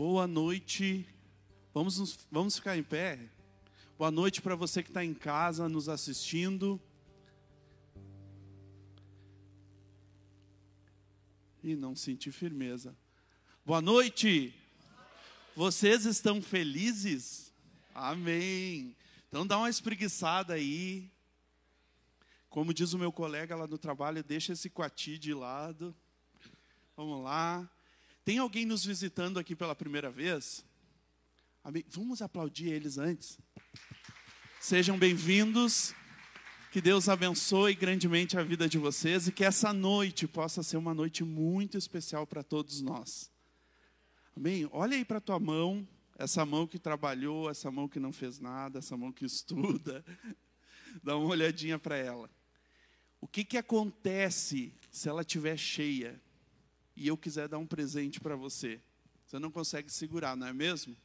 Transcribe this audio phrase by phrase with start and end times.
[0.00, 1.06] Boa noite.
[1.74, 3.18] Vamos, nos- vamos ficar em pé?
[3.98, 6.80] Boa noite para você que está em casa nos assistindo.
[11.62, 12.96] E não senti firmeza.
[13.62, 14.54] Boa noite.
[15.54, 17.52] Vocês estão felizes?
[17.94, 18.96] Amém.
[19.28, 21.10] Então dá uma espreguiçada aí.
[22.48, 25.94] Como diz o meu colega lá no trabalho, deixa esse coati de lado.
[26.96, 27.70] Vamos lá.
[28.24, 30.64] Tem alguém nos visitando aqui pela primeira vez?
[31.88, 33.38] Vamos aplaudir eles antes.
[34.60, 35.94] Sejam bem-vindos.
[36.70, 40.94] Que Deus abençoe grandemente a vida de vocês e que essa noite possa ser uma
[40.94, 43.28] noite muito especial para todos nós.
[44.36, 44.68] Amém?
[44.70, 48.38] Olha aí para a tua mão, essa mão que trabalhou, essa mão que não fez
[48.38, 50.04] nada, essa mão que estuda.
[51.02, 52.30] Dá uma olhadinha para ela.
[53.20, 56.20] O que, que acontece se ela estiver cheia
[57.00, 58.80] e eu quiser dar um presente para você?
[59.26, 60.96] Você não consegue segurar, não é mesmo?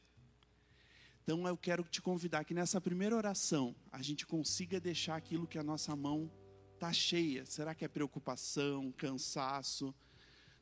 [1.22, 5.58] Então eu quero te convidar que nessa primeira oração a gente consiga deixar aquilo que
[5.58, 6.30] a nossa mão
[6.74, 7.46] está cheia.
[7.46, 9.94] Será que é preocupação, cansaço?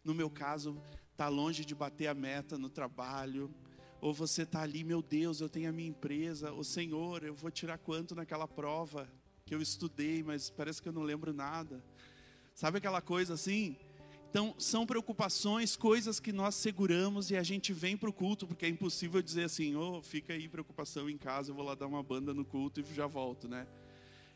[0.04, 3.52] No meu caso, está longe de bater a meta no trabalho.
[4.00, 6.52] Ou você está ali, meu Deus, eu tenho a minha empresa.
[6.52, 9.10] O Senhor, eu vou tirar quanto naquela prova?
[9.44, 11.82] que eu estudei, mas parece que eu não lembro nada.
[12.54, 13.76] Sabe aquela coisa assim?
[14.34, 18.66] Então, são preocupações, coisas que nós seguramos e a gente vem para o culto, porque
[18.66, 22.02] é impossível dizer assim, ô, fica aí preocupação em casa, eu vou lá dar uma
[22.02, 23.64] banda no culto e já volto, né?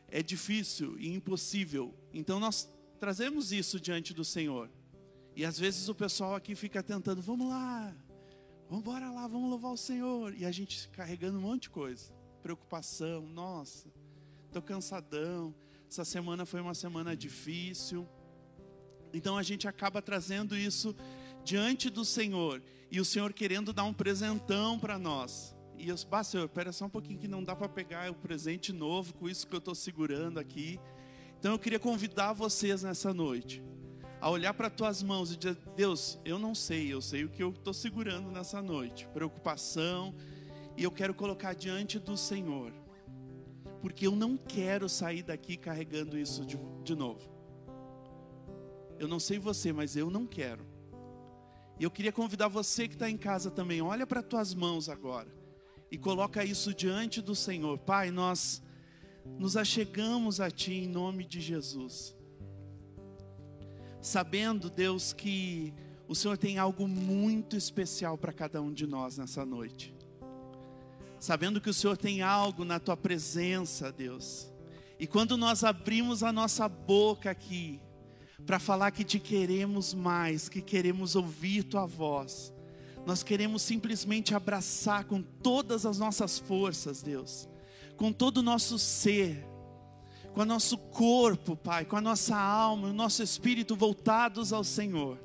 [0.07, 1.93] É difícil e impossível.
[2.13, 4.69] Então, nós trazemos isso diante do Senhor.
[5.35, 7.93] E às vezes o pessoal aqui fica tentando, vamos lá,
[8.69, 10.33] vamos embora lá, vamos louvar o Senhor.
[10.33, 12.09] E a gente carregando um monte de coisa.
[12.41, 13.91] Preocupação, nossa,
[14.45, 15.53] estou cansadão,
[15.89, 18.07] essa semana foi uma semana difícil.
[19.13, 20.95] Então a gente acaba trazendo isso
[21.43, 22.61] diante do Senhor.
[22.91, 25.55] E o Senhor querendo dar um presentão para nós.
[25.77, 28.73] E eu, bah, Senhor, espera só um pouquinho que não dá para pegar o presente
[28.73, 30.79] novo com isso que eu estou segurando aqui.
[31.39, 33.63] Então eu queria convidar vocês nessa noite
[34.21, 37.41] a olhar para tuas mãos e dizer: Deus, eu não sei, eu sei o que
[37.41, 40.13] eu estou segurando nessa noite, preocupação,
[40.75, 42.73] e eu quero colocar diante do Senhor,
[43.81, 47.38] porque eu não quero sair daqui carregando isso de, de novo.
[48.99, 50.63] Eu não sei você, mas eu não quero.
[51.79, 55.33] E eu queria convidar você que está em casa também, olha para tuas mãos agora
[55.89, 57.79] e coloca isso diante do Senhor.
[57.79, 58.61] Pai, nós
[59.39, 62.19] nos achegamos a Ti em nome de Jesus
[64.01, 65.73] sabendo, Deus, que
[66.07, 69.93] o Senhor tem algo muito especial para cada um de nós nessa noite.
[71.19, 74.51] Sabendo que o Senhor tem algo na tua presença, Deus.
[74.97, 77.79] E quando nós abrimos a nossa boca aqui,
[78.45, 82.53] para falar que te queremos mais, que queremos ouvir tua voz,
[83.05, 87.47] nós queremos simplesmente abraçar com todas as nossas forças, Deus,
[87.97, 89.45] com todo o nosso ser,
[90.33, 95.17] com o nosso corpo, Pai, com a nossa alma, o nosso espírito voltados ao Senhor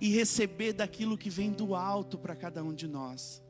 [0.00, 3.42] e receber daquilo que vem do alto para cada um de nós.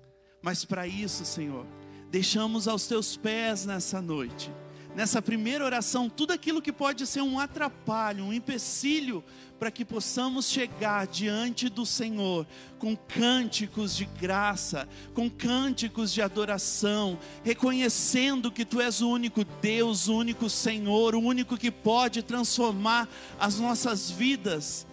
[0.43, 1.67] Mas para isso, Senhor,
[2.11, 4.51] deixamos aos teus pés nessa noite,
[4.95, 9.23] nessa primeira oração, tudo aquilo que pode ser um atrapalho, um empecilho
[9.59, 12.47] para que possamos chegar diante do Senhor
[12.79, 20.07] com cânticos de graça, com cânticos de adoração, reconhecendo que Tu és o único Deus,
[20.09, 24.87] o único Senhor, o único que pode transformar as nossas vidas.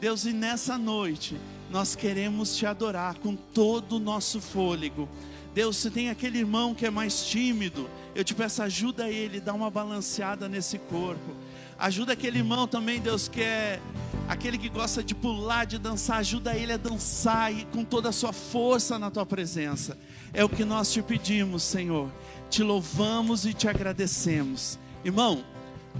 [0.00, 1.36] Deus, e nessa noite
[1.70, 5.08] nós queremos te adorar com todo o nosso fôlego.
[5.54, 9.52] Deus, se tem aquele irmão que é mais tímido, eu te peço ajuda ele, dá
[9.52, 11.36] uma balanceada nesse corpo.
[11.78, 13.80] Ajuda aquele irmão também, Deus, que é
[14.28, 18.12] aquele que gosta de pular, de dançar, ajuda ele a dançar e com toda a
[18.12, 19.98] sua força na tua presença.
[20.32, 22.10] É o que nós te pedimos, Senhor.
[22.48, 24.78] Te louvamos e te agradecemos.
[25.04, 25.44] Irmão,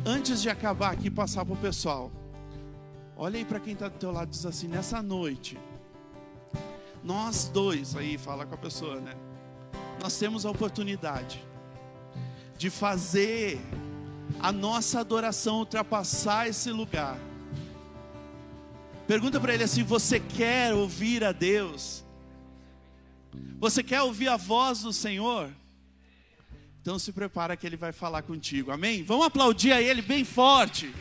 [0.07, 2.11] antes de acabar aqui passar para o pessoal,
[3.17, 5.59] olha aí para quem está do teu lado diz assim: nessa noite,
[7.03, 9.15] nós dois, aí fala com a pessoa, né?
[10.03, 11.41] Nós temos a oportunidade
[12.59, 13.61] de fazer
[14.41, 17.17] a nossa adoração ultrapassar esse lugar.
[19.07, 22.05] Pergunta para ele assim: você quer ouvir a Deus?
[23.61, 25.49] Você quer ouvir a voz do Senhor?
[26.81, 28.73] Então se prepara que ele vai falar contigo.
[28.73, 29.05] Amém?
[29.05, 30.93] Vamos aplaudir a ele bem forte.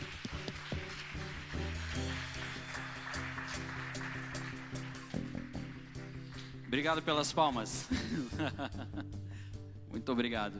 [6.72, 7.86] Obrigado pelas palmas.
[9.92, 10.54] Muito obrigado.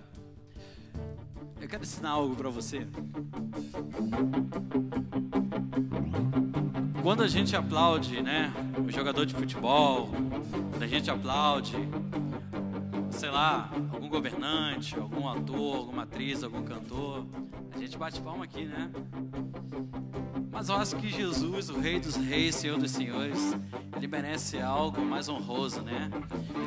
[1.58, 2.86] Eu quero ensinar algo para você.
[7.02, 8.52] Quando a gente aplaude, né,
[8.86, 10.10] o jogador de futebol,
[10.70, 11.76] quando a gente aplaude,
[13.12, 17.26] sei lá, algum governante, algum ator, alguma atriz, algum cantor,
[17.74, 18.90] a gente bate palma aqui, né?
[20.50, 23.56] Mas eu acho que Jesus, o Rei dos Reis, Senhor dos Senhores,
[23.96, 26.10] ele merece algo mais honroso, né?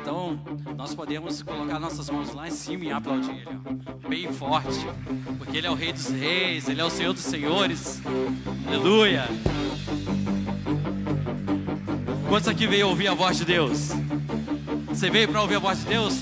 [0.00, 0.38] Então,
[0.76, 3.60] nós podemos colocar nossas mãos lá em cima e aplaudir ele,
[4.04, 4.86] ó, bem forte,
[5.38, 8.00] porque ele é o Rei dos Reis, ele é o Senhor dos Senhores.
[8.66, 9.24] Aleluia!
[12.28, 13.90] Quantos aqui veio ouvir a voz de Deus?
[14.96, 16.14] Você veio para ouvir a voz de Deus?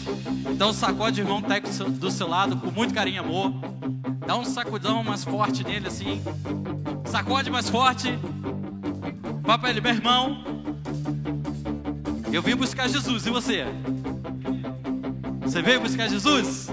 [0.51, 3.55] Então sacode o irmão que está do seu lado com muito carinho e amor.
[4.27, 6.21] Dá um sacudão mais forte nele assim.
[7.05, 8.19] Sacode mais forte.
[9.43, 10.43] Vá para ele, meu irmão.
[12.33, 13.65] Eu vim buscar Jesus, e você?
[15.43, 16.67] Você veio buscar Jesus?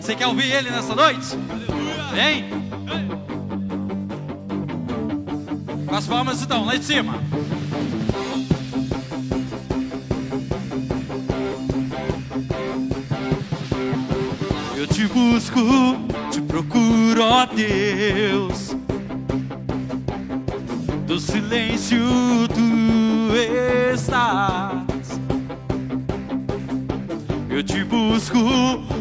[0.00, 1.26] Você quer ouvir ele nessa noite?
[2.12, 2.44] Vem!
[5.88, 7.14] Com as palmas então, lá em cima.
[15.38, 15.60] Busco,
[16.32, 18.76] te procuro, ó Deus.
[21.06, 22.00] Do silêncio
[22.48, 25.20] tu estás.
[27.48, 28.38] Eu te busco,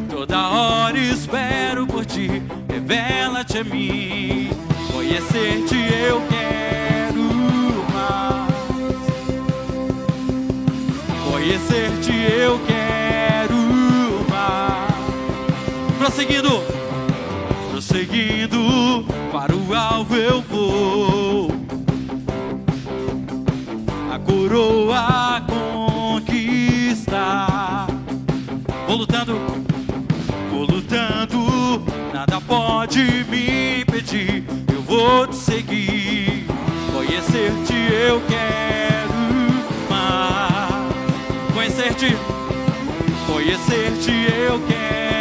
[0.10, 2.44] toda hora espero por ti.
[2.70, 4.50] revela-te a mim.
[4.94, 7.24] Conhecer-te eu quero
[7.92, 8.54] mais.
[11.32, 13.27] Conhecer-te eu quero.
[16.18, 16.64] Prosseguindo,
[17.70, 21.52] prosseguindo para o alvo eu vou.
[24.12, 25.46] A coroa
[26.26, 27.86] conquistar.
[28.88, 29.40] Vou lutando,
[30.50, 34.44] vou lutando, nada pode me impedir.
[34.74, 36.48] Eu vou te seguir,
[36.96, 39.14] conhecer-te eu quero
[39.88, 40.96] mais.
[41.54, 42.18] Conhecer-te,
[43.28, 45.17] conhecer-te eu quero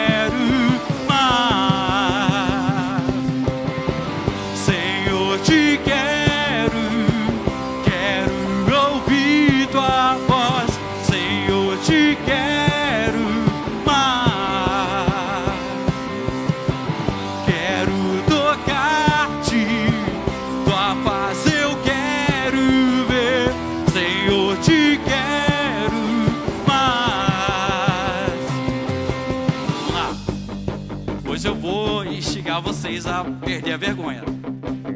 [33.25, 34.23] perder a vergonha.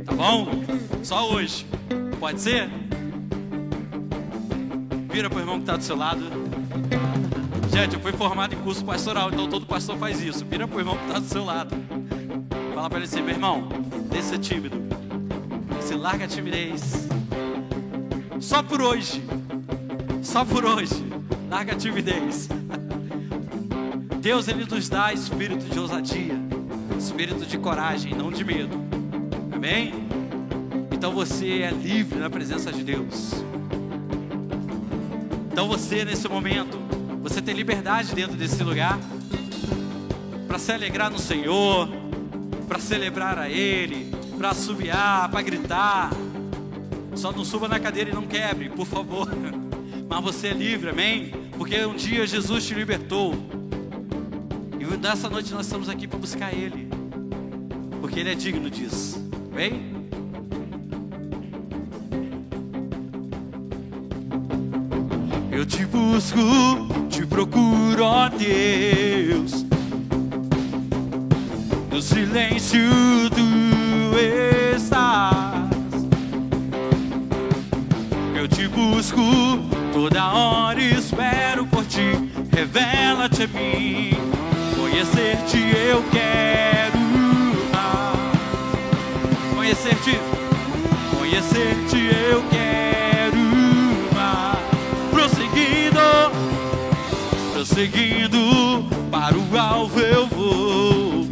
[0.04, 0.48] Tá bom?
[1.02, 1.66] Só hoje.
[2.18, 2.68] Pode ser?
[5.10, 6.20] Vira pro irmão que tá do seu lado.
[7.72, 10.44] Gente, eu fui formado em curso pastoral, então todo pastor faz isso.
[10.44, 11.74] Vira pro irmão que tá do seu lado.
[12.74, 13.68] Fala pra ele assim, meu irmão,
[14.10, 14.76] deixa de ser tímido.
[15.76, 17.08] Você larga a timidez.
[18.40, 19.22] Só por hoje.
[20.22, 21.04] Só por hoje.
[21.48, 22.48] Larga a timidez.
[24.20, 26.34] Deus, Ele nos dá espírito de ousadia,
[27.00, 28.76] espírito de coragem, não de medo.
[29.50, 29.94] Amém?
[30.92, 33.32] Então você é livre na presença de Deus.
[35.50, 36.78] Então você, nesse momento,
[37.22, 38.98] você tem liberdade dentro desse lugar
[40.46, 41.88] para se alegrar no Senhor,
[42.68, 46.10] para celebrar a Ele, para assobiar, para gritar.
[47.14, 49.26] Só não suba na cadeira e não quebre, por favor.
[50.06, 51.30] Mas você é livre, amém?
[51.56, 53.34] Porque um dia Jesus te libertou.
[54.78, 56.89] E nessa noite nós estamos aqui para buscar Ele.
[58.10, 59.24] Porque Ele é digno disso.
[59.52, 59.94] Amém?
[65.52, 66.40] Eu te busco,
[67.08, 69.64] te procuro, ó Deus.
[71.88, 72.80] No silêncio
[73.30, 74.18] tu
[74.74, 75.70] estás.
[78.34, 79.20] Eu te busco,
[79.92, 82.10] toda hora espero por ti.
[82.50, 84.10] Revela-te a mim,
[84.76, 86.99] conhecer-te eu quero.
[89.70, 90.18] Conhecer-te,
[91.16, 93.36] conhecer-te eu quero.
[94.12, 94.58] mais.
[95.12, 96.00] Prosseguindo,
[97.52, 101.24] prosseguindo, para o alvo eu vou.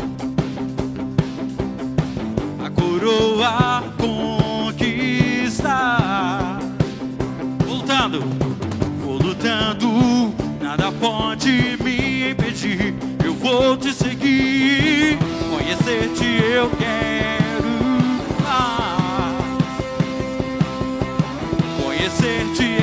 [2.64, 3.82] A coroa
[4.78, 5.80] conquistar.
[7.66, 8.20] Vou lutando,
[9.04, 12.94] vou lutando, nada pode me impedir.
[13.24, 15.18] Eu vou te seguir,
[15.50, 17.37] conhecer-te eu quero.
[22.28, 22.77] Conhecer-te eu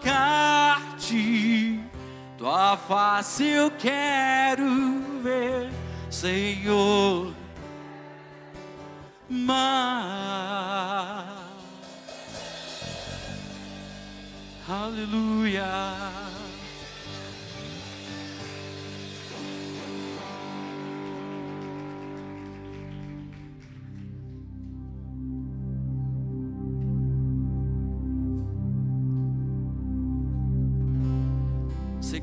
[0.00, 1.78] tocar-te,
[2.38, 4.64] tua face eu quero
[5.22, 5.70] ver,
[6.10, 7.32] Senhor.
[9.28, 9.60] Mais.
[14.68, 15.66] Aleluia.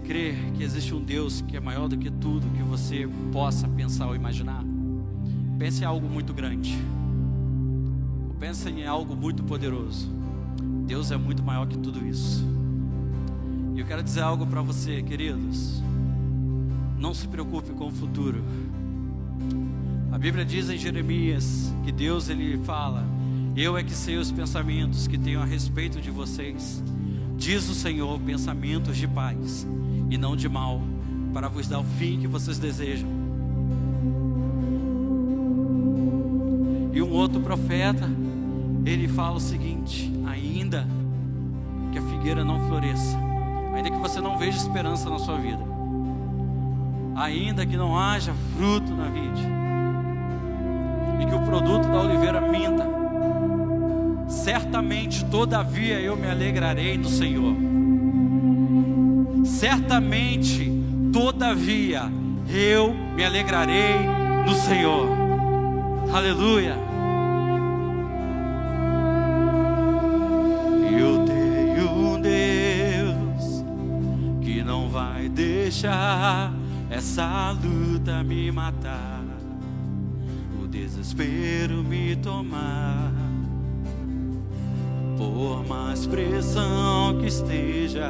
[0.07, 4.07] Crê que existe um Deus que é maior do que tudo que você possa pensar
[4.07, 4.63] ou imaginar?
[5.59, 6.77] Pense em algo muito grande.
[8.29, 10.09] Ou pense em algo muito poderoso.
[10.85, 12.41] Deus é muito maior que tudo isso.
[13.75, 15.83] E eu quero dizer algo para você, queridos.
[16.97, 18.41] Não se preocupe com o futuro.
[20.09, 23.03] A Bíblia diz em Jeremias que Deus ele fala:
[23.57, 26.81] Eu é que sei os pensamentos que tenho a respeito de vocês.
[27.35, 29.67] Diz o Senhor, pensamentos de paz
[30.09, 30.81] e não de mal,
[31.33, 33.09] para vos dar o fim que vocês desejam.
[36.93, 38.09] E um outro profeta,
[38.85, 40.87] ele fala o seguinte: ainda
[41.91, 43.17] que a figueira não floresça,
[43.75, 45.63] ainda que você não veja esperança na sua vida,
[47.15, 49.47] ainda que não haja fruto na vide,
[51.21, 52.87] e que o produto da oliveira minta,
[54.27, 57.76] certamente, todavia, eu me alegrarei no Senhor.
[59.57, 60.71] Certamente,
[61.11, 62.03] todavia,
[62.47, 63.95] eu me alegrarei
[64.45, 65.07] no Senhor.
[66.13, 66.77] Aleluia.
[70.95, 73.65] Eu tenho um Deus
[74.43, 76.53] que não vai deixar
[76.87, 79.23] essa luta me matar,
[80.61, 83.11] o desespero me tomar.
[85.17, 88.07] Por mais pressão que esteja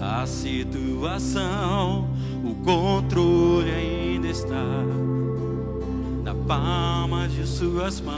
[0.00, 2.08] a situação,
[2.44, 4.84] o controle ainda está
[6.22, 8.16] na palma de suas mãos.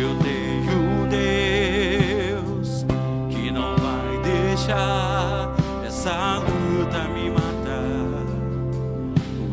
[0.00, 2.84] Eu tenho um Deus
[3.30, 5.54] que não vai deixar
[5.86, 8.24] essa luta me matar,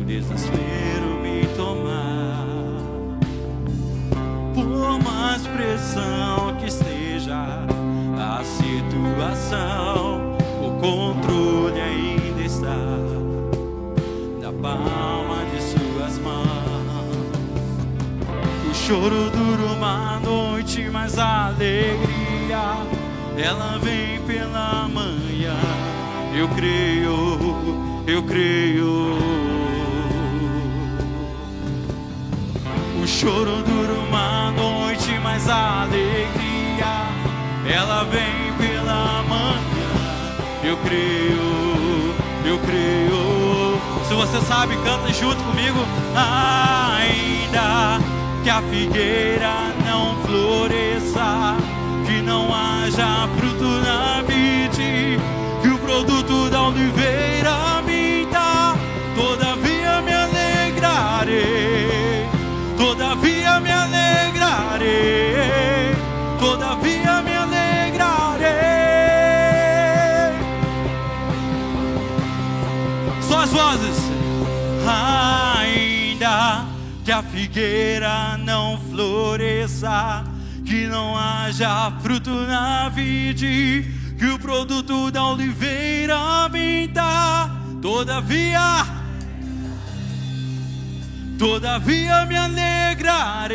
[0.00, 2.46] o desespero me tomar.
[4.54, 6.45] Por mais pressão
[9.46, 12.76] situação, o controle ainda está
[14.40, 16.46] na palma de suas mãos.
[18.68, 22.76] O choro dura uma noite, mas a alegria
[23.38, 25.56] ela vem pela manhã.
[26.36, 27.38] Eu creio,
[28.06, 29.16] eu creio.
[33.00, 36.86] O choro dura uma noite, mas a alegria
[37.72, 38.35] ela vem.
[40.66, 42.12] Eu creio,
[42.44, 43.78] eu creio.
[44.08, 45.78] Se você sabe, canta junto comigo.
[46.12, 48.00] Ainda
[48.42, 49.54] que a figueira
[49.86, 51.56] não floresça,
[52.04, 55.20] que não haja fruto na vide,
[55.62, 57.35] que o produto da oliveira
[77.56, 80.24] figueira não floresça,
[80.66, 83.82] que não haja fruto na vide,
[84.18, 88.60] que o produto da oliveira minta, todavia,
[91.38, 93.54] todavia me alegrarei,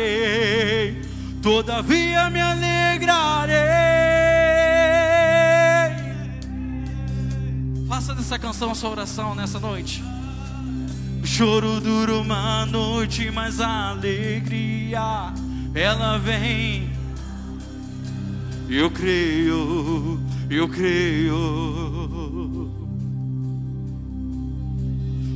[1.40, 3.54] todavia me alegrarei.
[7.88, 10.11] Faça dessa canção a sua oração nessa noite.
[11.32, 15.32] Choro dura uma noite, mas a alegria
[15.74, 16.90] ela vem.
[18.68, 21.34] Eu creio, eu creio.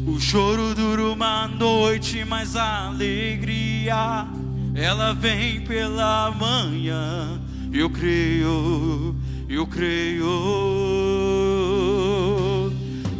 [0.06, 4.26] O choro dura uma noite, mas a alegria
[4.74, 7.40] ela vem pela manhã.
[7.72, 9.16] Eu creio,
[9.48, 10.26] eu creio.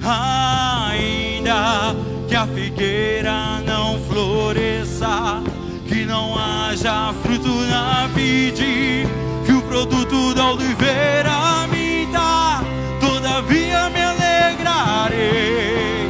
[0.03, 1.97] Ainda
[2.29, 5.43] que a figueira não floresça,
[5.87, 9.07] que não haja fruto na vide,
[9.45, 12.63] que o produto da oliveira me dá,
[13.01, 16.09] Todavia me alegrarei,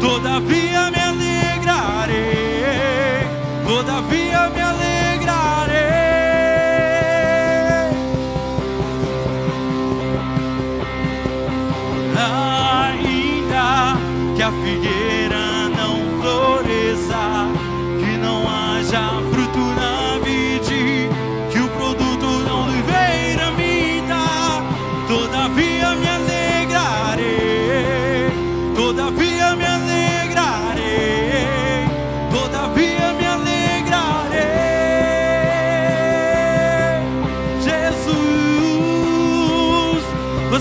[0.00, 2.16] todavia me alegrarei,
[3.66, 4.88] todavia me alegrarei.
[12.86, 13.96] Ainda
[14.36, 14.97] que a figueira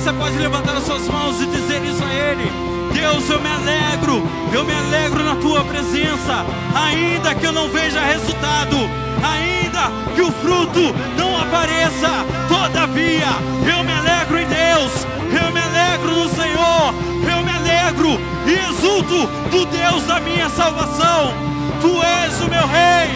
[0.07, 2.49] você pode levantar as suas mãos e dizer isso a Ele.
[2.93, 7.99] Deus, eu me alegro, eu me alegro na tua presença, ainda que eu não veja
[7.99, 8.77] resultado,
[9.21, 12.07] ainda que o fruto não apareça,
[12.47, 13.27] todavia
[13.69, 16.93] eu me alegro em Deus, eu me alegro no Senhor,
[17.29, 21.33] eu me alegro e exulto do Deus da minha salvação.
[21.81, 23.11] Tu és o meu Rei,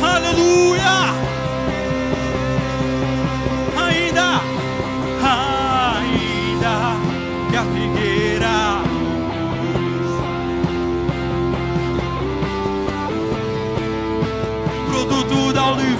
[0.00, 1.45] aleluia!
[15.36, 15.95] 不到绿。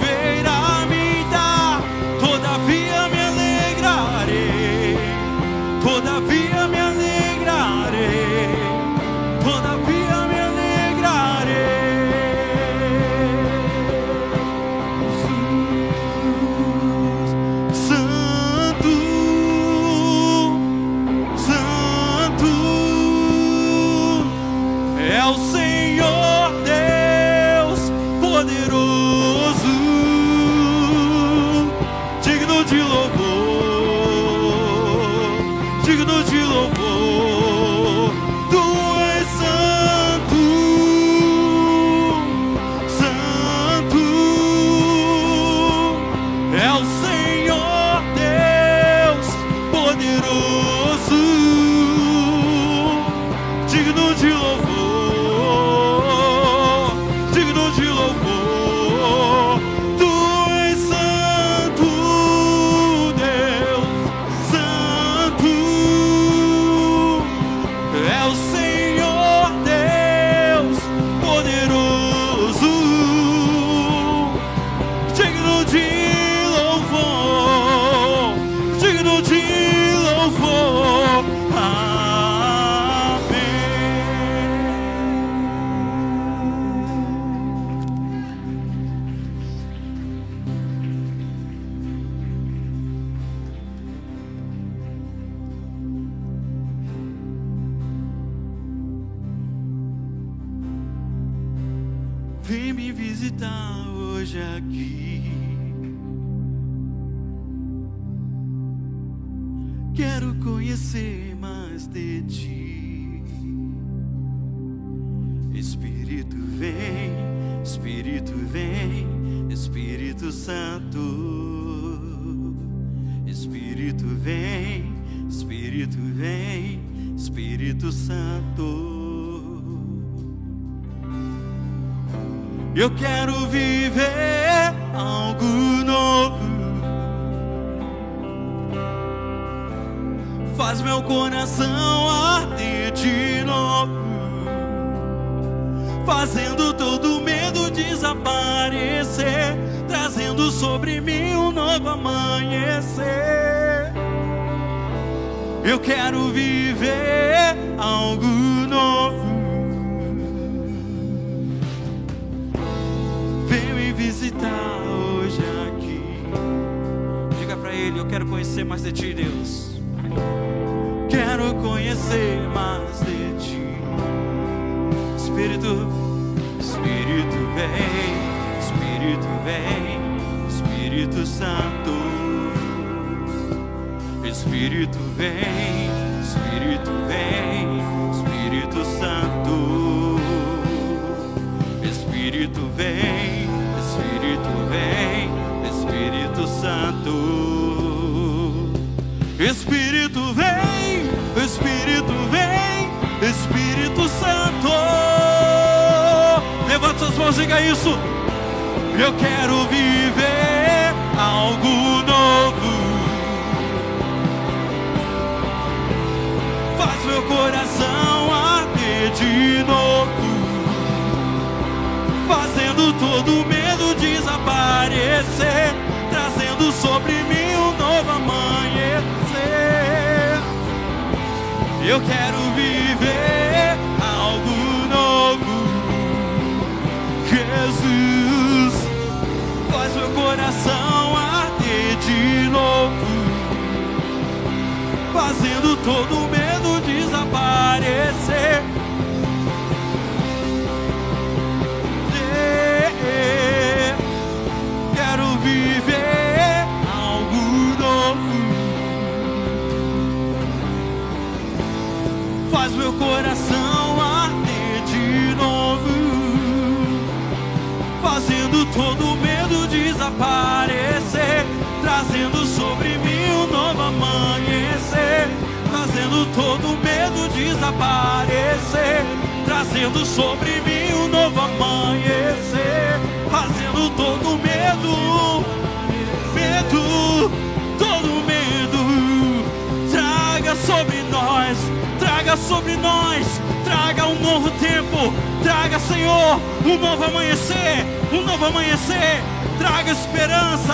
[294.37, 299.19] Novo tempo, traga, Senhor, um novo amanhecer, um novo amanhecer,
[299.57, 300.73] traga esperança,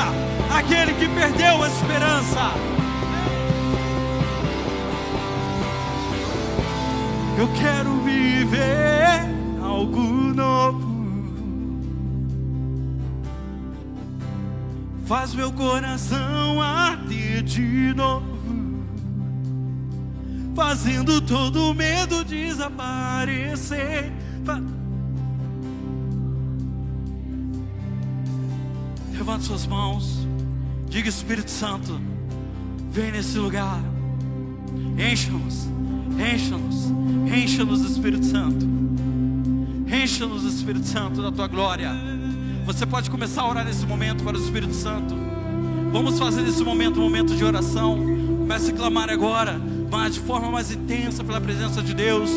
[0.53, 2.51] aquele que perdeu a esperança.
[7.39, 9.29] Eu quero viver
[9.61, 10.93] algo novo.
[15.05, 18.22] Faz meu coração arder de novo
[20.63, 24.13] fazendo todo medo desaparecer.
[29.11, 30.25] Levante suas mãos,
[30.87, 31.99] diga Espírito Santo,
[32.91, 33.77] vem nesse lugar,
[34.97, 35.67] encha-nos,
[36.17, 36.85] encha-nos,
[37.27, 38.65] encha-nos Espírito Santo,
[39.85, 41.91] encha-nos Espírito Santo da tua glória.
[42.65, 45.13] Você pode começar a orar nesse momento para o Espírito Santo.
[45.91, 47.97] Vamos fazer nesse momento um momento de oração.
[48.39, 49.59] Comece a clamar agora,
[49.93, 52.31] mas de forma mais intensa pela presença de Deus.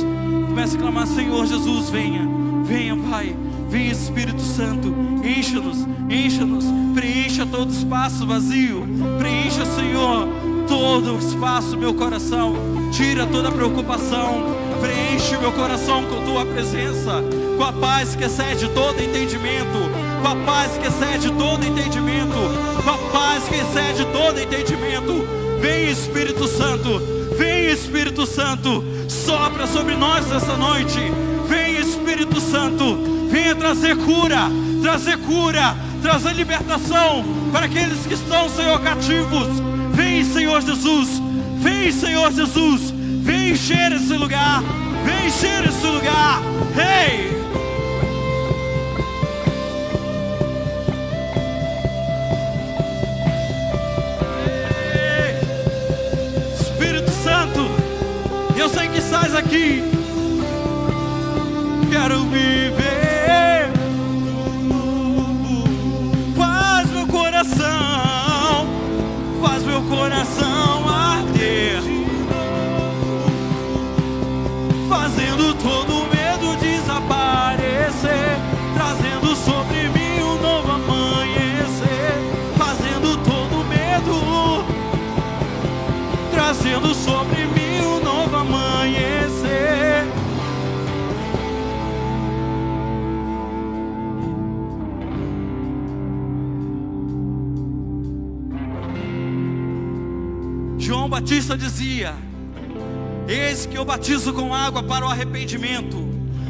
[0.46, 2.28] Comece a clamar, Senhor Jesus, venha,
[2.62, 3.34] venha, Pai,
[3.70, 5.78] venha Espírito Santo, encha-nos,
[6.10, 8.86] encha-nos, preencha todo espaço vazio,
[9.18, 10.28] preencha, Senhor,
[10.68, 12.56] todo o espaço, meu coração,
[12.92, 17.24] tira toda preocupação, preenche meu coração com tua presença,
[17.56, 19.78] com a paz que excede todo entendimento,
[20.20, 22.36] com a paz que excede todo entendimento,
[22.84, 25.26] com a paz que excede todo entendimento.
[25.58, 30.98] Vem Espírito Santo, vem Espírito Santo, sopra sobre nós essa noite.
[31.48, 32.98] Vem Espírito Santo,
[33.30, 34.50] venha trazer cura,
[34.82, 39.48] trazer cura, trazer libertação para aqueles que estão, Senhor, cativos.
[39.92, 41.22] Vem, Senhor Jesus,
[41.58, 42.90] vem, Senhor Jesus,
[43.22, 44.62] vem encher esse lugar,
[45.04, 46.42] vem encher esse lugar.
[46.76, 47.16] Ei!
[47.16, 47.35] Espírito
[59.36, 59.82] aqui.
[61.90, 63.72] Quero viver.
[66.36, 68.66] Faz meu coração,
[69.42, 70.45] faz meu coração
[101.26, 102.14] Batista dizia:
[103.26, 105.96] Eis que eu batizo com água para o arrependimento,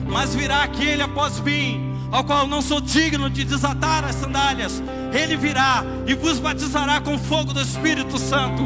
[0.06, 4.82] mas virá aquele após mim, ao qual não sou digno de desatar as sandálias.
[5.14, 8.62] Ele virá e vos batizará com fogo do Espírito Santo.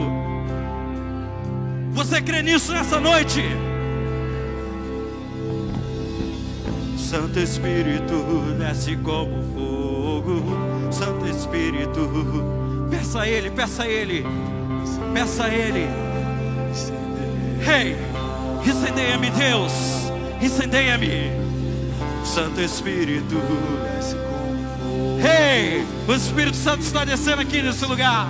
[1.93, 3.45] Você crê nisso nessa noite?
[6.99, 10.43] Santo Espírito desce como fogo.
[10.91, 12.11] Santo Espírito,
[12.91, 14.27] peça a Ele, peça a Ele,
[15.13, 15.89] peça a Ele.
[17.67, 17.97] Hey,
[18.65, 19.73] incendeia-me, Deus,
[20.41, 21.31] incendeia-me.
[22.25, 23.37] Santo Espírito,
[23.99, 24.17] fogo.
[25.23, 28.29] Hey, o Espírito Santo está descendo aqui nesse lugar.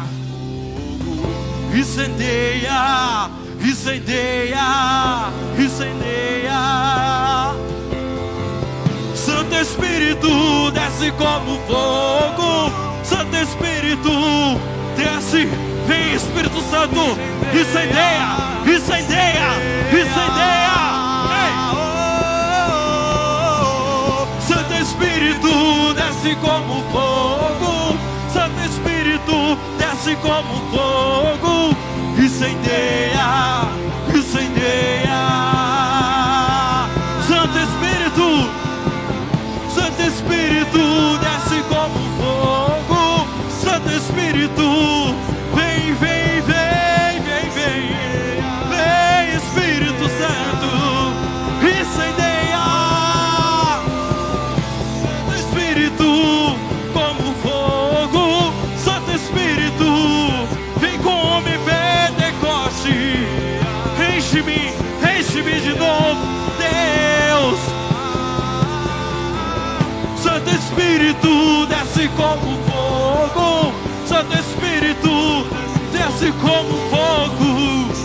[1.74, 7.54] Incendeia, incendeia, incendeia.
[9.14, 12.72] Santo Espírito desce como fogo.
[13.04, 14.10] Santo Espírito
[14.96, 15.48] desce,
[15.86, 17.18] vem Espírito Santo,
[17.52, 19.50] incendeia, incendeia,
[19.90, 20.78] incendeia.
[21.40, 21.52] Ei!
[24.40, 27.96] Santo Espírito, desce como fogo.
[28.32, 31.76] Santo Espírito, desce como fogo.
[32.18, 33.68] Incendeia,
[34.14, 35.59] incendeia.
[71.00, 73.72] Espírito, desce como fogo.
[74.06, 75.46] Santo Espírito,
[75.92, 77.99] desce como fogo.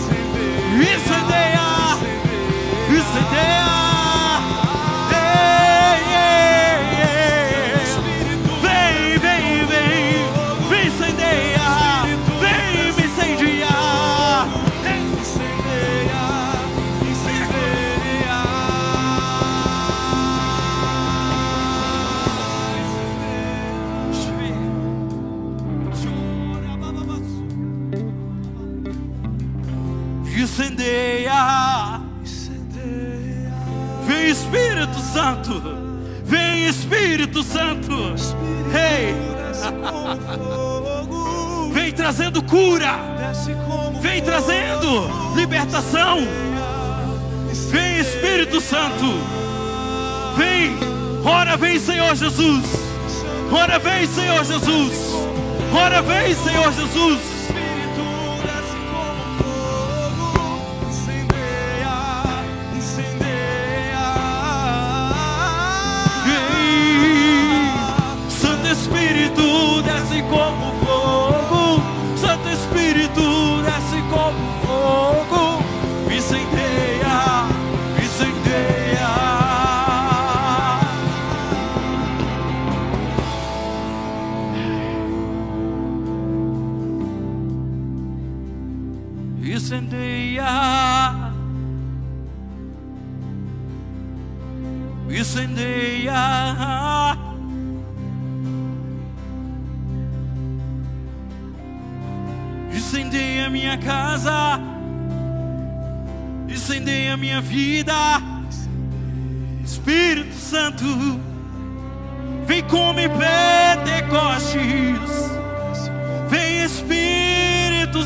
[37.96, 38.36] Santo,
[38.76, 39.14] Ei,
[40.36, 42.98] fogo, vem trazendo cura,
[44.00, 46.18] vem trazendo libertação,
[47.70, 49.06] vem Espírito Santo,
[50.36, 50.76] vem,
[51.24, 52.64] ora vem Senhor Jesus,
[53.50, 55.14] ora vem Senhor Jesus,
[55.74, 57.35] ora vem Senhor Jesus.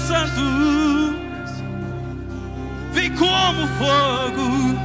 [0.06, 1.14] Santo,
[2.92, 4.78] vem como fogo,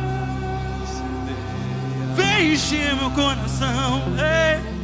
[2.15, 4.01] vem encher meu coração.
[4.17, 4.74] Ei.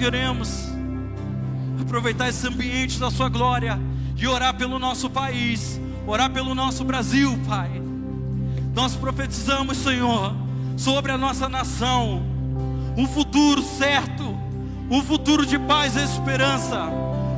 [0.00, 0.64] Queremos
[1.78, 3.78] aproveitar esse ambiente da Sua glória
[4.16, 7.82] e orar pelo nosso país, orar pelo nosso Brasil, Pai.
[8.74, 10.34] Nós profetizamos, Senhor,
[10.74, 12.22] sobre a nossa nação,
[12.96, 14.34] um futuro certo,
[14.90, 16.88] um futuro de paz e esperança.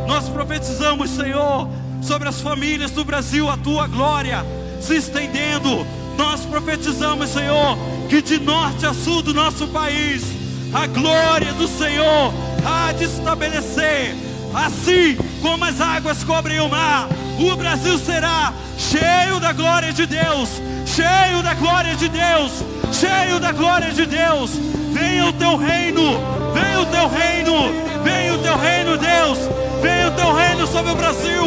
[0.07, 1.69] Nós profetizamos, Senhor,
[2.01, 4.47] sobre as famílias do Brasil, a tua glória
[4.81, 5.85] se estendendo.
[6.17, 7.77] Nós profetizamos, Senhor,
[8.09, 10.23] que de norte a sul do nosso país,
[10.73, 12.33] a glória do Senhor
[12.65, 14.15] há de estabelecer.
[14.55, 17.09] Assim como as águas cobrem o mar,
[17.39, 22.53] o Brasil será cheio da glória de Deus, cheio da glória de Deus,
[22.93, 24.51] cheio da glória de Deus.
[24.93, 26.03] Venha o teu reino,
[26.53, 29.39] venha o teu reino, venha o teu reino, Deus,
[29.81, 31.45] venha o teu reino sobre o Brasil.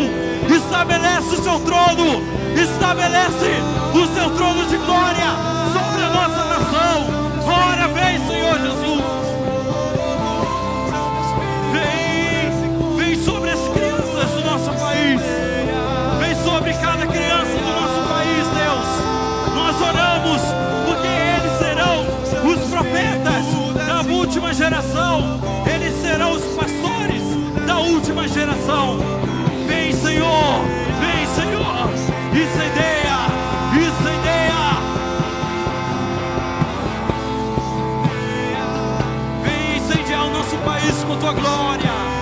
[0.50, 2.24] Estabelece o seu trono,
[2.56, 3.62] estabelece
[3.94, 5.30] o seu trono de glória
[5.74, 7.08] sobre a nossa nação.
[7.48, 8.85] Ora, vem, Senhor Jesus.
[16.20, 19.56] Vem sobre cada criança do nosso país, Deus.
[19.56, 20.42] Nós oramos
[20.86, 22.06] porque eles serão
[22.52, 23.46] os profetas
[23.86, 25.40] da última geração.
[25.74, 27.24] Eles serão os pastores
[27.66, 28.98] da última geração.
[29.68, 30.62] Vem, Senhor.
[31.00, 31.90] Vem, Senhor.
[32.32, 33.18] Incendeia.
[33.74, 34.66] Incendeia.
[39.44, 42.15] Vem incendiar o nosso país com tua glória.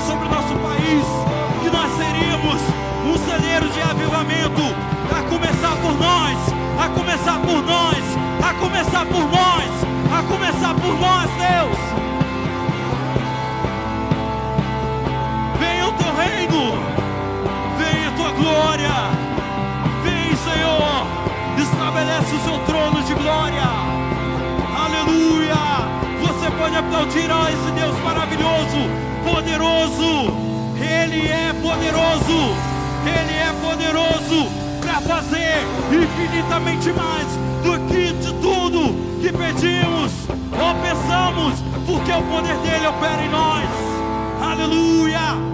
[0.00, 1.04] sobre o nosso país,
[1.62, 2.60] que nós seríamos
[3.06, 4.62] um celeiro de avivamento,
[5.10, 6.38] a começar por nós,
[6.82, 8.04] a começar por nós,
[8.42, 9.70] a começar por nós,
[10.12, 11.78] a começar por nós, Deus.
[15.60, 16.72] Venha o teu reino,
[17.78, 18.90] venha a tua glória,
[20.02, 21.06] vem, Senhor,
[21.58, 23.62] estabelece o seu trono de glória.
[24.76, 25.54] Aleluia!
[26.20, 30.32] Você pode aplaudir a esse Deus maravilhoso poderoso.
[30.76, 32.54] Ele é poderoso,
[33.06, 34.50] Ele é poderoso
[34.80, 37.26] para fazer infinitamente mais
[37.62, 40.12] do que de tudo que pedimos
[40.52, 41.54] ou pensamos,
[41.86, 43.68] porque o poder dele opera em nós.
[44.42, 45.53] Aleluia!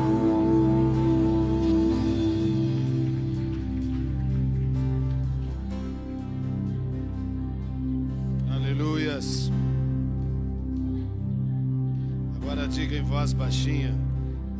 [13.33, 13.95] Baixinha: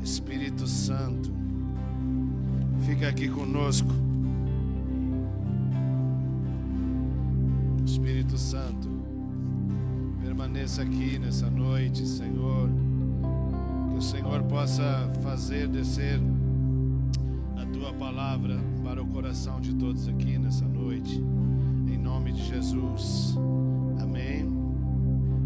[0.03, 1.33] Espírito Santo,
[2.87, 3.89] fica aqui conosco.
[7.85, 8.89] Espírito Santo,
[10.23, 12.69] permaneça aqui nessa noite, Senhor.
[13.91, 16.21] Que o Senhor possa fazer descer
[17.57, 21.23] a tua palavra para o coração de todos aqui nessa noite.
[21.87, 23.37] Em nome de Jesus.
[24.01, 24.49] Amém.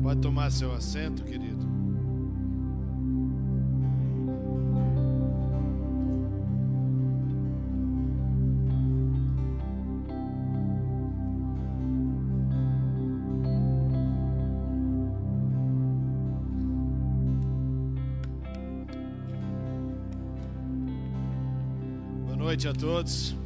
[0.03, 1.74] Pode tomar seu assento, querido.
[22.65, 23.37] Noite a todos.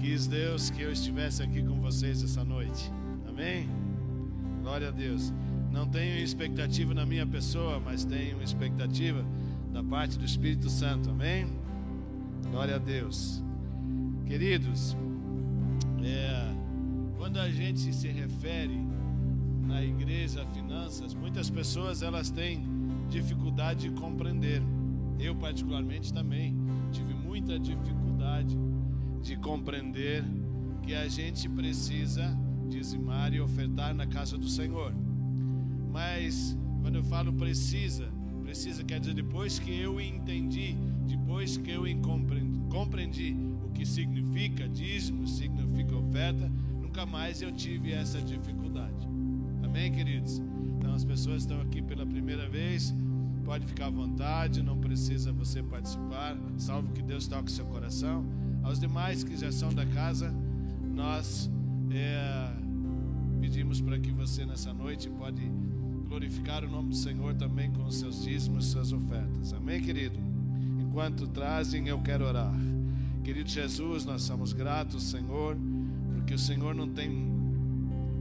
[0.00, 2.90] Quis Deus que eu estivesse aqui com vocês essa noite.
[3.28, 3.68] Amém?
[4.60, 5.32] Glória a Deus.
[5.70, 9.24] Não tenho expectativa na minha pessoa, mas tenho expectativa
[9.72, 11.10] da parte do Espírito Santo.
[11.10, 11.46] Amém?
[12.50, 13.42] Glória a Deus.
[14.26, 14.96] Queridos,
[16.02, 16.52] é,
[17.16, 18.80] quando a gente se refere
[19.64, 22.66] na igreja a finanças, muitas pessoas elas têm
[23.08, 24.60] dificuldade de compreender.
[25.20, 26.56] Eu particularmente também
[26.90, 27.97] tive muita dificuldade
[29.22, 30.24] de compreender
[30.82, 32.36] que a gente precisa
[32.68, 34.94] dizimar e ofertar na casa do Senhor.
[35.90, 38.08] Mas quando eu falo precisa,
[38.42, 40.76] precisa quer dizer depois que eu entendi,
[41.06, 46.50] depois que eu compreendi, compreendi o que significa dízimo, significa oferta,
[46.80, 49.06] nunca mais eu tive essa dificuldade.
[49.62, 50.40] Amém, queridos?
[50.76, 52.94] Então as pessoas estão aqui pela primeira vez,
[53.48, 58.22] pode ficar à vontade, não precisa você participar, salvo que Deus toque seu coração.
[58.62, 60.30] Aos demais que já são da casa,
[60.94, 61.50] nós
[61.90, 62.52] é,
[63.40, 65.40] pedimos para que você nessa noite pode
[66.06, 69.54] glorificar o nome do Senhor também com os seus dízimos, suas ofertas.
[69.54, 70.18] Amém, querido?
[70.82, 72.52] Enquanto trazem, eu quero orar.
[73.24, 75.56] Querido Jesus, nós somos gratos, Senhor,
[76.16, 77.32] porque o Senhor não tem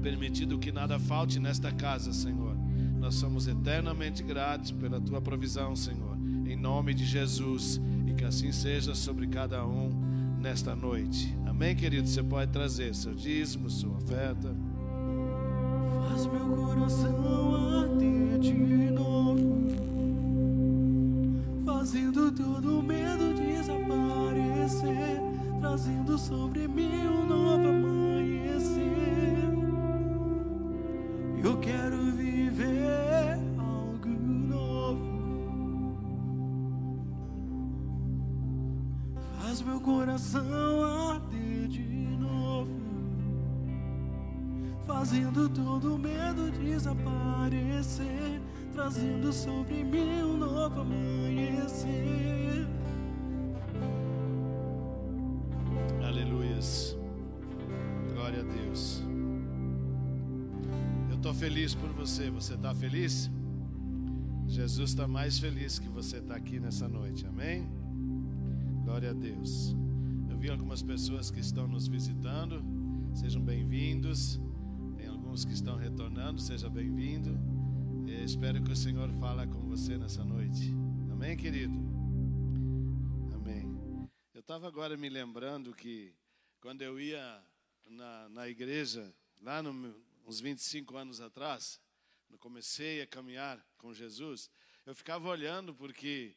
[0.01, 2.46] permitido que nada falte nesta casa, Senhor.
[2.99, 6.17] Nós somos eternamente gratos pela tua provisão, Senhor.
[6.45, 9.89] Em nome de Jesus, e que assim seja sobre cada um
[10.39, 11.35] nesta noite.
[11.45, 12.07] Amém, querido?
[12.07, 14.55] Você pode trazer seu dízimo, sua oferta.
[16.09, 18.53] Faz meu coração arder de
[18.91, 19.67] novo,
[21.65, 25.21] fazendo todo medo desaparecer,
[25.59, 27.76] trazendo sobre mim um novo
[62.31, 62.55] você.
[62.55, 63.29] Está feliz?
[64.47, 67.25] Jesus está mais feliz que você está aqui nessa noite.
[67.25, 67.67] Amém?
[68.83, 69.75] Glória a Deus.
[70.29, 72.63] Eu vi algumas pessoas que estão nos visitando.
[73.13, 74.39] Sejam bem-vindos.
[74.95, 76.41] Tem alguns que estão retornando.
[76.41, 77.37] Seja bem-vindo.
[78.07, 80.73] E espero que o Senhor fale com você nessa noite.
[81.11, 81.73] Amém, querido?
[83.35, 84.09] Amém.
[84.33, 86.13] Eu estava agora me lembrando que
[86.61, 87.41] quando eu ia
[87.89, 89.93] na, na igreja, lá no,
[90.25, 91.81] uns 25 anos atrás,
[92.27, 94.49] quando comecei a caminhar com Jesus,
[94.85, 96.35] eu ficava olhando porque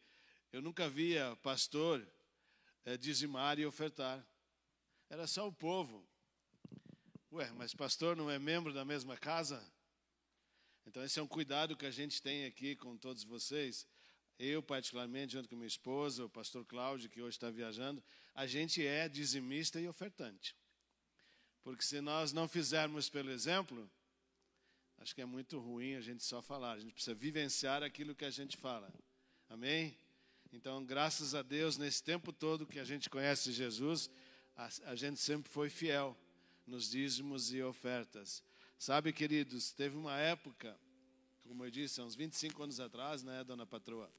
[0.52, 2.06] eu nunca via pastor
[2.84, 4.24] eh, dizimar e ofertar.
[5.08, 6.06] Era só o povo.
[7.32, 9.64] Ué, mas pastor não é membro da mesma casa?
[10.86, 13.86] Então, esse é um cuidado que a gente tem aqui com todos vocês.
[14.38, 18.02] Eu, particularmente, junto com minha esposa, o pastor Cláudio, que hoje está viajando,
[18.34, 20.56] a gente é dizimista e ofertante.
[21.62, 23.90] Porque se nós não fizermos pelo exemplo,
[25.00, 26.72] acho que é muito ruim a gente só falar.
[26.72, 28.92] A gente precisa vivenciar aquilo que a gente fala.
[29.48, 29.96] Amém?
[30.52, 34.10] Então, graças a Deus, nesse tempo todo que a gente conhece Jesus,
[34.56, 36.16] a, a gente sempre foi fiel
[36.66, 38.42] nos dízimos e ofertas.
[38.78, 40.78] Sabe, queridos, teve uma época,
[41.46, 44.10] como eu disse, há uns 25 anos atrás, né, dona patroa,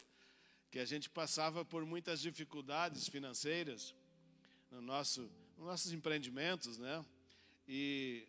[0.71, 3.93] que a gente passava por muitas dificuldades financeiras
[4.71, 7.05] no nosso, nos nossos empreendimentos, né?
[7.67, 8.27] E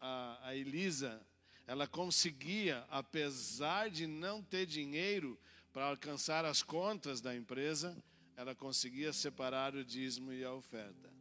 [0.00, 1.24] a, a Elisa,
[1.66, 5.38] ela conseguia, apesar de não ter dinheiro
[5.72, 7.96] para alcançar as contas da empresa,
[8.36, 11.12] ela conseguia separar o dízimo e a oferta.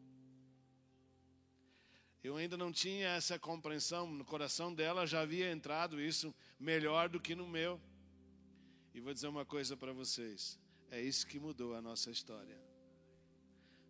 [2.23, 7.19] Eu ainda não tinha essa compreensão, no coração dela já havia entrado isso melhor do
[7.19, 7.79] que no meu.
[8.93, 12.59] E vou dizer uma coisa para vocês: é isso que mudou a nossa história.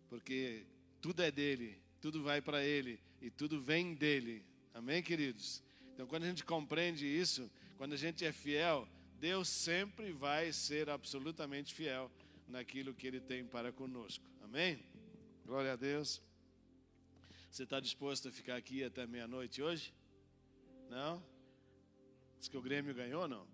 [0.08, 0.66] Porque
[1.00, 4.44] tudo é dele, tudo vai para ele e tudo vem dele.
[4.74, 5.62] Amém, queridos?
[5.96, 8.86] Então, quando a gente compreende isso, quando a gente é fiel,
[9.18, 12.12] Deus sempre vai ser absolutamente fiel
[12.46, 14.22] naquilo que Ele tem para conosco.
[14.44, 14.78] Amém?
[15.46, 16.20] Glória a Deus.
[17.50, 19.94] Você está disposto a ficar aqui até meia-noite hoje?
[20.90, 21.24] Não?
[22.38, 23.48] Diz que o Grêmio ganhou, não?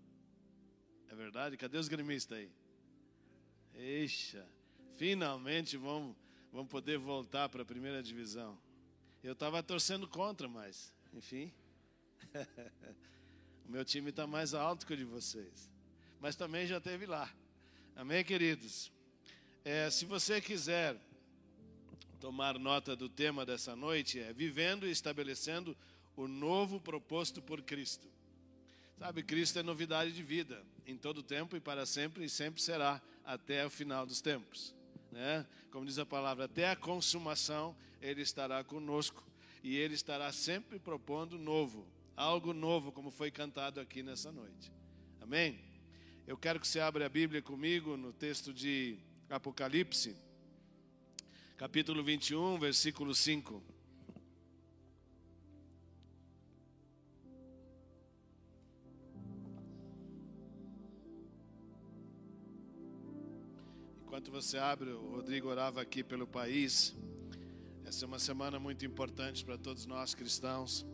[1.11, 1.57] É verdade?
[1.57, 2.51] Cadê os gremistas aí?
[3.73, 4.45] Eixa,
[4.97, 6.17] finalmente vamos,
[6.51, 8.59] vamos poder voltar para a primeira divisão.
[9.23, 11.53] Eu estava torcendo contra, mas, enfim.
[13.67, 15.71] o meu time está mais alto que o de vocês.
[16.21, 17.33] Mas também já teve lá.
[17.97, 18.91] Amém, queridos?
[19.65, 20.97] É, se você quiser
[22.21, 25.77] tomar nota do tema dessa noite, é vivendo e estabelecendo
[26.17, 28.09] o novo proposto por Cristo.
[28.99, 33.03] Sabe, Cristo é novidade de vida, em todo tempo e para sempre, e sempre será,
[33.25, 34.75] até o final dos tempos.
[35.11, 35.45] Né?
[35.71, 39.25] Como diz a palavra, até a consumação Ele estará conosco,
[39.63, 41.87] e Ele estará sempre propondo novo,
[42.17, 44.73] algo novo, como foi cantado aqui nessa noite.
[45.21, 45.59] Amém?
[46.27, 48.99] Eu quero que você abra a Bíblia comigo no texto de
[49.29, 50.17] Apocalipse,
[51.57, 53.63] capítulo 21, versículo 5.
[64.05, 66.95] Enquanto você abre, o Rodrigo orava aqui pelo país.
[67.85, 70.87] Essa é uma semana muito importante para todos nós cristãos.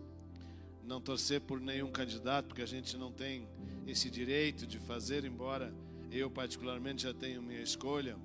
[0.88, 3.46] Não torcer por nenhum candidato, porque a gente não tem
[3.86, 5.70] esse direito de fazer, embora
[6.10, 8.16] eu particularmente já tenho minha escolha.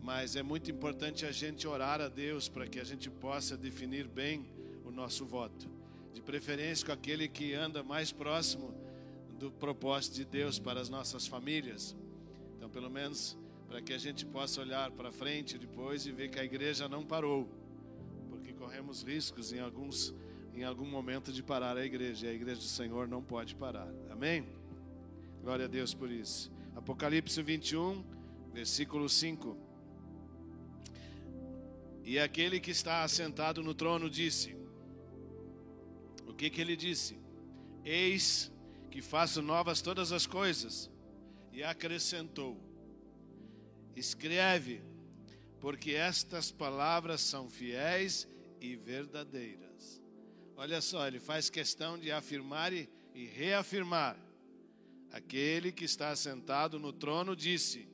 [0.00, 4.06] Mas é muito importante a gente orar a Deus para que a gente possa definir
[4.06, 4.46] bem
[4.84, 5.68] o nosso voto.
[6.14, 8.72] De preferência com aquele que anda mais próximo
[9.36, 11.96] do propósito de Deus para as nossas famílias.
[12.56, 13.36] Então, pelo menos
[13.66, 17.04] para que a gente possa olhar para frente depois e ver que a igreja não
[17.04, 17.50] parou,
[18.30, 20.14] porque corremos riscos em alguns
[20.56, 23.92] em algum momento de parar a igreja, e a igreja do Senhor não pode parar.
[24.10, 24.48] Amém?
[25.42, 26.50] Glória a Deus por isso.
[26.74, 28.02] Apocalipse 21,
[28.54, 29.54] versículo 5.
[32.02, 34.56] E aquele que está assentado no trono disse:
[36.26, 37.18] O que que ele disse?
[37.84, 38.50] Eis
[38.90, 40.90] que faço novas todas as coisas.
[41.52, 42.58] E acrescentou:
[43.94, 44.82] Escreve,
[45.60, 48.26] porque estas palavras são fiéis
[48.58, 49.65] e verdadeiras.
[50.56, 54.16] Olha só, ele faz questão de afirmar e, e reafirmar.
[55.12, 57.86] Aquele que está sentado no trono disse: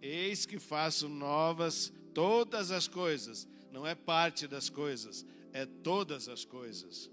[0.00, 3.48] Eis que faço novas todas as coisas.
[3.72, 7.10] Não é parte das coisas, é todas as coisas.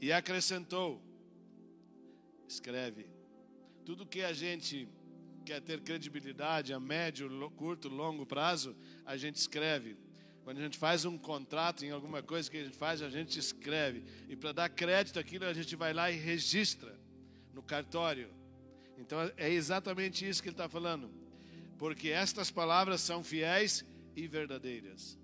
[0.00, 1.02] E acrescentou:
[2.48, 3.06] Escreve.
[3.84, 4.88] Tudo que a gente
[5.44, 9.96] quer ter credibilidade a médio, curto, longo prazo, a gente escreve.
[10.48, 13.38] Quando a gente faz um contrato em alguma coisa que a gente faz, a gente
[13.38, 14.02] escreve.
[14.30, 16.98] E para dar crédito àquilo, a gente vai lá e registra
[17.52, 18.30] no cartório.
[18.96, 21.10] Então é exatamente isso que ele está falando.
[21.76, 23.84] Porque estas palavras são fiéis
[24.16, 25.18] e verdadeiras.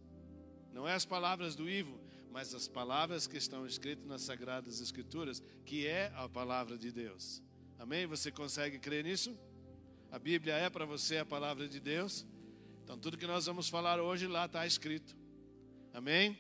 [0.75, 1.99] Não é as palavras do Ivo,
[2.31, 7.43] mas as palavras que estão escritas nas Sagradas Escrituras, que é a palavra de Deus.
[7.79, 8.05] Amém?
[8.05, 9.35] Você consegue crer nisso?
[10.12, 12.27] A Bíblia é para você a palavra de Deus?
[12.85, 15.16] Então, tudo que nós vamos falar hoje lá está escrito.
[15.93, 16.39] Amém?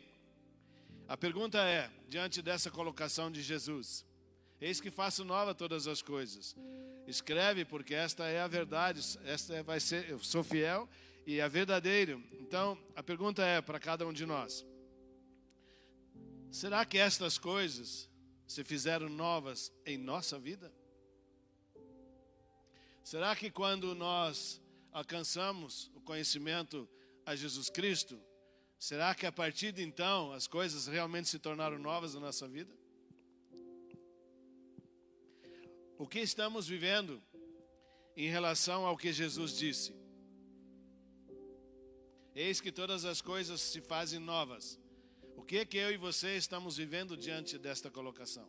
[1.08, 4.04] A pergunta é: diante dessa colocação de Jesus,
[4.60, 6.54] eis que faço nova todas as coisas.
[7.06, 10.86] Escreve, porque esta é a verdade, esta vai ser, eu sou fiel
[11.26, 12.22] e é verdadeiro.
[12.34, 14.66] Então, a pergunta é para cada um de nós:
[16.50, 18.06] será que estas coisas
[18.46, 20.70] se fizeram novas em nossa vida?
[23.02, 24.60] Será que quando nós
[24.94, 26.88] alcançamos o conhecimento
[27.26, 28.18] a Jesus Cristo,
[28.78, 32.70] Será que a partir de então as coisas realmente se tornaram novas na nossa vida?
[35.96, 37.22] O que estamos vivendo
[38.14, 39.96] em relação ao que Jesus disse?
[42.34, 44.78] Eis que todas as coisas se fazem novas.
[45.34, 48.46] O que é que eu e você estamos vivendo diante desta colocação?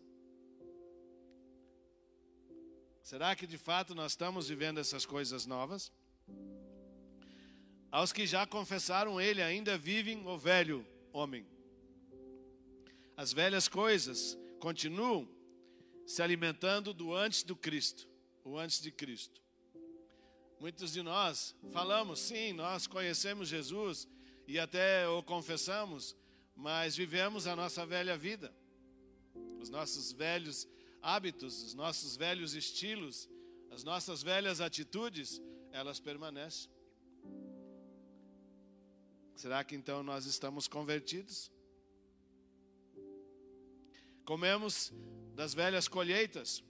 [3.02, 5.94] Será que de fato nós estamos vivendo essas coisas novas?
[7.92, 11.46] Aos que já confessaram Ele, ainda vivem o velho homem.
[13.16, 15.28] As velhas coisas continuam
[16.06, 18.08] se alimentando do antes do Cristo,
[18.44, 19.42] o antes de Cristo.
[20.60, 24.08] Muitos de nós falamos, sim, nós conhecemos Jesus
[24.48, 26.16] e até o confessamos,
[26.56, 28.54] mas vivemos a nossa velha vida,
[29.60, 30.68] os nossos velhos
[31.02, 33.30] hábitos, os nossos velhos estilos,
[33.72, 35.42] as nossas velhas atitudes,
[35.76, 36.72] elas permanecem.
[39.36, 41.52] Será que então nós estamos convertidos?
[44.24, 44.94] Comemos
[45.36, 46.64] das velhas colheitas,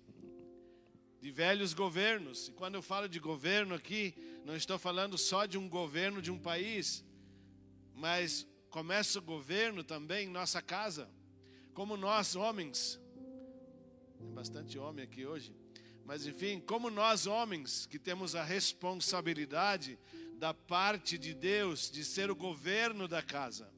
[1.21, 2.47] de velhos governos.
[2.47, 6.31] E quando eu falo de governo aqui, não estou falando só de um governo de
[6.31, 7.05] um país,
[7.93, 11.07] mas começa o governo também em nossa casa.
[11.75, 12.99] Como nós, homens,
[14.17, 15.55] tem bastante homem aqui hoje.
[16.05, 19.97] Mas enfim, como nós homens que temos a responsabilidade
[20.37, 23.73] da parte de Deus de ser o governo da casa.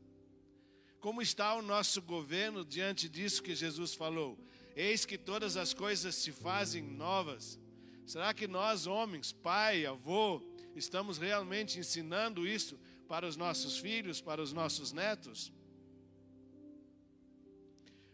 [1.00, 4.38] Como está o nosso governo diante disso que Jesus falou?
[4.76, 7.60] Eis que todas as coisas se fazem novas.
[8.06, 10.42] Será que nós, homens, pai, avô,
[10.76, 15.54] estamos realmente ensinando isso para os nossos filhos, para os nossos netos?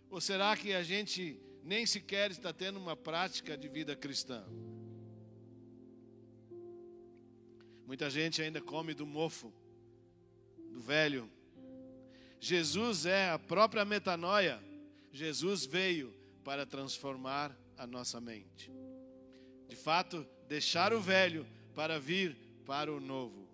[0.10, 4.44] Ou será que a gente nem sequer está tendo uma prática de vida cristã.
[7.86, 9.54] Muita gente ainda come do mofo,
[10.72, 11.30] do velho.
[12.40, 14.62] Jesus é a própria metanoia.
[15.12, 18.72] Jesus veio para transformar a nossa mente.
[19.68, 22.36] De fato, deixar o velho para vir
[22.66, 23.48] para o novo.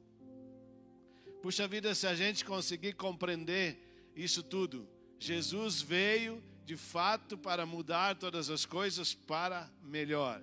[1.41, 3.77] Puxa vida, se a gente conseguir compreender
[4.15, 4.87] isso tudo,
[5.17, 10.39] Jesus veio de fato para mudar todas as coisas para melhor.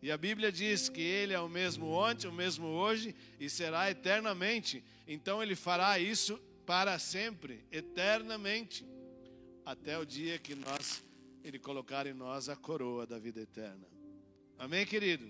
[0.00, 3.90] E a Bíblia diz que Ele é o mesmo ontem, o mesmo hoje e será
[3.90, 4.80] eternamente.
[5.04, 8.86] Então Ele fará isso para sempre, eternamente,
[9.64, 11.02] até o dia que nós
[11.42, 13.88] Ele colocar em nós a coroa da vida eterna.
[14.56, 15.26] Amém, querido?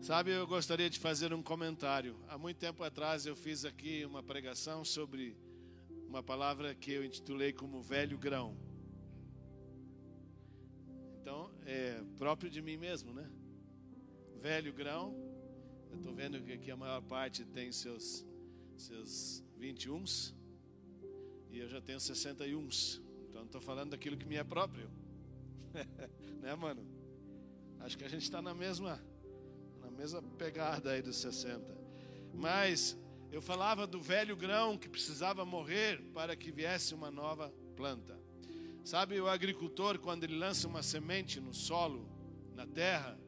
[0.00, 2.18] Sabe, eu gostaria de fazer um comentário.
[2.26, 5.36] Há muito tempo atrás eu fiz aqui uma pregação sobre
[6.10, 8.56] uma palavra que eu intitulei como velho grão.
[11.20, 13.30] Então, é próprio de mim mesmo, né?
[14.40, 15.14] Velho grão.
[15.88, 18.26] Eu estou vendo que aqui a maior parte tem seus,
[18.76, 20.02] seus 21
[21.48, 22.68] e eu já tenho 61.
[23.28, 24.90] Então, estou falando daquilo que me é próprio.
[26.42, 26.84] né, mano?
[27.78, 29.00] Acho que a gente está na mesma,
[29.80, 31.72] na mesma pegada aí dos 60.
[32.34, 32.98] Mas
[33.30, 38.18] eu falava do velho grão que precisava morrer para que viesse uma nova planta.
[38.84, 42.08] Sabe, o agricultor, quando ele lança uma semente no solo,
[42.54, 43.18] na terra,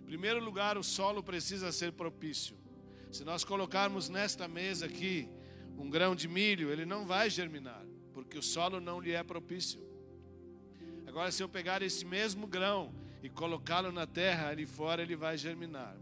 [0.00, 2.56] em primeiro lugar, o solo precisa ser propício.
[3.10, 5.28] Se nós colocarmos nesta mesa aqui
[5.76, 9.84] um grão de milho, ele não vai germinar, porque o solo não lhe é propício.
[11.06, 15.36] Agora, se eu pegar esse mesmo grão e colocá-lo na terra, ali fora ele vai
[15.36, 15.96] germinar.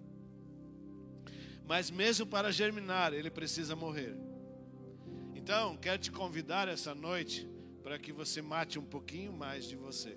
[1.67, 4.15] Mas mesmo para germinar, ele precisa morrer.
[5.35, 7.49] Então, quero te convidar essa noite
[7.83, 10.17] para que você mate um pouquinho mais de você.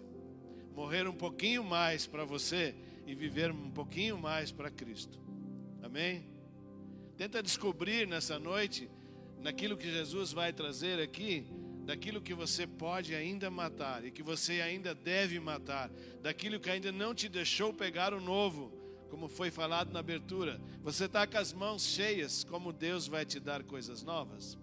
[0.74, 2.76] Morrer um pouquinho mais para você
[3.06, 5.20] e viver um pouquinho mais para Cristo.
[5.82, 6.30] Amém?
[7.16, 8.90] Tenta descobrir nessa noite,
[9.42, 11.48] naquilo que Jesus vai trazer aqui,
[11.84, 15.90] daquilo que você pode ainda matar e que você ainda deve matar,
[16.22, 18.77] daquilo que ainda não te deixou pegar o novo
[19.08, 23.40] como foi falado na abertura, você está com as mãos cheias, como Deus vai te
[23.40, 24.58] dar coisas novas?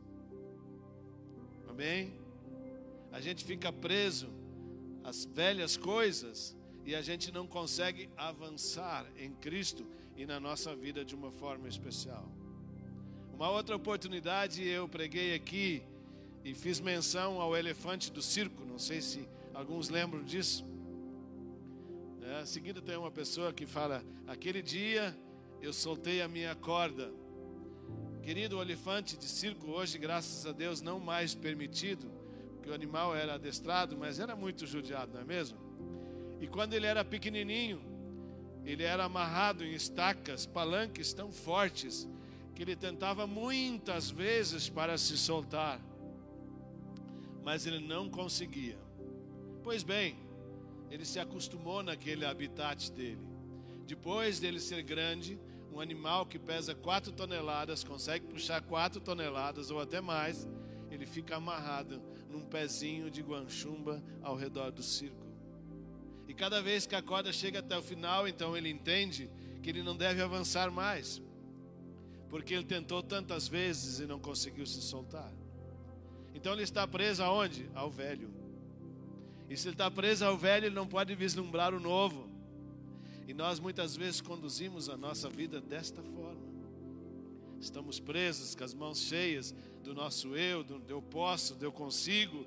[1.68, 2.14] Amém?
[3.10, 4.28] A gente fica preso
[5.02, 9.86] às velhas coisas e a gente não consegue avançar em Cristo
[10.16, 12.28] e na nossa vida de uma forma especial.
[13.32, 15.82] Uma outra oportunidade eu preguei aqui
[16.44, 20.64] e fiz menção ao elefante do circo, não sei se alguns lembram disso.
[22.26, 25.14] É, em seguida tem uma pessoa que fala: aquele dia
[25.60, 27.12] eu soltei a minha corda.
[28.22, 32.10] Querido, o elefante de circo hoje, graças a Deus, não mais permitido,
[32.54, 35.58] porque o animal era adestrado, mas era muito judiado, não é mesmo?
[36.40, 37.82] E quando ele era pequenininho,
[38.64, 42.08] ele era amarrado em estacas, palanques tão fortes,
[42.54, 45.78] que ele tentava muitas vezes para se soltar,
[47.42, 48.78] mas ele não conseguia.
[49.62, 50.23] Pois bem,
[50.90, 53.26] ele se acostumou naquele habitat dele.
[53.86, 55.38] Depois dele ser grande,
[55.72, 60.48] um animal que pesa 4 toneladas, consegue puxar 4 toneladas ou até mais,
[60.90, 65.34] ele fica amarrado num pezinho de guanchumba ao redor do círculo.
[66.28, 69.30] E cada vez que a corda chega até o final, então ele entende
[69.62, 71.20] que ele não deve avançar mais,
[72.28, 75.32] porque ele tentou tantas vezes e não conseguiu se soltar.
[76.34, 77.70] Então ele está preso aonde?
[77.74, 78.30] Ao velho.
[79.54, 82.28] E se ele está preso ao velho, ele não pode vislumbrar o novo.
[83.28, 86.42] E nós muitas vezes conduzimos a nossa vida desta forma.
[87.60, 92.44] Estamos presos com as mãos cheias do nosso eu, do eu posso, do eu consigo,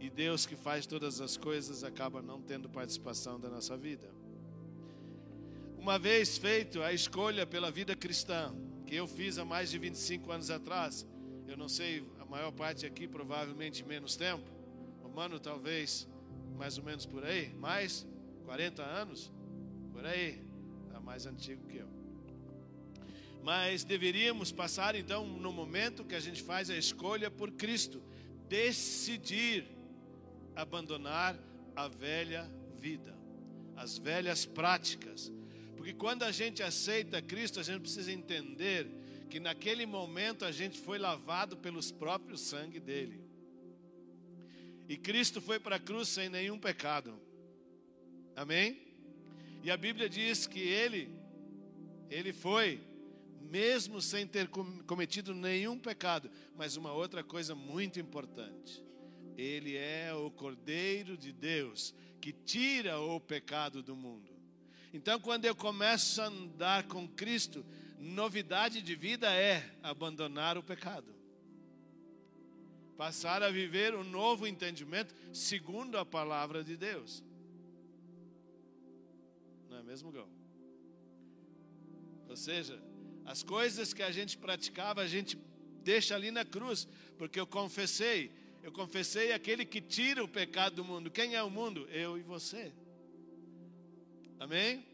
[0.00, 4.10] e Deus que faz todas as coisas acaba não tendo participação da nossa vida.
[5.78, 8.52] Uma vez feito a escolha pela vida cristã,
[8.88, 11.06] que eu fiz há mais de 25 anos atrás,
[11.46, 14.50] eu não sei, a maior parte aqui provavelmente menos tempo,
[15.04, 16.08] o mano talvez
[16.60, 18.06] mais ou menos por aí, mais
[18.44, 19.32] 40 anos,
[19.94, 20.38] por aí,
[20.84, 21.88] está mais antigo que eu.
[23.42, 28.02] Mas deveríamos passar então no momento que a gente faz a escolha por Cristo,
[28.46, 29.64] decidir
[30.54, 31.34] abandonar
[31.74, 32.46] a velha
[32.76, 33.16] vida,
[33.74, 35.32] as velhas práticas.
[35.78, 38.86] Porque quando a gente aceita Cristo, a gente precisa entender
[39.30, 43.29] que naquele momento a gente foi lavado pelos próprios sangue dele.
[44.90, 47.16] E Cristo foi para a cruz sem nenhum pecado.
[48.34, 48.76] Amém?
[49.62, 51.16] E a Bíblia diz que ele
[52.10, 52.80] ele foi
[53.40, 56.28] mesmo sem ter cometido nenhum pecado.
[56.56, 58.84] Mas uma outra coisa muito importante:
[59.38, 64.28] Ele é o Cordeiro de Deus que tira o pecado do mundo.
[64.92, 67.64] Então, quando eu começo a andar com Cristo,
[67.96, 71.19] novidade de vida é abandonar o pecado.
[73.00, 77.24] Passar a viver um novo entendimento segundo a palavra de Deus.
[79.70, 80.28] Não é mesmo, Gão?
[82.28, 82.78] Ou seja,
[83.24, 85.38] as coisas que a gente praticava, a gente
[85.82, 86.86] deixa ali na cruz,
[87.16, 88.30] porque eu confessei,
[88.62, 91.10] eu confessei aquele que tira o pecado do mundo.
[91.10, 91.88] Quem é o mundo?
[91.88, 92.70] Eu e você.
[94.38, 94.84] Amém?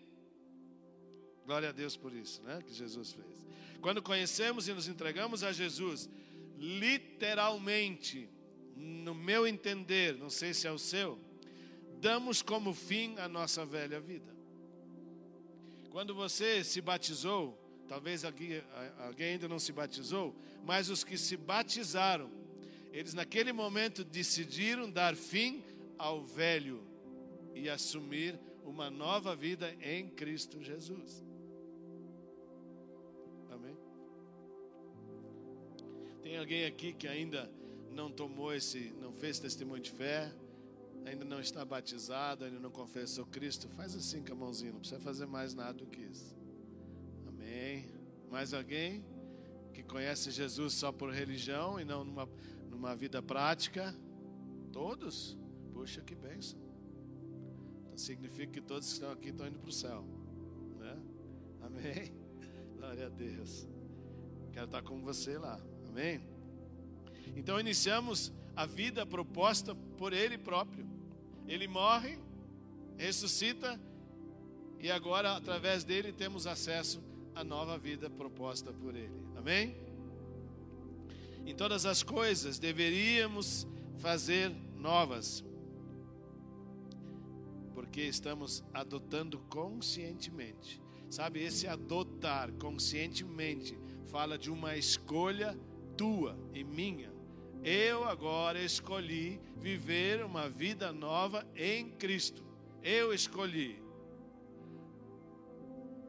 [1.45, 2.63] Glória a Deus por isso, né?
[2.65, 3.45] Que Jesus fez.
[3.81, 6.09] Quando conhecemos e nos entregamos a Jesus,
[6.57, 8.29] literalmente,
[8.75, 11.19] no meu entender, não sei se é o seu,
[12.01, 14.35] damos como fim a nossa velha vida.
[15.91, 18.63] Quando você se batizou, Talvez alguém,
[18.99, 20.35] alguém ainda não se batizou,
[20.65, 22.31] mas os que se batizaram,
[22.93, 25.63] eles naquele momento decidiram dar fim
[25.97, 26.83] ao velho
[27.55, 31.25] e assumir uma nova vida em Cristo Jesus.
[36.27, 37.49] Tem alguém aqui que ainda
[37.93, 40.35] não tomou esse, não fez testemunho de fé,
[41.05, 43.69] ainda não está batizado, ainda não confessou Cristo?
[43.69, 46.37] Faz assim com a mãozinha, não precisa fazer mais nada do que isso.
[47.29, 47.87] Amém.
[48.29, 49.05] Mais alguém
[49.73, 52.29] que conhece Jesus só por religião e não numa,
[52.69, 53.95] numa vida prática?
[54.73, 55.39] Todos?
[55.73, 56.59] Puxa, que bênção.
[57.85, 60.05] Então significa que todos que estão aqui estão indo para o céu.
[60.77, 60.99] Né?
[61.61, 62.13] Amém.
[62.77, 63.69] Glória a Deus.
[64.53, 65.76] Quero estar com você lá.
[65.97, 66.21] Amém.
[67.35, 70.87] Então iniciamos a vida proposta por Ele próprio.
[71.49, 72.19] Ele morre,
[72.99, 73.81] ressuscita
[74.79, 77.03] e agora através dele temos acesso
[77.35, 79.11] a nova vida proposta por Ele.
[79.37, 79.75] Amém?
[81.47, 83.67] Em todas as coisas deveríamos
[83.97, 85.43] fazer novas,
[87.73, 90.79] porque estamos adotando conscientemente.
[91.09, 95.59] Sabe, esse adotar conscientemente fala de uma escolha
[95.97, 97.13] tua e minha.
[97.63, 102.45] Eu agora escolhi viver uma vida nova em Cristo.
[102.83, 103.83] Eu escolhi.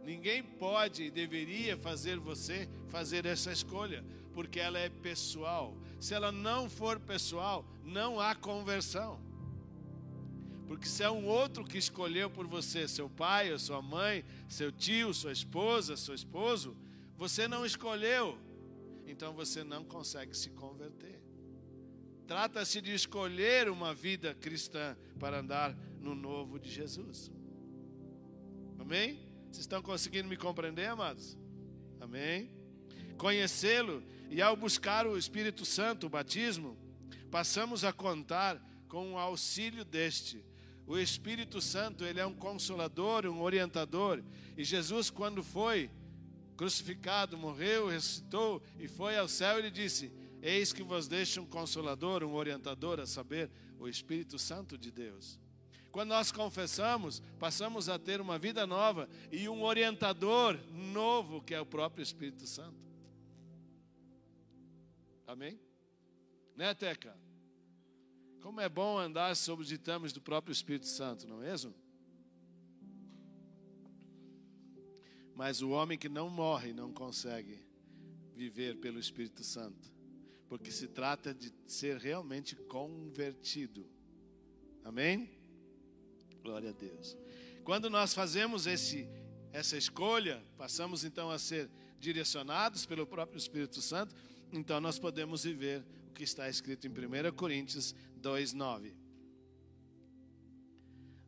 [0.03, 5.75] Ninguém pode e deveria fazer você fazer essa escolha, porque ela é pessoal.
[5.99, 9.19] Se ela não for pessoal, não há conversão.
[10.67, 14.71] Porque se é um outro que escolheu por você, seu pai, ou sua mãe, seu
[14.71, 16.77] tio, sua esposa, seu esposo,
[17.17, 18.37] você não escolheu,
[19.07, 21.21] então você não consegue se converter.
[22.27, 27.31] Trata-se de escolher uma vida cristã para andar no novo de Jesus.
[28.77, 29.15] Amém?
[29.45, 31.37] Vocês estão conseguindo me compreender, amados?
[32.01, 32.51] Amém?
[33.17, 36.77] Conhecê-lo e ao buscar o Espírito Santo, o batismo,
[37.31, 40.43] passamos a contar com o auxílio deste.
[40.85, 44.21] O Espírito Santo, ele é um consolador, um orientador.
[44.57, 45.89] E Jesus, quando foi
[46.57, 52.23] crucificado, morreu, ressuscitou e foi ao céu, ele disse: Eis que vos deixo um consolador,
[52.23, 53.49] um orientador, a saber,
[53.79, 55.39] o Espírito Santo de Deus.
[55.91, 61.61] Quando nós confessamos, passamos a ter uma vida nova e um orientador novo, que é
[61.61, 62.77] o próprio Espírito Santo.
[65.25, 65.59] Amém?
[66.55, 67.15] Né, Teca?
[68.41, 71.73] Como é bom andar sob os ditames do próprio Espírito Santo, não é mesmo?
[75.37, 77.63] Mas o homem que não morre não consegue
[78.35, 79.93] viver pelo Espírito Santo,
[80.49, 83.87] porque se trata de ser realmente convertido.
[84.83, 85.29] Amém?
[86.41, 87.15] Glória a Deus.
[87.63, 89.07] Quando nós fazemos esse
[89.53, 91.69] essa escolha, passamos então a ser
[91.99, 94.15] direcionados pelo próprio Espírito Santo,
[94.51, 98.91] então nós podemos viver o que está escrito em 1 Coríntios 2:9.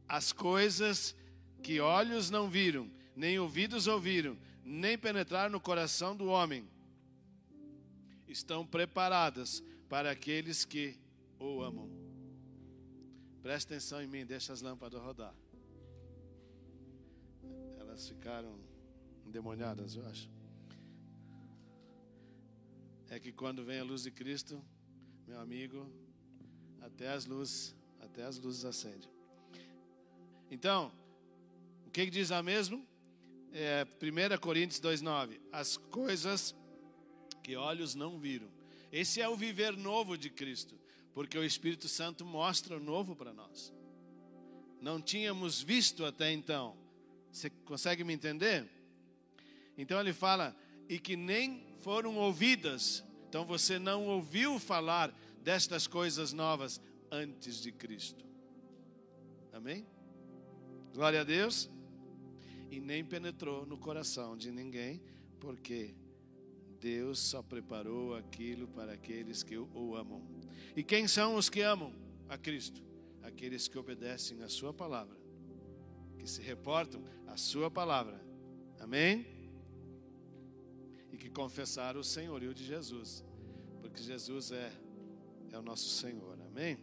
[0.07, 1.15] As coisas
[1.61, 2.89] que olhos não viram,
[3.19, 6.65] nem ouvidos ouviram, nem penetraram no coração do homem,
[8.29, 10.97] estão preparadas para aqueles que
[11.37, 11.89] o amam.
[13.41, 15.35] Presta atenção em mim, deixa as lâmpadas rodar.
[17.77, 18.57] Elas ficaram
[19.25, 20.29] endemoniadas, eu acho.
[23.09, 24.63] É que quando vem a luz de Cristo,
[25.27, 25.91] meu amigo,
[26.79, 29.09] até as luzes, até as luzes acendem.
[30.49, 30.89] Então,
[31.85, 32.87] o que, que diz lá mesmo?
[33.53, 36.55] É, 1 Coríntios 2,9: As coisas
[37.43, 38.49] que olhos não viram.
[38.91, 40.79] Esse é o viver novo de Cristo,
[41.13, 43.73] porque o Espírito Santo mostra o novo para nós.
[44.81, 46.75] Não tínhamos visto até então.
[47.31, 48.67] Você consegue me entender?
[49.77, 50.55] Então ele fala,
[50.87, 53.03] e que nem foram ouvidas.
[53.27, 56.81] Então você não ouviu falar destas coisas novas
[57.11, 58.25] antes de Cristo.
[59.53, 59.85] Amém?
[60.93, 61.69] Glória a Deus.
[62.69, 65.01] E nem penetrou no coração de ninguém,
[65.39, 65.95] porque
[66.79, 70.21] Deus só preparou aquilo para aqueles que o amam.
[70.75, 71.93] E quem são os que amam
[72.27, 72.81] a Cristo?
[73.23, 75.17] Aqueles que obedecem a Sua palavra,
[76.17, 78.23] que se reportam à Sua palavra.
[78.79, 79.25] Amém?
[81.11, 83.23] E que confessaram o senhorio de Jesus,
[83.81, 84.71] porque Jesus é
[85.51, 86.37] é o nosso Senhor.
[86.47, 86.77] Amém?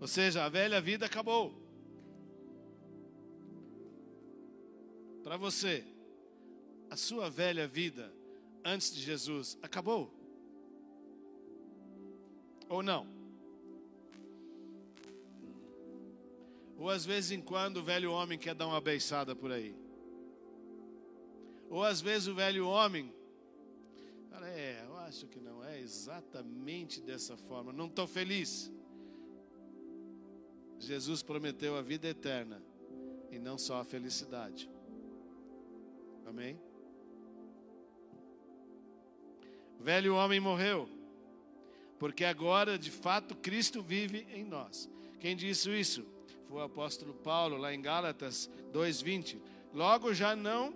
[0.00, 1.54] Ou seja, a velha vida acabou.
[5.30, 5.84] Para você,
[6.90, 8.12] a sua velha vida
[8.64, 10.12] antes de Jesus acabou?
[12.68, 13.06] Ou não?
[16.76, 19.72] Ou às vezes em quando o velho homem quer dar uma beiçada por aí.
[21.68, 23.14] Ou às vezes o velho homem
[24.30, 27.72] fala, é, eu acho que não é exatamente dessa forma.
[27.72, 28.68] Não estou feliz.
[30.80, 32.60] Jesus prometeu a vida eterna
[33.30, 34.68] e não só a felicidade.
[36.30, 36.56] Amém?
[39.80, 40.88] O velho homem morreu,
[41.98, 44.88] porque agora de fato Cristo vive em nós.
[45.18, 46.06] Quem disse isso?
[46.46, 49.42] Foi o apóstolo Paulo, lá em Gálatas 2:20.
[49.74, 50.72] Logo já não,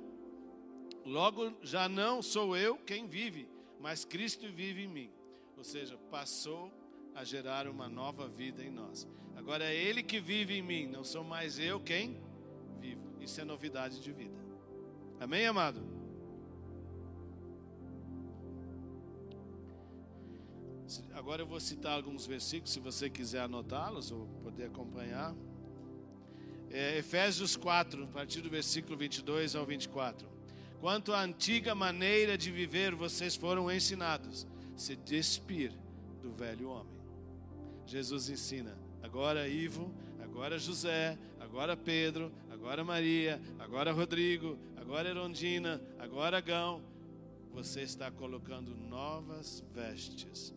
[1.07, 3.49] logo já não sou eu quem vive,
[3.79, 5.11] mas Cristo vive em mim.
[5.57, 6.73] Ou seja, passou
[7.15, 9.07] a gerar uma nova vida em nós.
[9.37, 12.21] Agora é Ele que vive em mim, não sou mais eu quem
[12.81, 13.07] vivo.
[13.21, 14.44] Isso é novidade de vida.
[15.25, 15.81] Amém, amado?
[21.15, 25.35] Agora eu vou citar alguns versículos, se você quiser anotá-los ou poder acompanhar.
[26.71, 30.29] É, Efésios 4, a partir do versículo 22 ao 24.
[30.79, 34.47] Quanto à antiga maneira de viver, vocês foram ensinados
[34.77, 35.73] se despir
[36.21, 37.01] do velho homem.
[37.87, 39.91] Jesus ensina, agora Ivo,
[40.23, 46.83] agora José, agora Pedro, agora Maria, agora Rodrigo, agora Erondina, agora Gão.
[47.53, 50.55] Você está colocando novas vestes.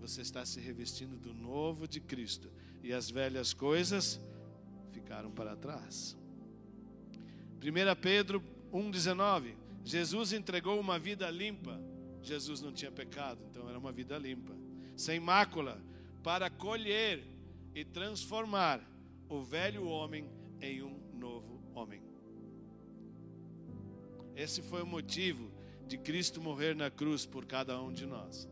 [0.00, 2.50] Você está se revestindo do novo de Cristo.
[2.82, 4.20] E as velhas coisas
[4.92, 6.16] ficaram para trás.
[7.62, 8.42] 1 Pedro
[8.72, 9.54] 1,19.
[9.84, 11.80] Jesus entregou uma vida limpa
[12.26, 14.52] Jesus não tinha pecado, então era uma vida limpa,
[14.96, 15.80] sem mácula,
[16.24, 17.22] para colher
[17.72, 18.80] e transformar
[19.28, 20.28] o velho homem
[20.60, 22.02] em um novo homem.
[24.36, 25.50] Esse foi o motivo
[25.88, 28.48] de Cristo morrer na cruz por cada um de nós.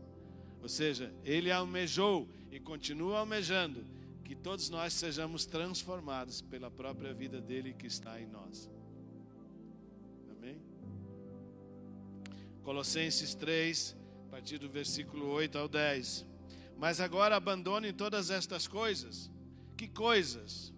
[0.61, 3.85] Ou seja, ele almejou e continua almejando
[4.23, 8.69] que todos nós sejamos transformados pela própria vida dele que está em nós.
[12.65, 16.25] Colossenses 3, a partir do versículo 8 ao 10.
[16.75, 19.29] Mas agora abandonem todas estas coisas.
[19.77, 20.73] Que coisas?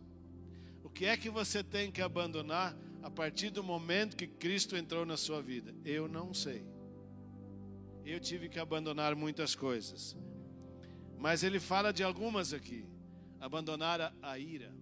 [0.83, 2.75] O que é que você tem que abandonar
[3.07, 5.73] a partir do momento que Cristo entrou na sua vida?
[5.85, 6.67] Eu não sei.
[8.05, 10.17] Eu tive que abandonar muitas coisas.
[11.17, 12.85] Mas ele fala de algumas aqui.
[13.39, 14.75] Abandonar a, ira.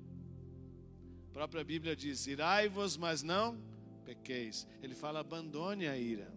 [1.29, 3.61] A própria Bíblia diz: irai-vos, mas não
[4.03, 4.67] pequeis.
[4.81, 6.33] Ele fala: abandone a ira.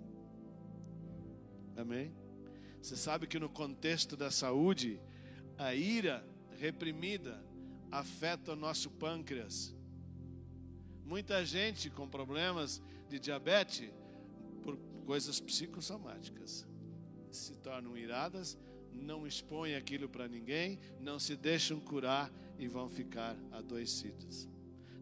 [1.74, 2.14] Amém?
[2.82, 5.00] Você sabe que no contexto da saúde,
[5.56, 6.22] a ira
[6.58, 7.42] reprimida
[7.90, 9.74] afeta o nosso pâncreas.
[11.08, 13.90] Muita gente com problemas de diabetes
[14.62, 16.66] por coisas psicossomáticas
[17.30, 18.58] se tornam iradas,
[18.92, 24.46] não expõem aquilo para ninguém, não se deixam curar e vão ficar adoecidos.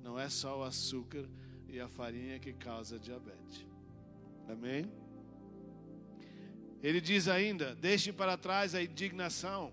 [0.00, 1.28] Não é só o açúcar
[1.66, 3.66] e a farinha que causa diabetes.
[4.48, 4.88] Amém?
[6.84, 9.72] Ele diz ainda: deixem para trás a indignação,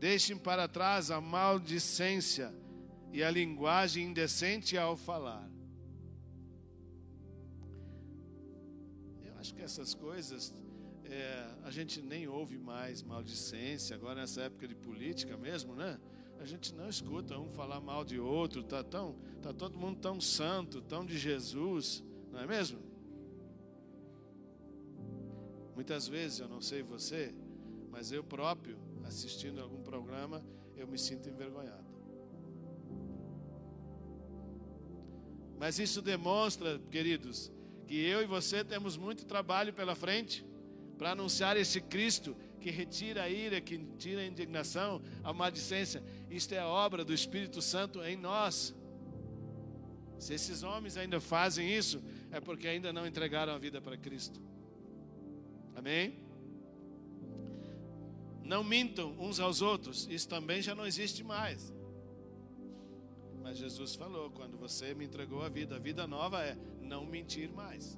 [0.00, 2.52] deixem para trás a maldicência
[3.12, 5.48] e a linguagem indecente ao falar.
[9.24, 10.52] Eu acho que essas coisas
[11.04, 15.98] é, a gente nem ouve mais maldicência, agora nessa época de política mesmo, né?
[16.38, 20.20] A gente não escuta um falar mal de outro, tá tão, tá todo mundo tão
[20.20, 22.80] santo, tão de Jesus, não é mesmo?
[25.74, 27.34] Muitas vezes, eu não sei você,
[27.90, 30.44] mas eu próprio, assistindo algum programa,
[30.74, 31.85] eu me sinto envergonhado.
[35.58, 37.50] Mas isso demonstra, queridos,
[37.86, 40.44] que eu e você temos muito trabalho pela frente
[40.98, 46.02] para anunciar esse Cristo que retira a ira, que tira a indignação, a maledicência.
[46.30, 48.74] Isto é obra do Espírito Santo em nós.
[50.18, 54.40] Se esses homens ainda fazem isso, é porque ainda não entregaram a vida para Cristo.
[55.74, 56.18] Amém?
[58.42, 61.72] Não mintam uns aos outros, isso também já não existe mais.
[63.46, 67.48] Mas Jesus falou: quando você me entregou a vida, a vida nova é não mentir
[67.48, 67.96] mais.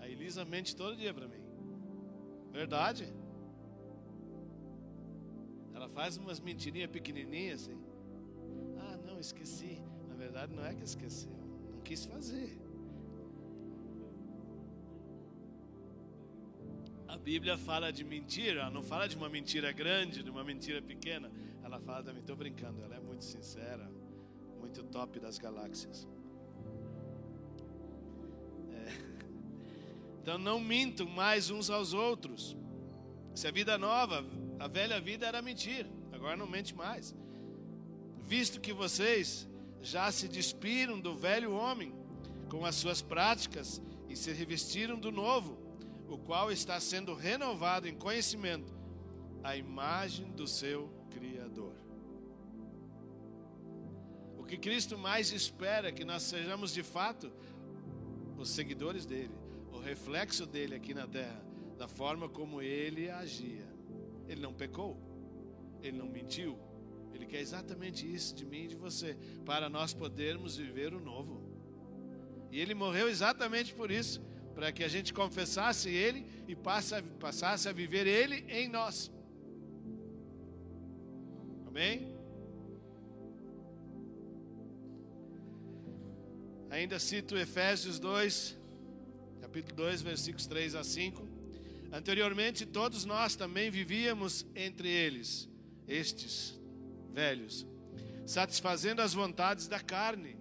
[0.00, 1.44] A Elisa mente todo dia para mim.
[2.50, 3.04] Verdade?
[5.72, 7.78] Ela faz umas mentirinhas pequenininhas assim.
[8.80, 9.80] Ah, não, esqueci.
[10.08, 11.30] Na verdade, não é que esqueceu.
[11.72, 12.58] Não quis fazer.
[17.06, 21.30] A Bíblia fala de mentira, não fala de uma mentira grande, de uma mentira pequena.
[21.64, 23.90] Ela fala também, estou brincando, ela é muito sincera,
[24.60, 26.06] muito top das galáxias.
[28.70, 29.14] É.
[30.20, 32.56] Então não mintam mais uns aos outros.
[33.34, 34.24] Se a vida nova,
[34.58, 37.14] a velha vida era mentir, agora não mente mais.
[38.22, 39.46] Visto que vocês
[39.82, 41.92] já se despiram do velho homem
[42.48, 45.58] com as suas práticas e se revestiram do novo
[46.08, 48.72] o qual está sendo renovado em conhecimento,
[49.42, 51.74] a imagem do seu Criador.
[54.36, 57.32] O que Cristo mais espera é que nós sejamos de fato
[58.36, 59.34] os seguidores dele,
[59.72, 61.40] o reflexo dele aqui na terra,
[61.78, 63.66] da forma como ele agia.
[64.28, 64.98] Ele não pecou,
[65.82, 66.58] ele não mentiu,
[67.12, 71.42] ele quer exatamente isso de mim e de você, para nós podermos viver o novo.
[72.50, 74.20] E ele morreu exatamente por isso
[74.54, 79.10] para que a gente confessasse Ele e passasse a viver Ele em nós.
[81.74, 82.14] Amém?
[86.70, 88.56] Ainda cito Efésios 2,
[89.40, 91.28] capítulo 2, versículos 3 a 5.
[91.90, 95.50] Anteriormente, todos nós também vivíamos entre eles,
[95.88, 96.56] estes
[97.12, 97.66] velhos,
[98.24, 100.36] satisfazendo as vontades da carne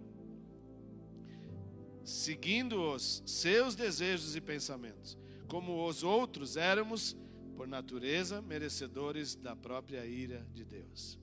[2.03, 5.17] seguindo os seus desejos e pensamentos.
[5.47, 7.17] Como os outros éramos,
[7.55, 11.22] por natureza, merecedores da própria ira de Deus.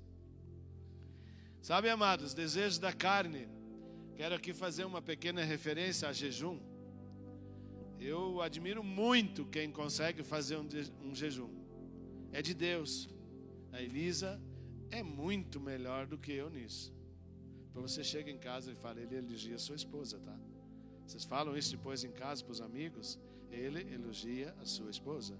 [1.62, 3.46] Sabe, amados, desejos da carne.
[4.16, 6.58] Quero aqui fazer uma pequena referência a jejum.
[7.98, 10.66] Eu admiro muito quem consegue fazer um,
[11.02, 11.50] um jejum.
[12.32, 13.10] É de Deus.
[13.72, 14.40] A Elisa
[14.90, 16.94] é muito melhor do que eu nisso.
[17.72, 20.36] Para você chega em casa e fala, ele elogia sua esposa, tá?
[21.06, 23.18] Vocês falam isso depois em casa para os amigos?
[23.50, 25.38] Ele elogia a sua esposa.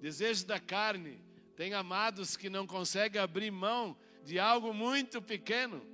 [0.00, 1.18] Desejos da carne.
[1.56, 5.86] Tem amados que não conseguem abrir mão de algo muito pequeno.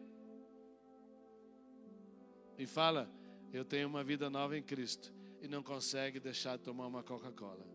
[2.56, 3.10] E fala:
[3.52, 5.12] Eu tenho uma vida nova em Cristo.
[5.42, 7.66] E não consegue deixar de tomar uma Coca-Cola.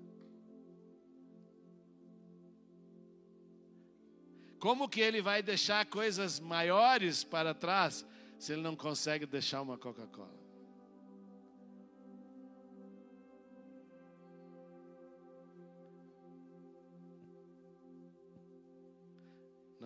[4.60, 8.06] Como que ele vai deixar coisas maiores para trás
[8.38, 10.45] se ele não consegue deixar uma Coca-Cola?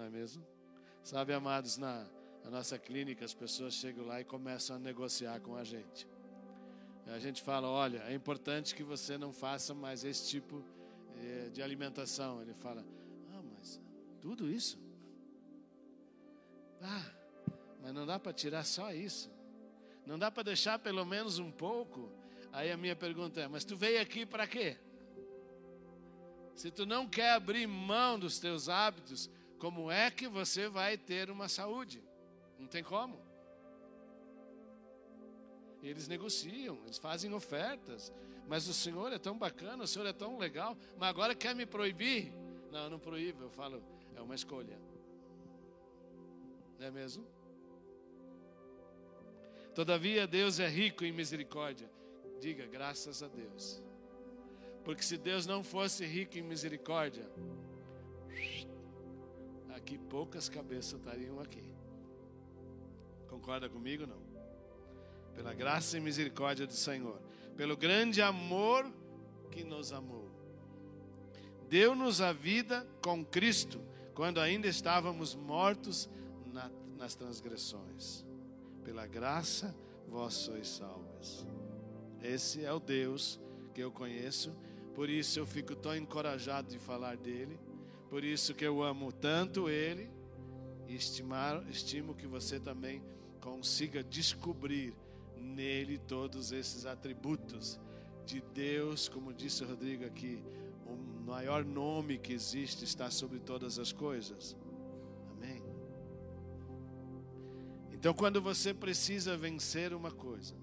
[0.10, 0.46] É mesmo?
[1.04, 2.06] Sabe, amados, na,
[2.44, 6.08] na nossa clínica as pessoas chegam lá e começam a negociar com a gente.
[7.08, 10.64] A gente fala, olha, é importante que você não faça mais esse tipo
[11.18, 12.42] eh, de alimentação.
[12.42, 12.86] Ele fala,
[13.34, 13.82] ah, mas
[14.22, 14.80] tudo isso?
[16.82, 17.06] Ah,
[17.82, 19.32] mas não dá para tirar só isso.
[20.06, 22.12] Não dá para deixar pelo menos um pouco.
[22.52, 24.78] Aí a minha pergunta é: mas tu veio aqui para quê?
[26.56, 29.30] Se tu não quer abrir mão dos teus hábitos,
[29.60, 32.02] como é que você vai ter uma saúde?
[32.58, 33.20] Não tem como.
[35.84, 38.12] Eles negociam, eles fazem ofertas.
[38.48, 41.66] Mas o Senhor é tão bacana, o Senhor é tão legal, mas agora quer me
[41.66, 42.34] proibir?
[42.72, 43.84] Não, eu não proíbo, eu falo,
[44.16, 44.80] é uma escolha.
[46.80, 47.28] Não é mesmo?
[49.76, 51.90] Todavia, Deus é rico em misericórdia.
[52.40, 53.84] Diga, graças a Deus.
[54.84, 57.30] Porque se Deus não fosse rico em misericórdia,
[59.80, 61.64] aqui poucas cabeças estariam aqui.
[63.28, 64.22] Concorda comigo não?
[65.34, 67.20] Pela graça e misericórdia do Senhor,
[67.56, 68.92] pelo grande amor
[69.50, 70.30] que nos amou.
[71.70, 73.82] Deu-nos a vida com Cristo,
[74.14, 76.10] quando ainda estávamos mortos
[76.48, 78.26] na, nas transgressões.
[78.84, 79.74] Pela graça
[80.08, 81.48] vós sois salvos.
[82.22, 83.40] Esse é o Deus
[83.74, 84.54] que eu conheço,
[84.94, 87.58] por isso eu fico tão encorajado de falar dele,
[88.10, 90.10] por isso que eu amo tanto ele
[90.88, 93.04] e estimar, estimo que você também
[93.40, 94.96] consiga descobrir
[95.38, 97.80] nele todos esses atributos
[98.26, 100.44] de Deus, como disse o Rodrigo aqui,
[100.86, 104.58] o maior nome que existe está sobre todas as coisas.
[105.32, 105.64] Amém.
[107.92, 110.56] Então, quando você precisa vencer uma coisa,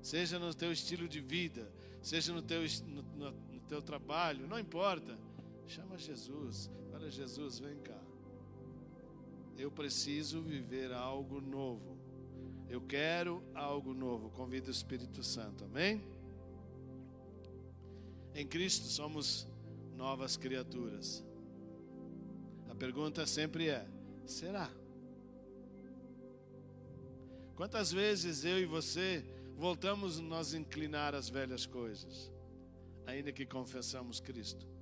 [0.00, 1.68] seja no teu estilo de vida,
[2.00, 5.18] seja no teu, no, no, no teu trabalho, não importa,
[5.68, 8.00] chama Jesus, fala Jesus, vem cá.
[9.56, 11.98] Eu preciso viver algo novo.
[12.68, 14.30] Eu quero algo novo.
[14.30, 15.64] Convido o Espírito Santo.
[15.64, 16.02] Amém?
[18.34, 19.48] Em Cristo somos
[19.96, 21.24] novas criaturas.
[22.70, 23.86] A pergunta sempre é:
[24.24, 24.70] será?
[27.56, 29.24] Quantas vezes eu e você
[29.56, 32.32] voltamos nos inclinar às velhas coisas,
[33.04, 34.77] ainda que confessamos Cristo?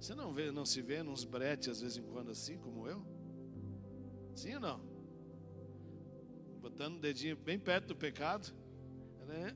[0.00, 3.04] Você não vê, não se vê nos bretes às vezes em quando assim como eu?
[4.34, 4.90] Sim ou não?
[6.80, 8.52] botando o dedinho bem perto do pecado,
[9.26, 9.54] né?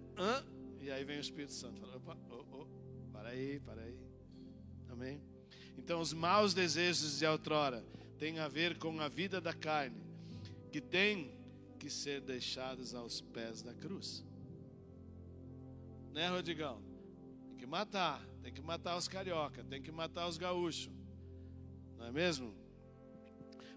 [0.80, 2.66] e aí vem o Espírito Santo, fala, opa, oh, oh,
[3.12, 3.98] para aí, para aí,
[4.88, 5.22] amém?
[5.78, 7.84] Então, os maus desejos de outrora
[8.18, 10.02] têm a ver com a vida da carne,
[10.72, 11.38] que tem
[11.78, 14.24] que ser deixados aos pés da cruz,
[16.12, 16.82] né, Rodigão?
[17.64, 20.90] Que matar, tem que matar os carioca, tem que matar os gaúchos,
[21.96, 22.54] não é mesmo?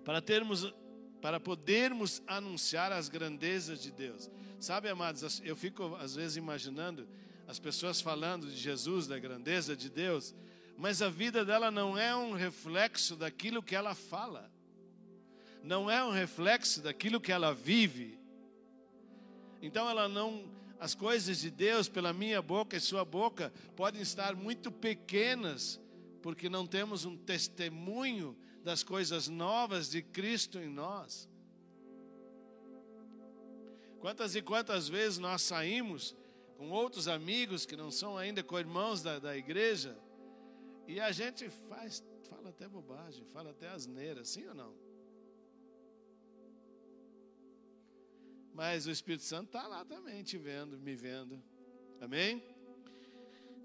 [0.03, 0.73] Para termos
[1.21, 4.29] para podermos anunciar as grandezas de Deus.
[4.59, 7.07] Sabe, amados, eu fico às vezes imaginando
[7.47, 10.35] as pessoas falando de Jesus, da grandeza de Deus,
[10.75, 14.51] mas a vida dela não é um reflexo daquilo que ela fala,
[15.63, 18.19] não é um reflexo daquilo que ela vive.
[19.61, 24.35] Então ela não, as coisas de Deus pela minha boca e sua boca podem estar
[24.35, 25.79] muito pequenas,
[26.21, 31.27] porque não temos um testemunho das coisas novas de Cristo em nós.
[33.99, 36.15] Quantas e quantas vezes nós saímos
[36.57, 39.97] com outros amigos que não são ainda co-irmãos da, da igreja
[40.87, 44.86] e a gente faz, fala até bobagem, fala até asneira, sim ou não?
[48.57, 51.39] Mas o Espírito Santo está lá também, te vendo, me vendo.
[52.01, 52.43] Amém?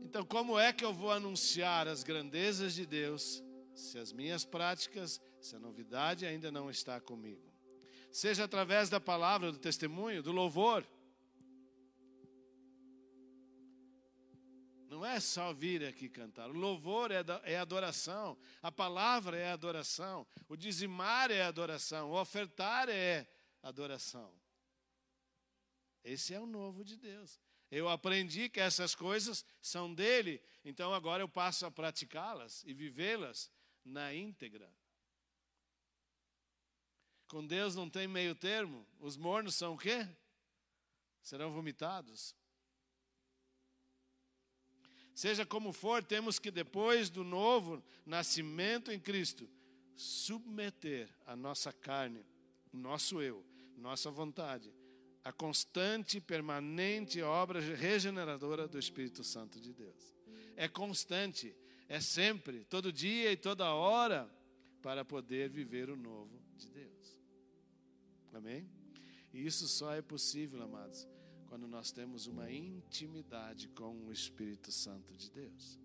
[0.02, 3.42] Então, como é que eu vou anunciar as grandezas de Deus
[3.74, 7.50] se as minhas práticas, se a novidade ainda não está comigo.
[8.10, 10.86] Seja através da palavra, do testemunho, do louvor.
[14.90, 16.50] Não é só vir aqui cantar.
[16.50, 18.36] O louvor é, é adoração.
[18.60, 20.26] A palavra é adoração.
[20.50, 22.10] O dizimar é adoração.
[22.10, 23.26] O ofertar é
[23.62, 24.30] adoração.
[26.04, 27.40] Esse é o novo de Deus.
[27.70, 33.50] Eu aprendi que essas coisas são dele, então agora eu passo a praticá-las e vivê-las
[33.84, 34.70] na íntegra.
[37.28, 38.86] Com Deus não tem meio termo.
[39.00, 40.06] Os mornos são o quê?
[41.22, 42.34] Serão vomitados.
[45.14, 49.48] Seja como for, temos que depois do novo nascimento em Cristo,
[49.94, 52.26] submeter a nossa carne,
[52.72, 53.44] o nosso eu,
[53.76, 54.72] nossa vontade,
[55.24, 60.14] a constante e permanente obra regeneradora do Espírito Santo de Deus.
[60.56, 61.54] É constante,
[61.88, 64.28] é sempre, todo dia e toda hora,
[64.82, 67.18] para poder viver o novo de Deus.
[68.32, 68.68] Amém?
[69.32, 71.06] E isso só é possível, amados,
[71.46, 75.78] quando nós temos uma intimidade com o Espírito Santo de Deus.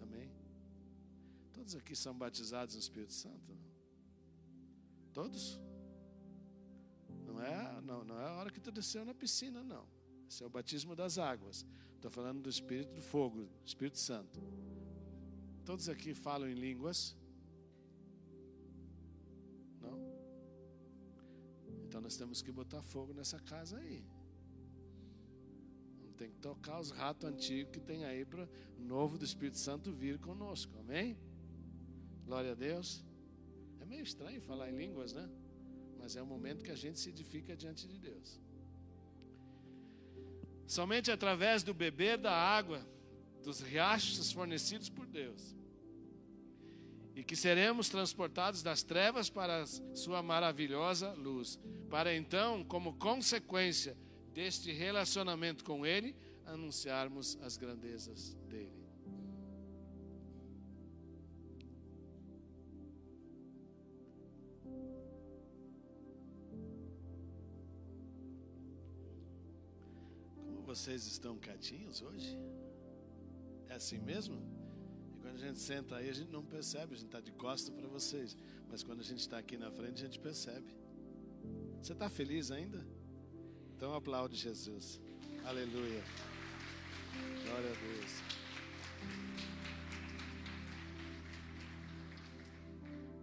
[0.00, 0.30] Amém?
[1.52, 3.52] Todos aqui são batizados no Espírito Santo?
[3.52, 3.73] Não?
[5.14, 5.60] Todos?
[7.24, 9.86] Não é, não, não é a hora que tu desceu na piscina, não.
[10.28, 11.64] Esse é o batismo das águas.
[11.94, 14.42] Estou falando do Espírito do Fogo, Espírito Santo.
[15.64, 17.16] Todos aqui falam em línguas?
[19.80, 19.96] Não?
[21.84, 24.04] Então nós temos que botar fogo nessa casa aí.
[26.02, 29.58] Não tem que tocar os ratos antigos que tem aí para o novo do Espírito
[29.58, 30.76] Santo vir conosco.
[30.80, 31.16] Amém?
[32.26, 33.04] Glória a Deus.
[33.84, 35.28] É meio estranho falar em línguas, né?
[35.98, 38.40] Mas é o momento que a gente se edifica diante de Deus.
[40.66, 42.80] Somente através do beber da água
[43.42, 45.54] dos riachos fornecidos por Deus.
[47.14, 53.94] E que seremos transportados das trevas para a sua maravilhosa luz, para então, como consequência
[54.32, 56.16] deste relacionamento com Ele,
[56.46, 58.83] anunciarmos as grandezas dele.
[70.74, 72.36] Vocês estão quietinhos hoje?
[73.68, 74.36] É assim mesmo?
[75.14, 77.72] E quando a gente senta aí, a gente não percebe, a gente está de costas
[77.72, 78.36] para vocês.
[78.68, 80.74] Mas quando a gente está aqui na frente, a gente percebe.
[81.80, 82.84] Você está feliz ainda?
[83.76, 85.00] Então aplaude Jesus.
[85.44, 86.02] Aleluia.
[87.44, 88.12] Glória a Deus.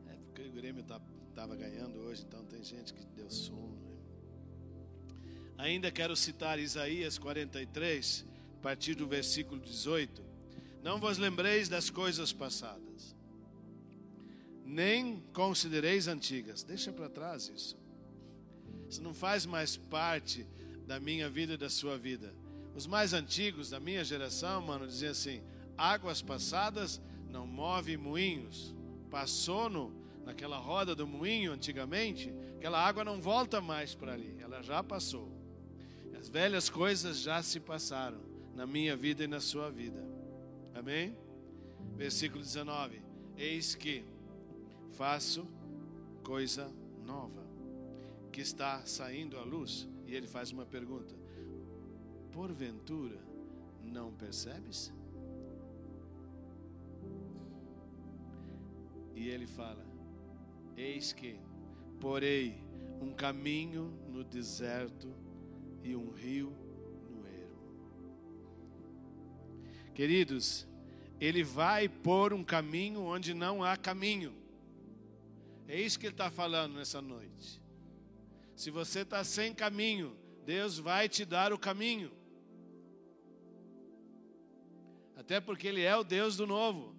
[0.07, 1.03] É porque o Grêmio estava
[1.35, 3.90] tá, ganhando hoje, então tem gente que deu sono.
[5.61, 8.25] Ainda quero citar Isaías 43,
[8.57, 10.19] a partir do versículo 18.
[10.81, 13.15] Não vos lembreis das coisas passadas,
[14.65, 16.63] nem considereis antigas.
[16.63, 17.77] Deixa para trás isso.
[18.89, 20.47] Isso não faz mais parte
[20.87, 22.33] da minha vida e da sua vida.
[22.73, 25.43] Os mais antigos da minha geração, mano, diziam assim:
[25.77, 28.75] águas passadas não movem moinhos.
[29.11, 29.93] Passou no,
[30.25, 35.40] naquela roda do moinho antigamente, aquela água não volta mais para ali, ela já passou.
[36.17, 38.19] As velhas coisas já se passaram
[38.55, 40.03] na minha vida e na sua vida.
[40.73, 41.17] Amém?
[41.95, 43.01] Versículo 19:
[43.37, 44.05] Eis que
[44.91, 45.47] faço
[46.23, 46.71] coisa
[47.05, 47.45] nova,
[48.31, 49.87] que está saindo à luz.
[50.05, 51.15] E ele faz uma pergunta:
[52.31, 53.19] Porventura
[53.83, 54.93] não percebes?
[59.15, 59.85] E ele fala:
[60.75, 61.39] Eis que
[61.99, 62.63] porei
[63.01, 65.13] um caminho no deserto
[65.83, 66.55] e um rio
[67.09, 67.61] no ermo.
[69.93, 70.67] Queridos,
[71.19, 74.33] ele vai por um caminho onde não há caminho.
[75.67, 77.61] É isso que ele está falando nessa noite.
[78.55, 82.11] Se você está sem caminho, Deus vai te dar o caminho.
[85.15, 86.95] Até porque Ele é o Deus do novo.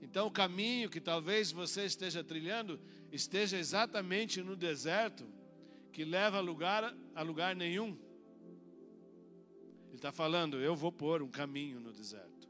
[0.00, 2.80] Então, o caminho que talvez você esteja trilhando
[3.10, 5.26] esteja exatamente no deserto,
[5.98, 7.98] que leva a lugar, a lugar nenhum.
[9.88, 12.48] Ele está falando, eu vou pôr um caminho no deserto.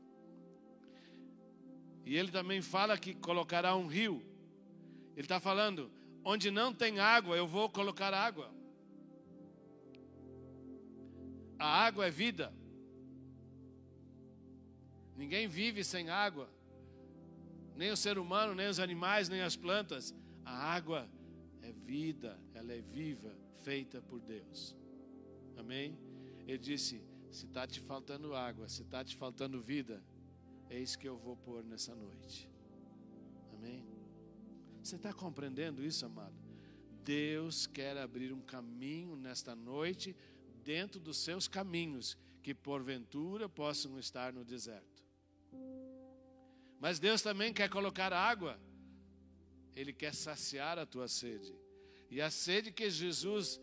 [2.05, 4.23] E ele também fala que colocará um rio.
[5.17, 5.91] Ele está falando,
[6.23, 8.53] onde não tem água, eu vou colocar água.
[11.59, 12.53] A água é vida.
[15.17, 16.51] Ninguém vive sem água.
[17.75, 20.15] Nem o ser humano, nem os animais, nem as plantas.
[20.45, 21.09] A água
[21.63, 22.39] é vida,
[22.69, 23.35] ela é viva,
[23.65, 24.77] feita por Deus.
[25.57, 25.99] Amém?
[26.47, 30.05] Ele disse: se está te faltando água, se está te faltando vida,
[30.69, 32.49] é isso que eu vou pôr nessa noite.
[33.55, 33.87] Amém?
[34.83, 36.37] Você está compreendendo isso, amado?
[37.03, 40.15] Deus quer abrir um caminho nesta noite
[40.63, 45.03] dentro dos seus caminhos que porventura possam estar no deserto.
[46.79, 48.61] Mas Deus também quer colocar água.
[49.75, 51.55] Ele quer saciar a tua sede.
[52.11, 53.61] E a sede que Jesus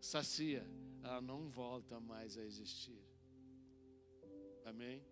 [0.00, 0.66] sacia,
[1.02, 3.02] ela não volta mais a existir.
[4.64, 5.02] Amém?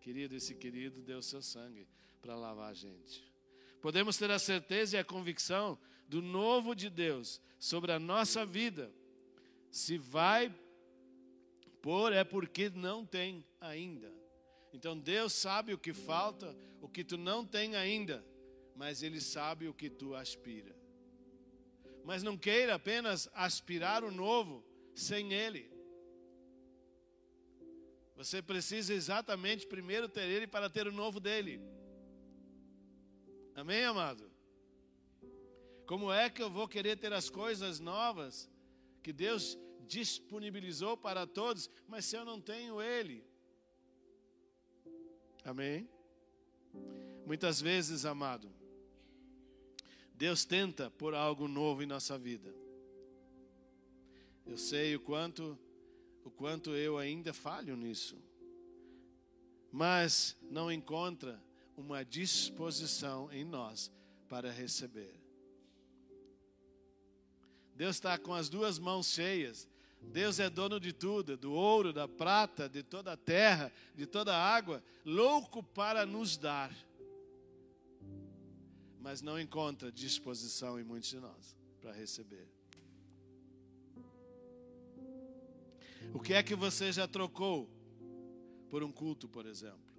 [0.00, 1.88] Querido, esse querido deu seu sangue
[2.20, 3.32] para lavar a gente.
[3.80, 5.78] Podemos ter a certeza e a convicção
[6.08, 8.92] do novo de Deus sobre a nossa vida.
[9.70, 10.54] Se vai
[11.82, 14.12] pôr, é porque não tem ainda.
[14.72, 18.24] Então Deus sabe o que falta, o que tu não tem ainda
[18.74, 20.74] mas Ele sabe o que tu aspira.
[22.04, 24.64] Mas não queira apenas aspirar o novo
[24.94, 25.72] sem Ele.
[28.16, 31.60] Você precisa exatamente primeiro ter Ele para ter o novo dele.
[33.54, 34.30] Amém, amado?
[35.86, 38.50] Como é que eu vou querer ter as coisas novas
[39.02, 43.24] que Deus disponibilizou para todos, mas se eu não tenho Ele?
[45.44, 45.88] Amém?
[47.26, 48.50] Muitas vezes, amado,
[50.14, 52.54] Deus tenta por algo novo em nossa vida.
[54.46, 55.58] Eu sei o quanto
[56.24, 58.16] o quanto eu ainda falho nisso.
[59.70, 61.38] Mas não encontra
[61.76, 63.92] uma disposição em nós
[64.28, 65.20] para receber.
[67.76, 69.68] Deus está com as duas mãos cheias.
[70.00, 74.34] Deus é dono de tudo, do ouro, da prata, de toda a terra, de toda
[74.34, 76.70] a água, louco para nos dar.
[79.04, 82.48] Mas não encontra disposição em muitos de nós para receber.
[86.14, 87.68] O que é que você já trocou
[88.70, 89.94] por um culto, por exemplo?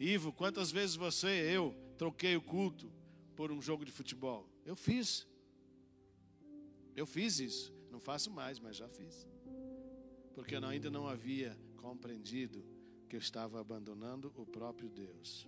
[0.00, 2.90] Ivo, quantas vezes você, eu, troquei o culto
[3.36, 4.48] por um jogo de futebol?
[4.64, 5.28] Eu fiz.
[6.96, 7.70] Eu fiz isso.
[7.90, 9.28] Não faço mais, mas já fiz.
[10.32, 12.64] Porque eu ainda não havia compreendido
[13.10, 15.46] que eu estava abandonando o próprio Deus.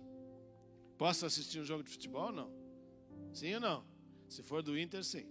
[0.97, 2.31] Posso assistir um jogo de futebol?
[2.31, 2.51] Não.
[3.33, 3.85] Sim ou não?
[4.29, 5.27] Se for do Inter, sim.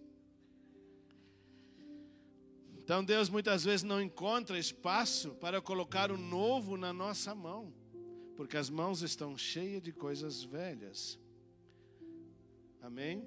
[2.84, 7.72] Então Deus muitas vezes não encontra espaço para colocar o novo na nossa mão,
[8.36, 11.18] porque as mãos estão cheias de coisas velhas.
[12.82, 13.26] Amém?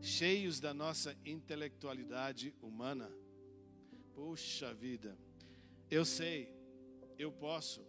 [0.00, 3.08] Cheios da nossa intelectualidade humana.
[4.12, 5.16] Puxa vida,
[5.88, 6.52] eu sei,
[7.16, 7.80] eu posso,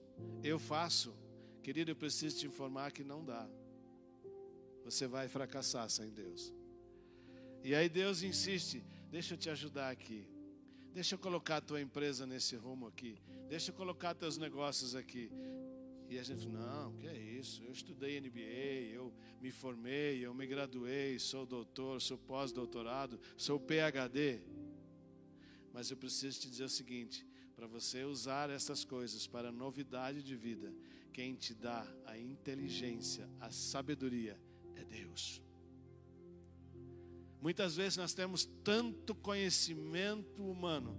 [0.44, 1.25] eu faço.
[1.66, 3.50] Querido, eu preciso te informar que não dá.
[4.84, 6.54] Você vai fracassar sem Deus.
[7.64, 10.28] E aí Deus insiste: deixa eu te ajudar aqui.
[10.94, 13.18] Deixa eu colocar a tua empresa nesse rumo aqui.
[13.50, 15.32] Deixa eu colocar teus negócios aqui.
[16.08, 17.64] E a gente, não, que é isso?
[17.64, 19.12] Eu estudei MBA, eu
[19.42, 24.40] me formei, eu me graduei, sou doutor, sou pós-doutorado, sou PhD.
[25.74, 27.26] Mas eu preciso te dizer o seguinte:
[27.56, 30.72] para você usar essas coisas para novidade de vida,
[31.16, 34.38] quem te dá a inteligência, a sabedoria
[34.76, 35.42] é Deus.
[37.42, 40.94] Muitas vezes nós temos tanto conhecimento humano,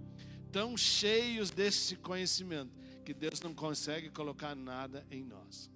[0.51, 2.75] tão cheios desse conhecimento,
[3.05, 5.69] que Deus não consegue colocar nada em nós.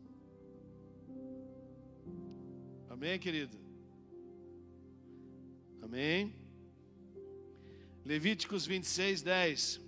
[2.89, 3.59] Amém, querido?
[5.83, 6.33] Amém?
[8.03, 9.81] Levíticos 26, 10.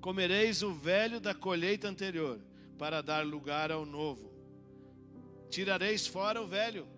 [0.00, 2.40] Comereis o velho da colheita anterior,
[2.80, 4.32] para dar lugar ao novo.
[5.50, 6.88] Tirareis fora o velho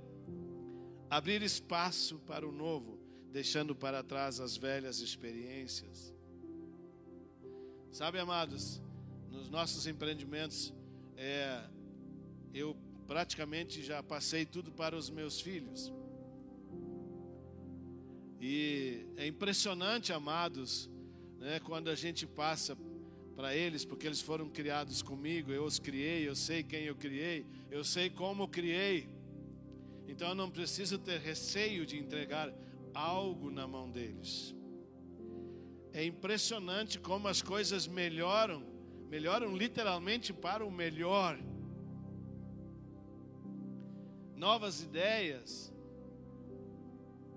[1.10, 3.00] abrir espaço para o novo,
[3.32, 6.14] deixando para trás as velhas experiências.
[7.90, 8.80] Sabe, amados,
[9.28, 10.72] nos nossos empreendimentos,
[11.16, 11.64] é,
[12.54, 12.76] eu
[13.08, 15.92] praticamente já passei tudo para os meus filhos.
[18.40, 20.88] E é impressionante, amados,
[21.40, 22.76] né, quando a gente passa
[23.34, 27.46] para eles, porque eles foram criados comigo, eu os criei, eu sei quem eu criei,
[27.70, 29.08] eu sei como criei.
[30.06, 32.52] Então eu não preciso ter receio de entregar
[32.94, 34.54] algo na mão deles.
[35.92, 38.62] É impressionante como as coisas melhoram,
[39.08, 41.38] melhoram literalmente para o melhor.
[44.36, 45.72] Novas ideias,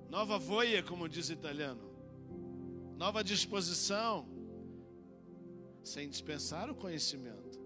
[0.10, 1.84] nova voia, como diz o italiano,
[2.98, 4.28] nova disposição,
[5.86, 7.60] sem dispensar o conhecimento.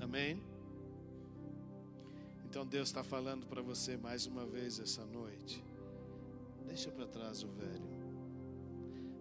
[0.00, 0.42] Amém?
[2.44, 5.62] Então Deus está falando para você mais uma vez essa noite.
[6.66, 7.96] Deixa para trás o velho.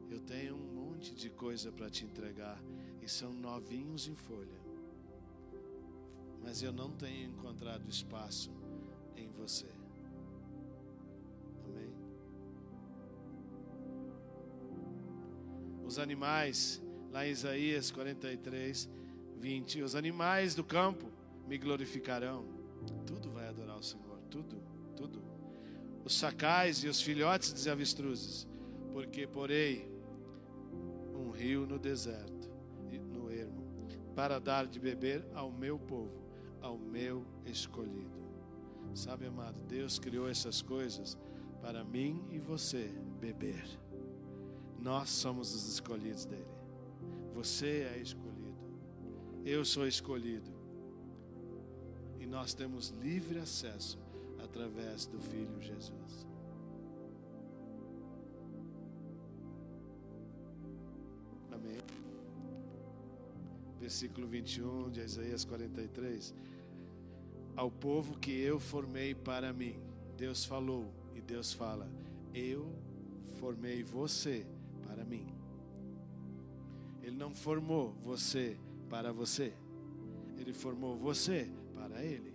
[0.09, 2.61] Eu tenho um monte de coisa para te entregar
[3.01, 4.61] e são novinhos em folha.
[6.41, 8.51] Mas eu não tenho encontrado espaço
[9.17, 9.69] em você.
[11.65, 12.04] Amém?
[15.85, 16.81] Os animais,
[17.11, 18.89] lá em Isaías 43,
[19.37, 21.11] 20, os animais do campo
[21.47, 22.55] me glorificarão
[23.05, 24.61] tudo vai adorar o Senhor, tudo,
[24.95, 25.21] tudo.
[26.03, 28.47] Os sacais e os filhotes de avestruzes,
[28.91, 29.89] porque porei
[31.13, 32.49] um rio no deserto,
[33.11, 33.63] no ermo,
[34.15, 36.23] para dar de beber ao meu povo,
[36.61, 38.23] ao meu escolhido.
[38.93, 41.17] Sabe, amado, Deus criou essas coisas
[41.59, 42.87] para mim e você
[43.19, 43.65] beber.
[44.85, 46.45] Nós somos os escolhidos dele.
[47.33, 48.55] Você é escolhido.
[49.43, 50.51] Eu sou escolhido.
[52.19, 53.97] E nós temos livre acesso
[54.43, 56.27] através do Filho Jesus.
[61.51, 61.79] Amém.
[63.79, 66.31] Versículo 21 de Isaías 43.
[67.55, 69.79] Ao povo que eu formei para mim,
[70.15, 71.89] Deus falou e Deus fala:
[72.35, 72.71] Eu
[73.33, 74.45] formei você
[75.05, 75.27] mim.
[77.01, 78.57] Ele não formou você
[78.89, 79.53] para você.
[80.37, 82.33] Ele formou você para Ele.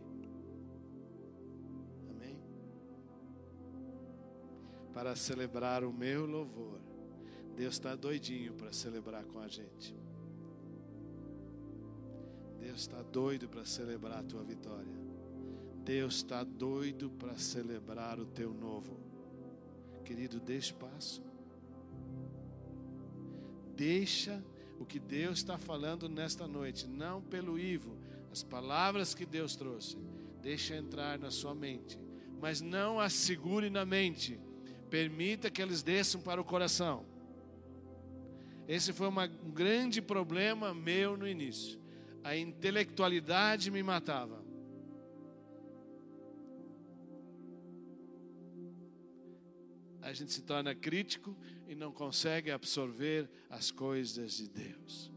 [2.09, 2.39] Amém?
[4.93, 6.81] Para celebrar o meu louvor.
[7.57, 9.95] Deus está doidinho para celebrar com a gente.
[12.59, 15.01] Deus está doido para celebrar a tua vitória.
[15.85, 18.99] Deus está doido para celebrar o teu novo.
[20.05, 21.23] Querido, dê espaço.
[23.81, 24.45] Deixa
[24.79, 27.97] o que Deus está falando nesta noite, não pelo Ivo,
[28.31, 29.97] as palavras que Deus trouxe,
[30.43, 31.99] deixa entrar na sua mente,
[32.39, 34.39] mas não as segure na mente,
[34.91, 37.07] permita que eles desçam para o coração.
[38.69, 41.81] Esse foi uma, um grande problema meu no início.
[42.23, 44.40] A intelectualidade me matava.
[50.11, 51.37] A gente se torna crítico
[51.69, 55.09] e não consegue absorver as coisas de Deus.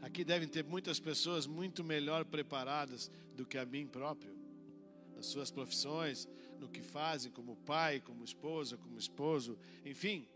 [0.00, 4.32] Aqui devem ter muitas pessoas muito melhor preparadas do que a mim próprio,
[5.16, 6.28] nas suas profissões,
[6.60, 10.28] no que fazem, como pai, como esposa, como esposo, enfim,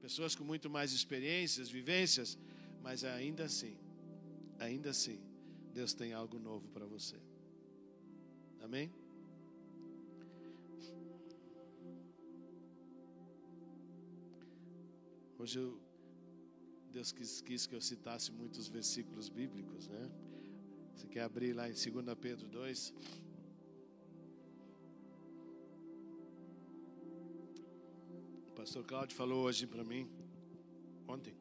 [0.00, 2.36] pessoas com muito mais experiências, vivências,
[2.82, 3.76] mas ainda assim,
[4.58, 5.20] ainda assim,
[5.72, 7.16] Deus tem algo novo para você.
[8.60, 9.05] Amém?
[15.38, 15.78] Hoje eu,
[16.90, 20.10] Deus quis, quis, que eu citasse muitos versículos bíblicos, né?
[20.94, 22.94] Você quer abrir lá em 2 Pedro 2?
[28.48, 30.08] O pastor Cláudio falou hoje para mim,
[31.06, 31.36] ontem,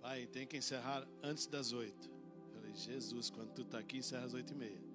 [0.00, 2.08] pai, tem que encerrar antes das oito.
[2.54, 4.91] Falei, Jesus, quando tu está aqui, encerra às oito e meia.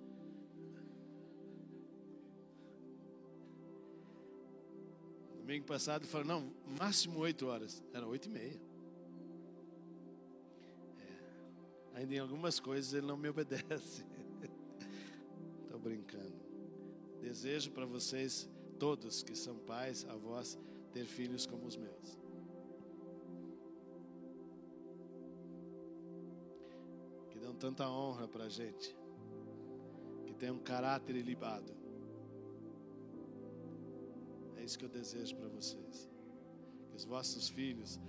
[5.48, 7.82] Domingo passado ele falou, não, máximo oito horas.
[7.94, 8.62] Era oito e meia.
[11.00, 14.06] É, ainda em algumas coisas ele não me obedece.
[15.64, 16.36] Estou brincando.
[17.22, 20.60] Desejo para vocês, todos que são pais, avós,
[20.92, 22.20] ter filhos como os meus.
[27.30, 28.94] Que dão tanta honra para a gente.
[30.26, 31.87] Que tem um caráter ilibado
[34.64, 36.10] isso que eu desejo para vocês.
[36.90, 38.00] Que os vossos filhos,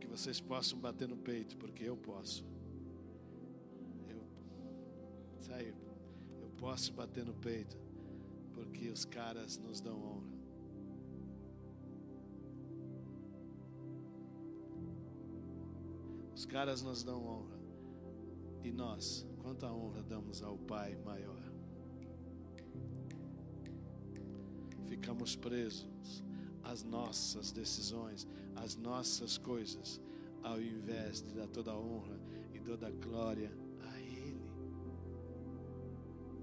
[0.00, 2.44] que vocês possam bater no peito, porque eu posso.
[4.08, 4.22] Eu,
[6.40, 7.76] eu posso bater no peito,
[8.54, 10.32] porque os caras nos dão honra.
[16.34, 17.60] Os caras nos dão honra.
[18.64, 21.41] E nós, quanta honra damos ao Pai maior?
[25.02, 26.22] Ficamos presos
[26.62, 30.00] às nossas decisões, às nossas coisas,
[30.44, 32.16] ao invés de dar toda a honra
[32.54, 33.50] e toda a glória
[33.80, 34.40] a Ele.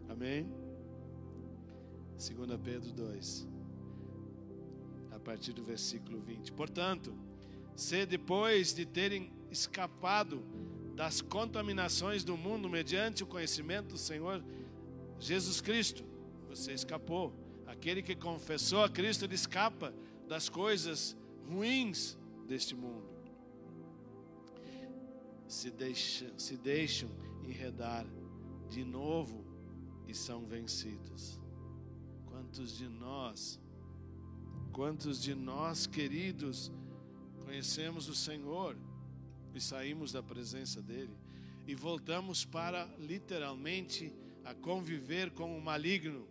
[0.09, 0.45] Amém?
[2.17, 3.47] 2 Pedro 2,
[5.11, 6.51] a partir do versículo 20.
[6.51, 7.15] Portanto,
[7.77, 10.43] se depois de terem escapado
[10.97, 14.43] das contaminações do mundo mediante o conhecimento do Senhor
[15.17, 16.03] Jesus Cristo,
[16.49, 17.33] você escapou
[17.79, 19.93] Aquele que confessou a Cristo, ele escapa
[20.27, 21.15] das coisas
[21.47, 23.07] ruins deste mundo.
[25.47, 27.09] Se deixam, se deixam
[27.41, 28.05] enredar
[28.67, 29.45] de novo
[30.09, 31.39] e são vencidos.
[32.25, 33.57] Quantos de nós,
[34.73, 36.69] quantos de nós, queridos,
[37.45, 38.75] conhecemos o Senhor
[39.55, 41.17] e saímos da presença dEle
[41.65, 46.27] e voltamos para literalmente a conviver com o maligno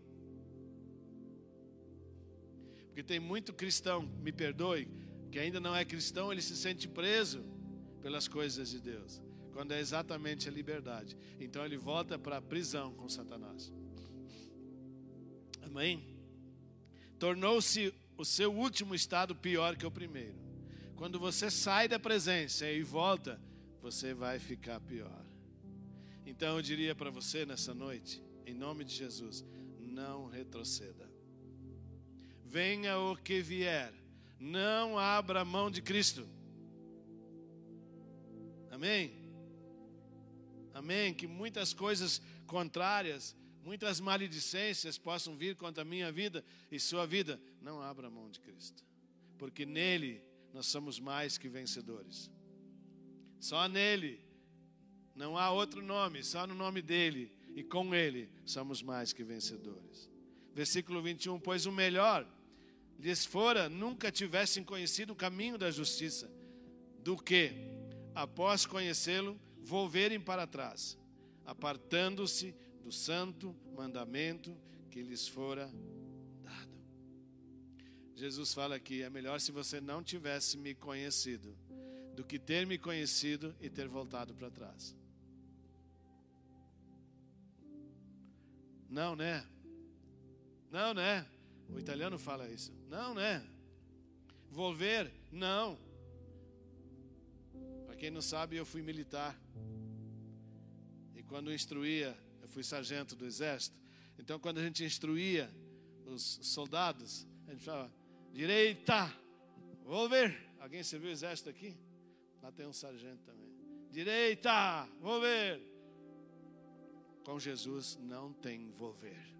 [2.98, 4.88] porque tem muito cristão, me perdoe,
[5.30, 7.44] que ainda não é cristão, ele se sente preso
[8.02, 9.22] pelas coisas de Deus,
[9.52, 11.16] quando é exatamente a liberdade.
[11.38, 13.72] Então ele volta para a prisão com Satanás.
[15.62, 16.02] Amém?
[17.20, 20.34] Tornou-se o seu último estado pior que o primeiro.
[20.96, 23.40] Quando você sai da presença e volta,
[23.80, 25.24] você vai ficar pior.
[26.26, 29.44] Então eu diria para você nessa noite, em nome de Jesus,
[29.78, 31.07] não retroceda
[32.48, 33.92] venha o que vier,
[34.40, 36.26] não abra mão de Cristo.
[38.70, 39.12] Amém?
[40.72, 41.12] Amém?
[41.12, 47.40] Que muitas coisas contrárias, muitas maledicências possam vir contra a minha vida e sua vida.
[47.60, 48.82] Não abra mão de Cristo,
[49.36, 50.22] porque nele
[50.54, 52.30] nós somos mais que vencedores.
[53.40, 54.20] Só nele,
[55.14, 60.08] não há outro nome, só no nome dele e com ele somos mais que vencedores.
[60.54, 62.26] Versículo 21: Pois o melhor
[62.98, 66.30] lhes fora nunca tivessem conhecido o caminho da justiça,
[67.02, 67.52] do que,
[68.14, 70.98] após conhecê-lo, volverem para trás,
[71.44, 74.56] apartando-se do santo mandamento
[74.90, 75.70] que lhes fora
[76.42, 76.82] dado.
[78.16, 81.56] Jesus fala aqui: é melhor se você não tivesse me conhecido,
[82.16, 84.96] do que ter me conhecido e ter voltado para trás.
[88.88, 89.46] Não, né?
[90.70, 91.26] Não, né?
[91.68, 92.72] O italiano fala isso.
[92.88, 93.46] Não, né?
[94.50, 95.12] Volver?
[95.30, 95.78] Não.
[97.86, 99.38] Para quem não sabe, eu fui militar.
[101.14, 103.78] E quando instruía, eu fui sargento do exército.
[104.18, 105.50] Então, quando a gente instruía
[106.06, 107.92] os soldados, a gente falava:
[108.32, 109.14] direita,
[109.84, 110.48] volver.
[110.58, 111.76] Alguém serviu o exército aqui?
[112.42, 113.48] Lá tem um sargento também.
[113.90, 115.60] Direita, volver.
[117.24, 119.37] Com Jesus não tem volver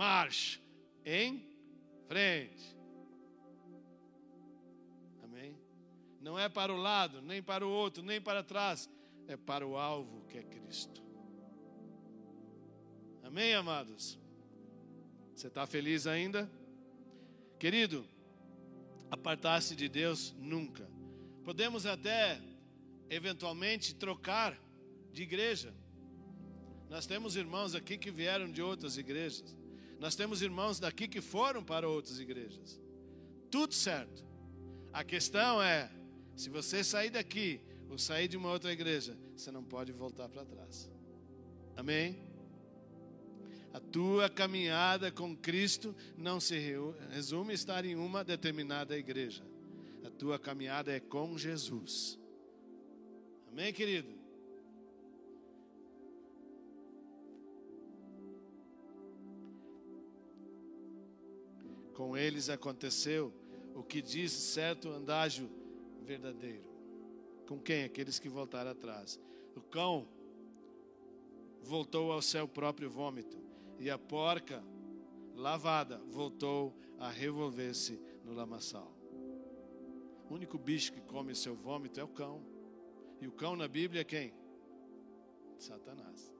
[0.00, 0.58] marche
[1.04, 1.46] em
[2.08, 2.74] frente.
[5.22, 5.54] Amém?
[6.22, 8.88] Não é para o lado, nem para o outro, nem para trás,
[9.28, 11.02] é para o alvo que é Cristo.
[13.22, 14.18] Amém, amados?
[15.34, 16.50] Você está feliz ainda?
[17.58, 18.08] Querido,
[19.10, 20.88] apartar-se de Deus nunca.
[21.44, 22.40] Podemos até,
[23.10, 24.58] eventualmente, trocar
[25.12, 25.74] de igreja.
[26.88, 29.59] Nós temos irmãos aqui que vieram de outras igrejas.
[30.00, 32.80] Nós temos irmãos daqui que foram para outras igrejas.
[33.50, 34.24] Tudo certo.
[34.94, 35.92] A questão é:
[36.34, 37.60] se você sair daqui
[37.90, 40.90] ou sair de uma outra igreja, você não pode voltar para trás.
[41.76, 42.18] Amém?
[43.74, 46.58] A tua caminhada com Cristo não se
[47.10, 49.44] resume a estar em uma determinada igreja.
[50.02, 52.18] A tua caminhada é com Jesus.
[53.48, 54.19] Amém, querido?
[61.94, 63.32] Com eles aconteceu
[63.74, 65.50] o que diz certo andágio
[66.02, 66.64] verdadeiro.
[67.46, 67.84] Com quem?
[67.84, 69.18] Aqueles que voltaram atrás.
[69.56, 70.06] O cão
[71.62, 73.38] voltou ao seu próprio vômito,
[73.78, 74.62] e a porca
[75.34, 78.92] lavada voltou a revolver-se no lamaçal.
[80.28, 82.42] O único bicho que come seu vômito é o cão.
[83.20, 84.32] E o cão na Bíblia é quem?
[85.58, 86.32] Satanás.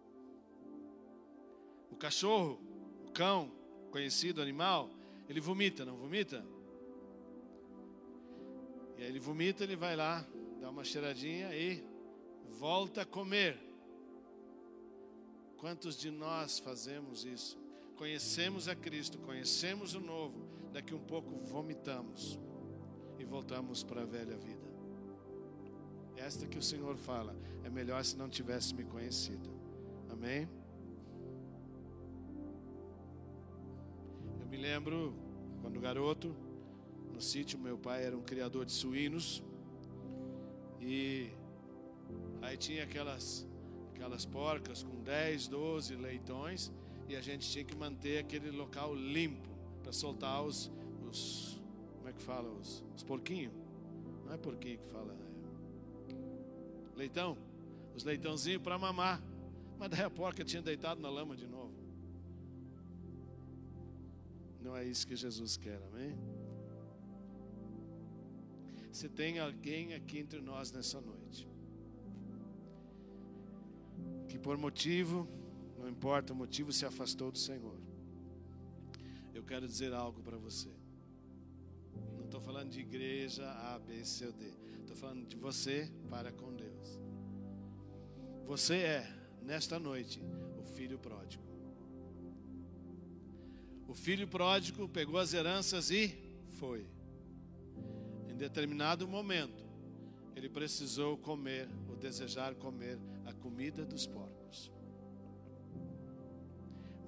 [1.91, 2.61] O cachorro,
[3.07, 3.51] o cão,
[3.91, 4.89] conhecido animal,
[5.31, 6.45] ele vomita, não vomita?
[8.99, 10.27] E aí ele vomita, ele vai lá,
[10.61, 11.85] dá uma cheiradinha e
[12.59, 13.57] volta a comer.
[15.57, 17.57] Quantos de nós fazemos isso?
[17.95, 22.37] Conhecemos a Cristo, conhecemos o novo, daqui um pouco vomitamos
[23.17, 24.69] e voltamos para a velha vida.
[26.17, 29.49] Esta que o Senhor fala, é melhor se não tivesse me conhecido.
[30.11, 30.49] Amém?
[34.61, 35.15] Lembro
[35.63, 36.35] quando garoto,
[37.13, 39.43] no sítio, meu pai era um criador de suínos.
[40.81, 41.31] E
[42.43, 43.47] aí tinha aquelas
[43.95, 46.73] aquelas porcas com 10, 12 leitões
[47.07, 49.51] e a gente tinha que manter aquele local limpo
[49.83, 50.73] para soltar os,
[51.07, 51.61] os
[51.97, 52.49] como é que fala?
[52.51, 53.53] Os, os porquinhos.
[54.25, 57.37] Não é porquinho que fala é leitão.
[57.95, 59.23] Os leitãozinhos para mamar.
[59.79, 61.60] Mas daí a porca tinha deitado na lama de novo
[64.61, 66.17] não é isso que Jesus quer, amém?
[68.93, 71.49] Se tem alguém aqui entre nós nessa noite,
[74.29, 75.29] que por motivo,
[75.79, 77.79] não importa o motivo, se afastou do Senhor,
[79.35, 80.71] eu quero dizer algo para você.
[82.17, 84.53] Não estou falando de igreja A, B, C ou D.
[84.81, 87.01] Estou falando de você para com Deus.
[88.45, 89.09] Você é,
[89.43, 90.21] nesta noite,
[90.59, 91.50] o filho pródigo.
[93.91, 96.17] O filho pródigo pegou as heranças e
[96.61, 96.87] foi.
[98.29, 99.65] Em determinado momento,
[100.37, 104.71] ele precisou comer ou desejar comer a comida dos porcos.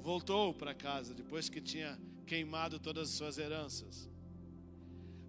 [0.00, 1.96] Voltou para casa depois que tinha
[2.26, 4.10] queimado todas as suas heranças.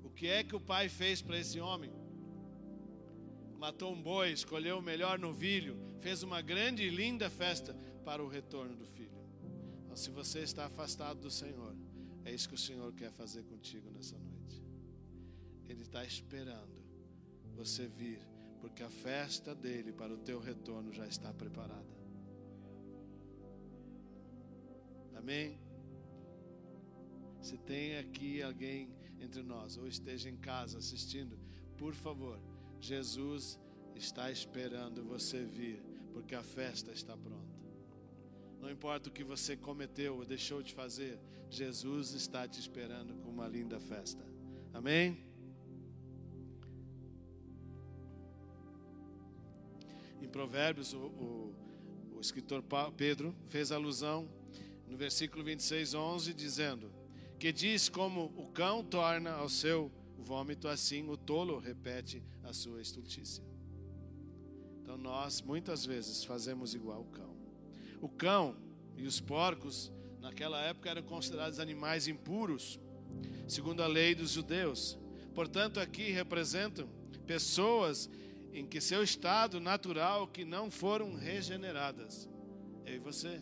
[0.03, 1.93] O que é que o pai fez para esse homem?
[3.59, 8.27] Matou um boi, escolheu o melhor novilho, fez uma grande e linda festa para o
[8.27, 9.12] retorno do filho.
[9.95, 11.75] Se você está afastado do Senhor,
[12.25, 14.63] é isso que o Senhor quer fazer contigo nessa noite.
[15.67, 16.83] Ele está esperando
[17.55, 18.19] você vir,
[18.59, 21.93] porque a festa dele para o teu retorno já está preparada.
[25.15, 25.59] Amém?
[27.41, 28.89] Se tem aqui alguém
[29.19, 31.37] entre nós ou esteja em casa assistindo,
[31.77, 32.39] por favor,
[32.79, 33.59] Jesus
[33.95, 37.42] está esperando você vir, porque a festa está pronta.
[38.63, 41.19] Não importa o que você cometeu ou deixou de fazer,
[41.49, 44.25] Jesus está te esperando com uma linda festa.
[44.73, 45.21] Amém?
[50.21, 51.55] Em Provérbios, o, o,
[52.15, 52.63] o escritor
[52.95, 54.29] Pedro fez alusão
[54.87, 56.89] no versículo 26, 11, dizendo:
[57.37, 62.81] Que diz como o cão torna ao seu vômito, assim o tolo repete a sua
[62.81, 63.43] estultícia.
[64.81, 67.32] Então nós muitas vezes fazemos igual o cão.
[68.03, 68.57] O cão
[68.97, 69.89] e os porcos
[70.19, 72.77] naquela época eram considerados animais impuros,
[73.47, 74.99] segundo a lei dos judeus.
[75.33, 76.85] Portanto, aqui representam
[77.25, 78.09] pessoas
[78.51, 82.29] em que seu estado natural que não foram regeneradas.
[82.85, 83.41] Eu e você,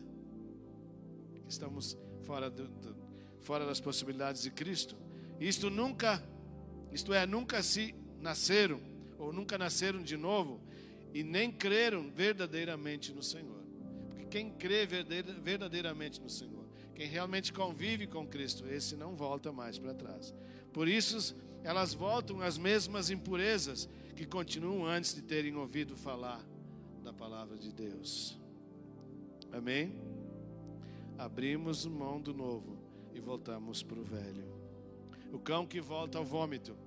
[1.34, 2.96] que estamos fora, do, do,
[3.40, 4.96] fora das possibilidades de Cristo.
[5.40, 6.24] Isto nunca,
[6.92, 8.80] isto é, nunca se nasceram
[9.18, 10.62] ou nunca nasceram de novo
[11.16, 13.61] e nem creram verdadeiramente no Senhor.
[14.32, 19.94] Quem crê verdadeiramente no Senhor, quem realmente convive com Cristo, esse não volta mais para
[19.94, 20.34] trás.
[20.72, 26.42] Por isso, elas voltam às mesmas impurezas que continuam antes de terem ouvido falar
[27.04, 28.40] da palavra de Deus.
[29.52, 30.00] Amém?
[31.18, 32.78] Abrimos mão do novo
[33.14, 34.46] e voltamos para o velho.
[35.34, 36.78] O cão que volta ao vômito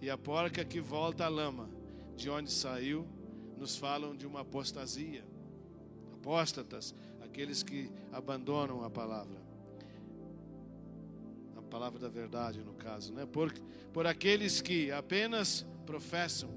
[0.00, 1.68] e a porca que volta à lama,
[2.16, 3.06] de onde saiu
[3.58, 5.28] nos falam de uma apostasia.
[6.20, 9.40] Apóstatas, aqueles que abandonam a palavra.
[11.56, 13.24] A palavra da verdade, no caso, né?
[13.24, 13.50] Por,
[13.90, 16.50] por aqueles que apenas professam,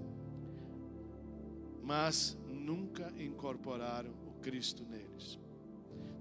[1.82, 5.40] mas nunca incorporaram o Cristo neles.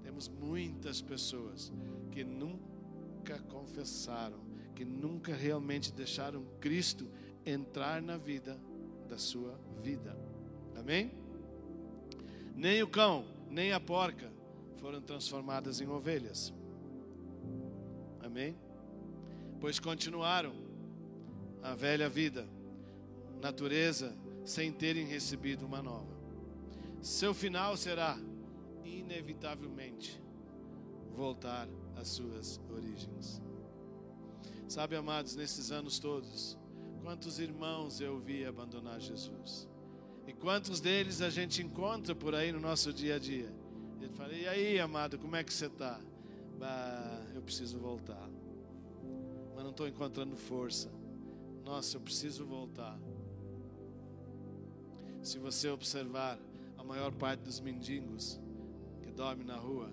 [0.01, 1.71] Temos muitas pessoas
[2.11, 4.39] que nunca confessaram,
[4.73, 7.09] que nunca realmente deixaram Cristo
[7.45, 8.57] entrar na vida
[9.09, 10.17] da sua vida.
[10.77, 11.11] Amém?
[12.55, 14.31] Nem o cão, nem a porca
[14.77, 16.51] foram transformadas em ovelhas.
[18.19, 18.57] Amém?
[19.61, 20.53] Pois continuaram
[21.61, 22.49] a velha vida,
[23.39, 24.13] natureza,
[24.43, 26.11] sem terem recebido uma nova.
[26.99, 28.17] Seu final será,
[28.83, 30.19] inevitavelmente,
[31.15, 33.41] voltar às suas origens.
[34.67, 36.57] Sabe, amados, nesses anos todos,
[37.03, 39.69] quantos irmãos eu vi abandonar Jesus?
[40.27, 43.51] E quantos deles a gente encontra por aí no nosso dia a dia?
[44.01, 45.99] Ele fala: E aí, amado, como é que você está?
[46.57, 48.29] Bah, eu preciso voltar.
[49.55, 50.91] Mas não estou encontrando força.
[51.63, 52.97] Nossa, eu preciso voltar.
[55.21, 56.37] Se você observar
[56.77, 58.39] a maior parte dos mendigos
[59.01, 59.89] que dormem na rua,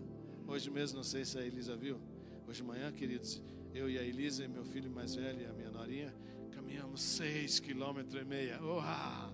[0.46, 2.00] hoje mesmo, não sei se a Elisa viu,
[2.48, 3.40] hoje de manhã, queridos,
[3.72, 6.12] eu e a Elisa e meu filho mais velho e a minha norinha,
[6.50, 8.60] caminhamos seis quilômetros e meia.
[8.60, 9.29] Uau!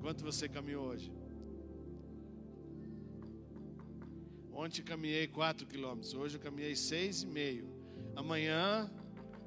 [0.00, 1.12] Quanto você caminhou hoje?
[4.52, 7.68] Ontem caminhei 4 quilômetros, hoje eu caminhei seis e meio.
[8.14, 8.90] Amanhã,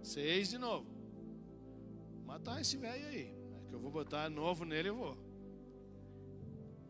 [0.04, 0.86] seis de novo.
[2.26, 3.34] Matar esse velho aí.
[3.58, 5.18] É que eu vou botar novo nele, eu vou.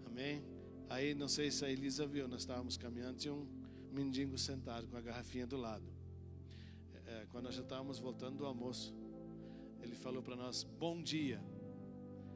[0.05, 0.43] Amém?
[0.89, 3.47] Aí não sei se a Elisa viu, nós estávamos caminhando, tinha um
[3.91, 5.85] mendigo sentado com a garrafinha do lado.
[7.05, 8.93] É, quando nós já estávamos voltando do almoço,
[9.81, 11.41] ele falou para nós: Bom dia.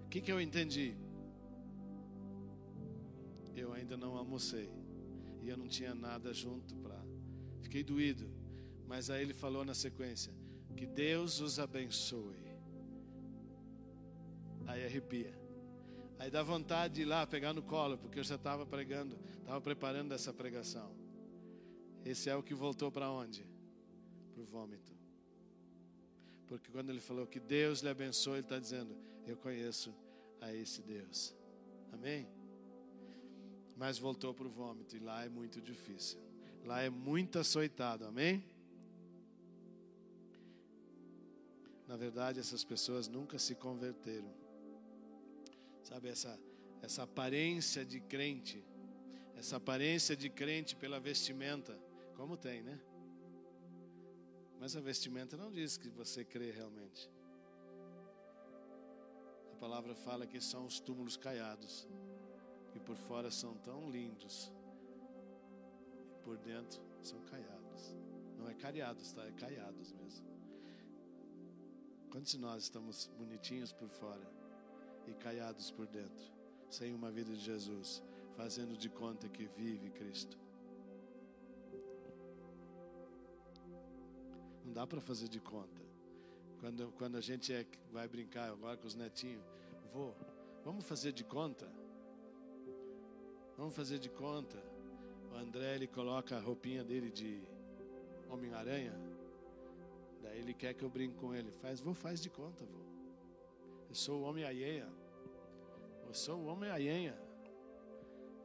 [0.05, 0.95] O que, que eu entendi?
[3.55, 4.69] Eu ainda não almocei.
[5.41, 6.99] E eu não tinha nada junto para.
[7.61, 8.29] Fiquei doído.
[8.87, 10.33] Mas aí ele falou na sequência:
[10.75, 12.43] Que Deus os abençoe.
[14.65, 15.33] Aí arrepia.
[16.17, 19.59] Aí dá vontade de ir lá pegar no colo, porque eu já estava pregando, estava
[19.59, 20.95] preparando essa pregação.
[22.05, 23.45] Esse é o que voltou para onde?
[24.33, 24.93] Para o vômito.
[26.47, 29.93] Porque quando ele falou que Deus lhe abençoe, ele está dizendo: Eu conheço
[30.39, 31.35] a esse Deus.
[31.91, 32.27] Amém?
[33.75, 36.19] Mas voltou para o vômito, e lá é muito difícil.
[36.65, 38.43] Lá é muito açoitado, amém?
[41.87, 44.31] Na verdade, essas pessoas nunca se converteram.
[45.83, 46.39] Sabe, essa,
[46.81, 48.63] essa aparência de crente,
[49.35, 51.77] essa aparência de crente pela vestimenta,
[52.15, 52.79] como tem, né?
[54.59, 57.11] Mas a vestimenta não diz que você crê realmente.
[59.51, 61.87] A palavra fala que são os túmulos caiados
[62.75, 64.51] e por fora são tão lindos,
[66.09, 67.95] e por dentro são caiados.
[68.37, 69.25] Não é cariados, tá?
[69.25, 70.25] É caiados mesmo.
[72.09, 74.29] Quantos de nós estamos bonitinhos por fora
[75.07, 76.31] e caiados por dentro,
[76.69, 78.03] sem uma vida de Jesus,
[78.35, 80.37] fazendo de conta que vive Cristo?
[84.73, 85.81] dá para fazer de conta.
[86.59, 89.43] Quando, quando a gente é, vai brincar agora com os netinhos,
[89.93, 90.15] vou,
[90.63, 91.71] vamos fazer de conta?
[93.63, 94.57] Vamos fazer de conta.
[95.31, 97.41] O André ele coloca a roupinha dele de
[98.29, 98.93] Homem-Aranha.
[100.21, 101.49] Daí ele quer que eu brinque com ele.
[101.49, 102.85] Faz, vou, faz de conta, vou.
[103.87, 104.91] Eu sou o Homem-Aranha.
[106.05, 107.17] Eu sou o Homem-Aranha.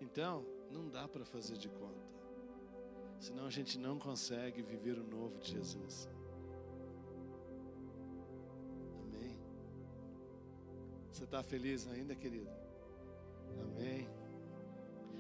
[0.01, 2.07] Então, não dá para fazer de conta.
[3.19, 6.09] Senão a gente não consegue viver o novo de Jesus.
[9.03, 9.37] Amém.
[11.11, 12.53] Você está feliz ainda, querido?
[13.61, 14.18] Amém.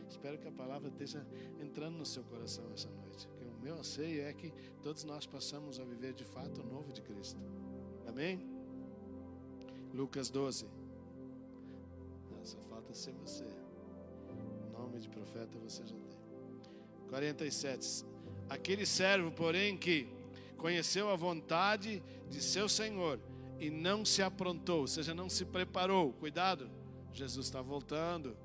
[0.08, 1.26] Espero que a palavra esteja
[1.60, 3.28] entrando no seu coração essa noite.
[3.28, 4.52] Que o meu anseio é que
[4.82, 7.40] todos nós possamos a viver de fato o novo de Cristo.
[8.06, 8.40] Amém?
[9.92, 10.66] Lucas 12.
[12.32, 13.44] Ah, só falta ser você.
[14.72, 16.18] Nome de profeta você já tem.
[17.08, 18.04] 47.
[18.48, 20.08] Aquele servo, porém, que
[20.56, 23.20] conheceu a vontade de seu Senhor
[23.58, 26.12] e não se aprontou, ou seja, não se preparou.
[26.14, 26.70] Cuidado,
[27.12, 28.36] Jesus está voltando.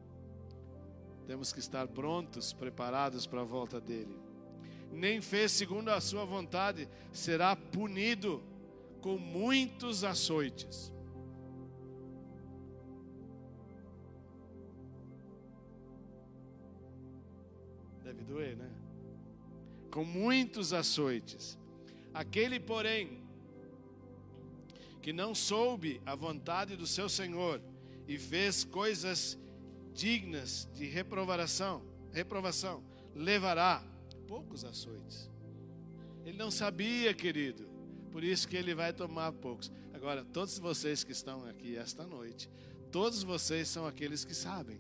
[1.26, 4.18] Temos que estar prontos, preparados para a volta dele.
[4.91, 8.44] Nem fez segundo a sua vontade, será punido
[9.02, 10.91] com muitos açoites.
[18.04, 18.70] Deve doer, né?
[19.90, 21.58] Com muitos açoites.
[22.14, 23.24] Aquele, porém,
[25.02, 27.62] que não soube a vontade do seu Senhor
[28.08, 29.38] e fez coisas
[29.94, 32.84] dignas de reprovação, reprovação,
[33.15, 33.84] levará
[34.28, 35.30] poucos açoites.
[36.26, 37.68] Ele não sabia, querido,
[38.11, 39.72] por isso que ele vai tomar poucos.
[39.94, 42.49] Agora, todos vocês que estão aqui esta noite,
[42.91, 44.80] todos vocês são aqueles que sabem.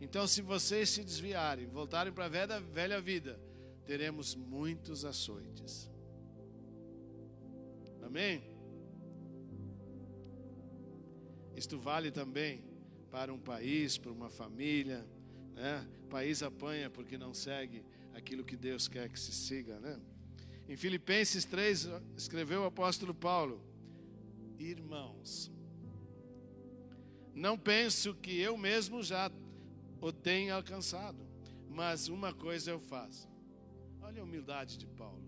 [0.00, 3.40] Então, se vocês se desviarem, voltarem para a velha, velha vida,
[3.86, 5.90] teremos muitos açoites.
[8.02, 8.42] Amém?
[11.56, 12.62] Isto vale também
[13.14, 15.06] para um país, para uma família.
[15.54, 15.86] Né?
[16.02, 19.78] O país apanha porque não segue aquilo que Deus quer que se siga.
[19.78, 20.00] Né?
[20.68, 23.62] Em Filipenses 3, escreveu o apóstolo Paulo:
[24.58, 25.48] Irmãos,
[27.32, 29.30] não penso que eu mesmo já
[30.00, 31.24] o tenha alcançado,
[31.70, 33.28] mas uma coisa eu faço.
[34.02, 35.23] Olha a humildade de Paulo.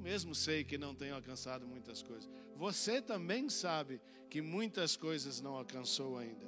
[0.00, 2.28] Mesmo sei que não tenho alcançado muitas coisas.
[2.56, 4.00] Você também sabe
[4.30, 6.46] que muitas coisas não alcançou ainda.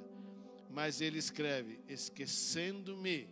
[0.69, 3.29] Mas ele escreve: esquecendo-me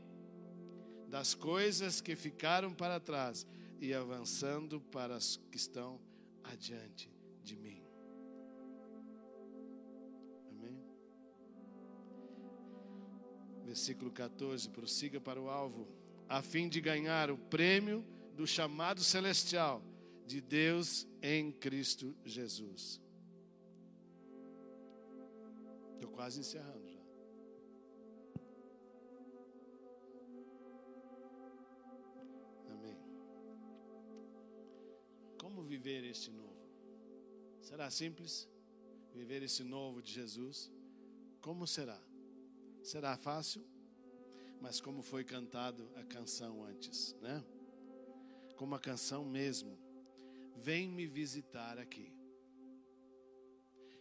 [1.07, 3.47] das coisas que ficaram para trás
[3.79, 5.99] e avançando para as que estão
[6.43, 7.11] adiante
[7.43, 7.81] de mim.
[10.51, 10.79] Amém?
[13.65, 15.87] Versículo 14: prossiga para o alvo,
[16.29, 19.83] a fim de ganhar o prêmio do chamado celestial
[20.31, 23.01] de Deus em Cristo Jesus.
[25.95, 27.01] Estou quase encerrando já.
[32.69, 32.97] Amém.
[35.37, 36.61] Como viver este novo?
[37.59, 38.47] Será simples
[39.13, 40.71] viver esse novo de Jesus?
[41.41, 42.01] Como será?
[42.81, 43.67] Será fácil?
[44.61, 47.43] Mas como foi cantado a canção antes, né?
[48.55, 49.90] Como a canção mesmo.
[50.57, 52.13] Vem me visitar aqui.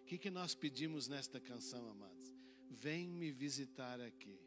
[0.03, 2.35] O que, que nós pedimos nesta canção, amados?
[2.69, 4.41] Vem me visitar aqui.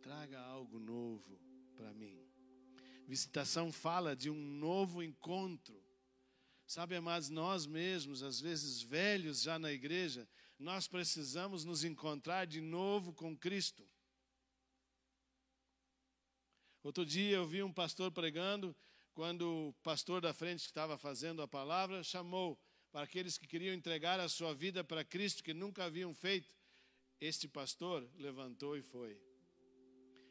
[0.00, 1.38] Traga algo novo
[1.76, 2.18] para mim.
[3.06, 5.82] Visitação fala de um novo encontro.
[6.66, 10.28] Sabe, amados, nós mesmos, às vezes velhos já na igreja,
[10.58, 13.88] nós precisamos nos encontrar de novo com Cristo.
[16.82, 18.74] Outro dia eu vi um pastor pregando,
[19.18, 22.56] quando o pastor da frente que estava fazendo a palavra chamou
[22.92, 26.56] para aqueles que queriam entregar a sua vida para Cristo, que nunca haviam feito.
[27.20, 29.20] Este pastor levantou e foi.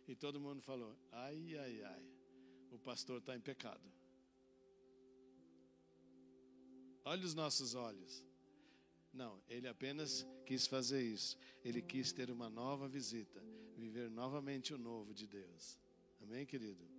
[0.07, 2.05] E todo mundo falou: ai, ai, ai,
[2.71, 3.91] o pastor está em pecado.
[7.03, 8.23] Olha os nossos olhos.
[9.11, 11.37] Não, ele apenas quis fazer isso.
[11.61, 13.43] Ele quis ter uma nova visita,
[13.75, 15.77] viver novamente o novo de Deus.
[16.21, 16.96] Amém, querido?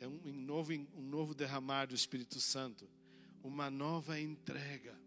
[0.00, 2.88] É um novo, um novo derramar do Espírito Santo,
[3.42, 4.98] uma nova entrega.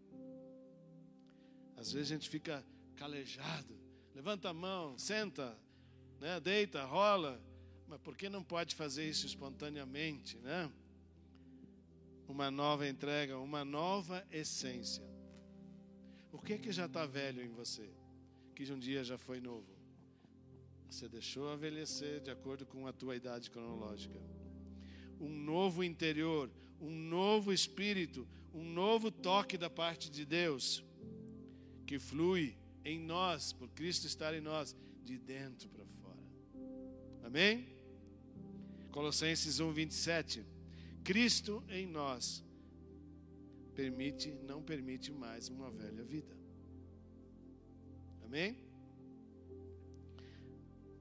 [1.76, 2.64] Às vezes a gente fica
[2.96, 3.78] calejado,
[4.14, 5.56] levanta a mão, senta,
[6.20, 7.40] né, deita, rola,
[7.86, 10.70] mas por que não pode fazer isso espontaneamente, né?
[12.26, 15.04] Uma nova entrega, uma nova essência.
[16.32, 17.88] O que que já está velho em você,
[18.54, 19.78] que um dia já foi novo?
[20.90, 24.20] Você deixou envelhecer de acordo com a tua idade cronológica.
[25.20, 26.50] Um novo interior,
[26.80, 30.84] um novo espírito, um novo toque da parte de Deus
[31.86, 36.18] que flui em nós, por Cristo estar em nós, de dentro para fora.
[37.24, 37.66] Amém?
[38.90, 40.44] Colossenses 1, 27.
[41.02, 42.44] Cristo em nós
[43.74, 46.36] permite, não permite mais uma velha vida.
[48.24, 48.58] Amém?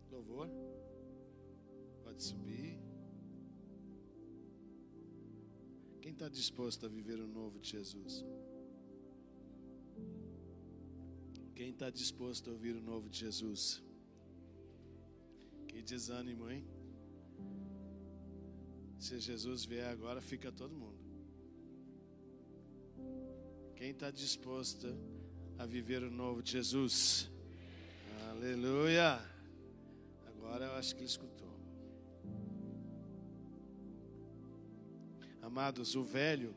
[0.10, 0.48] Louvor.
[2.04, 2.77] Pode subir.
[6.18, 8.26] Está disposto a viver o novo de Jesus?
[11.54, 13.84] Quem está disposto a ouvir o novo de Jesus?
[15.68, 16.66] Que desânimo, hein?
[18.98, 20.98] Se Jesus vier agora, fica todo mundo.
[23.76, 24.88] Quem está disposto
[25.60, 27.30] a viver o novo de Jesus?
[28.32, 29.22] Aleluia!
[30.26, 31.47] Agora eu acho que ele escutou.
[35.48, 36.54] Amados, o velho,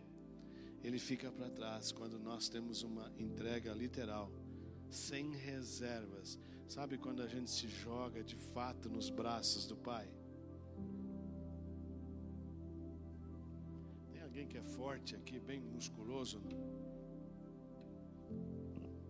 [0.82, 4.28] ele fica para trás quando nós temos uma entrega literal,
[4.90, 6.36] sem reservas.
[6.66, 10.12] Sabe quando a gente se joga de fato nos braços do Pai?
[14.12, 16.42] Tem alguém que é forte aqui, bem musculoso?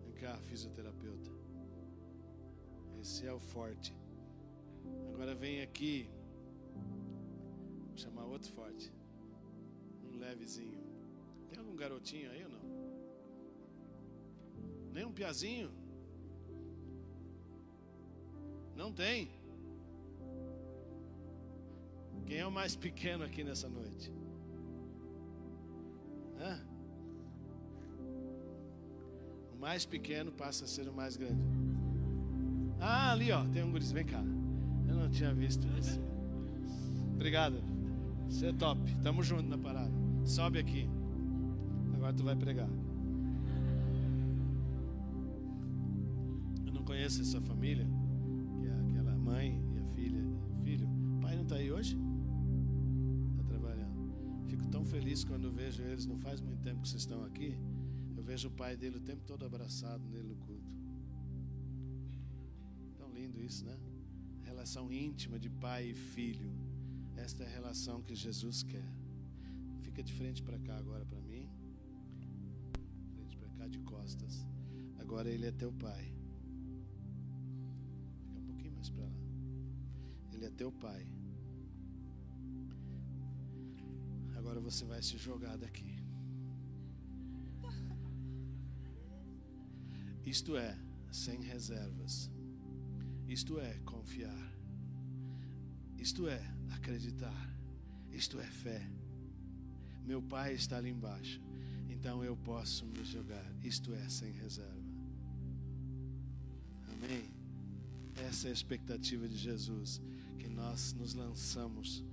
[0.03, 1.31] Vem cá, fisioterapeuta.
[3.01, 3.95] Esse é o forte.
[5.11, 6.07] Agora vem aqui.
[7.87, 9.00] Vou chamar outro forte.
[10.21, 10.79] Levezinho.
[11.49, 12.61] Tem algum garotinho aí ou não?
[14.93, 15.71] Nem um piazinho?
[18.75, 19.29] Não tem.
[22.25, 24.11] Quem é o mais pequeno aqui nessa noite?
[26.39, 26.59] Hã?
[29.53, 31.41] O mais pequeno passa a ser o mais grande.
[32.79, 33.95] Ah, ali ó, tem um gurizinho.
[33.95, 34.23] Vem cá.
[34.87, 35.99] Eu não tinha visto isso.
[37.15, 37.61] Obrigado.
[38.29, 38.79] Você é top.
[39.03, 40.00] Tamo junto na parada.
[40.25, 40.87] Sobe aqui.
[41.93, 42.69] Agora tu vai pregar.
[46.65, 47.87] Eu não conheço essa família,
[48.59, 50.23] que é aquela mãe e a filha.
[50.63, 51.97] Filho, o pai não está aí hoje?
[53.31, 54.45] Está trabalhando.
[54.47, 56.05] Fico tão feliz quando vejo eles.
[56.05, 57.57] Não faz muito tempo que vocês estão aqui.
[58.15, 60.71] Eu vejo o pai dele o tempo todo abraçado nele no culto.
[62.97, 63.77] Tão lindo isso, né?
[64.43, 66.51] Relação íntima de pai e filho.
[67.15, 69.00] Esta é a relação que Jesus quer.
[69.91, 71.49] Fica de frente para cá agora para mim.
[73.13, 74.47] Frente para cá de costas.
[74.97, 76.15] Agora ele é teu pai.
[78.23, 79.11] Fica um pouquinho mais para lá.
[80.31, 81.05] Ele é teu pai.
[84.37, 86.01] Agora você vai se jogar daqui.
[90.25, 90.79] Isto é,
[91.11, 92.31] sem reservas.
[93.27, 94.53] Isto é, confiar.
[95.97, 97.59] Isto é, acreditar.
[98.09, 99.00] Isto é fé.
[100.05, 101.41] Meu pai está ali embaixo.
[101.89, 103.45] Então eu posso me jogar.
[103.63, 104.81] Isto é, sem reserva.
[106.91, 107.29] Amém.
[108.27, 110.01] Essa é a expectativa de Jesus.
[110.39, 112.03] Que nós nos lançamos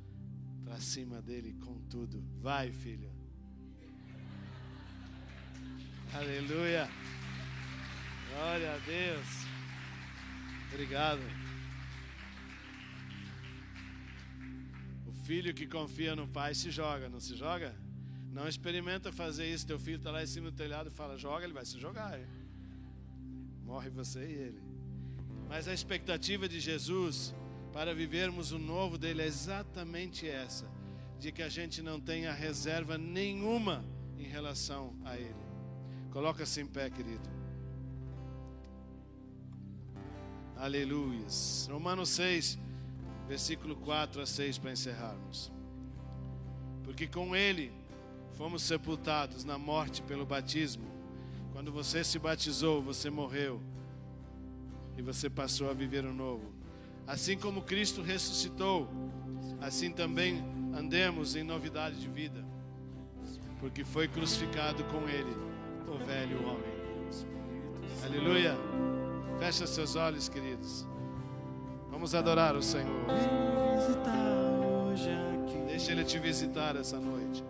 [0.64, 2.22] para cima dele com tudo.
[2.40, 3.10] Vai, filho.
[6.12, 6.88] Aleluia.
[8.30, 9.26] Glória a Deus.
[10.72, 11.47] Obrigado.
[15.28, 17.70] Filho que confia no pai se joga, não se joga?
[18.32, 19.66] Não experimenta fazer isso.
[19.66, 22.18] Teu filho está lá em cima do telhado e fala: joga, ele vai se jogar.
[22.18, 22.26] hein?
[23.62, 24.62] Morre você e ele.
[25.46, 27.34] Mas a expectativa de Jesus
[27.74, 30.66] para vivermos o novo dele é exatamente essa:
[31.18, 33.84] de que a gente não tenha reserva nenhuma
[34.16, 35.44] em relação a ele.
[36.10, 37.28] Coloca-se em pé, querido.
[40.56, 41.68] Aleluias.
[41.70, 42.58] Romanos 6,
[43.28, 45.52] versículo 4 a 6 para encerrarmos.
[46.82, 47.70] Porque com ele
[48.32, 50.88] fomos sepultados na morte pelo batismo.
[51.52, 53.60] Quando você se batizou, você morreu
[54.96, 56.52] e você passou a viver o novo.
[57.06, 58.88] Assim como Cristo ressuscitou,
[59.60, 60.42] assim também
[60.74, 62.44] andemos em novidade de vida,
[63.60, 65.34] porque foi crucificado com ele
[65.86, 66.78] o velho homem.
[68.04, 68.56] Aleluia.
[69.38, 70.86] Fecha seus olhos, queridos.
[71.98, 72.86] Vamos adorar o Senhor.
[75.66, 77.42] Deixa Ele te visitar essa noite.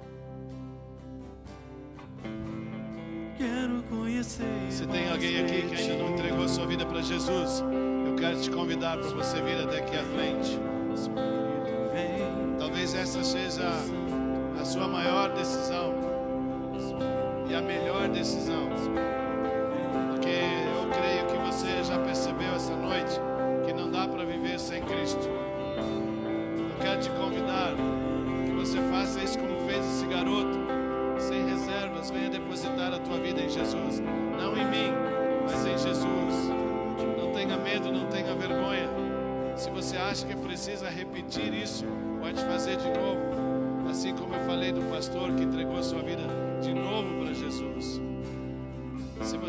[3.36, 4.46] Quero conhecer.
[4.70, 7.62] Se tem alguém aqui que ainda não entregou a sua vida para Jesus,
[8.06, 10.58] eu quero te convidar para você vir até aqui à frente.
[12.58, 13.70] Talvez essa seja
[14.58, 15.92] a sua maior decisão
[17.50, 18.66] e a melhor decisão.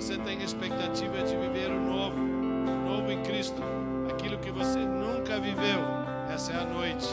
[0.09, 3.61] Você tem expectativa de viver o novo, o novo em Cristo,
[4.09, 5.79] aquilo que você nunca viveu,
[6.33, 7.05] essa é a noite.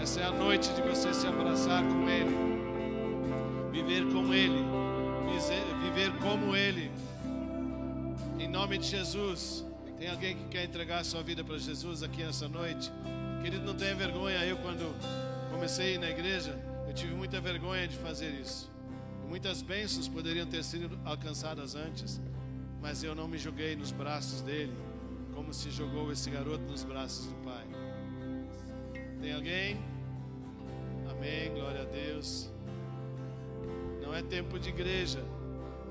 [0.00, 2.34] Essa é a noite de você se abraçar com Ele,
[3.70, 4.64] viver com Ele,
[5.82, 6.90] viver- como Ele.
[8.38, 9.62] Em nome de Jesus.
[9.98, 12.90] Tem alguém que quer entregar a sua vida para Jesus aqui nessa noite?
[13.42, 14.38] Querido, não tenha vergonha.
[14.46, 14.96] Eu, quando
[15.50, 16.58] comecei na igreja,
[16.88, 18.71] eu tive muita vergonha de fazer isso.
[19.28, 22.20] Muitas bênçãos poderiam ter sido alcançadas antes,
[22.80, 24.74] mas eu não me joguei nos braços dele,
[25.34, 27.66] como se jogou esse garoto nos braços do Pai.
[29.20, 29.80] Tem alguém?
[31.10, 32.50] Amém, glória a Deus.
[34.02, 35.24] Não é tempo de igreja,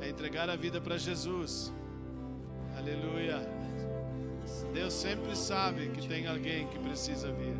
[0.01, 1.73] é entregar a vida para Jesus.
[2.77, 3.39] Aleluia.
[4.73, 7.55] Deus sempre sabe que tem alguém que precisa vir.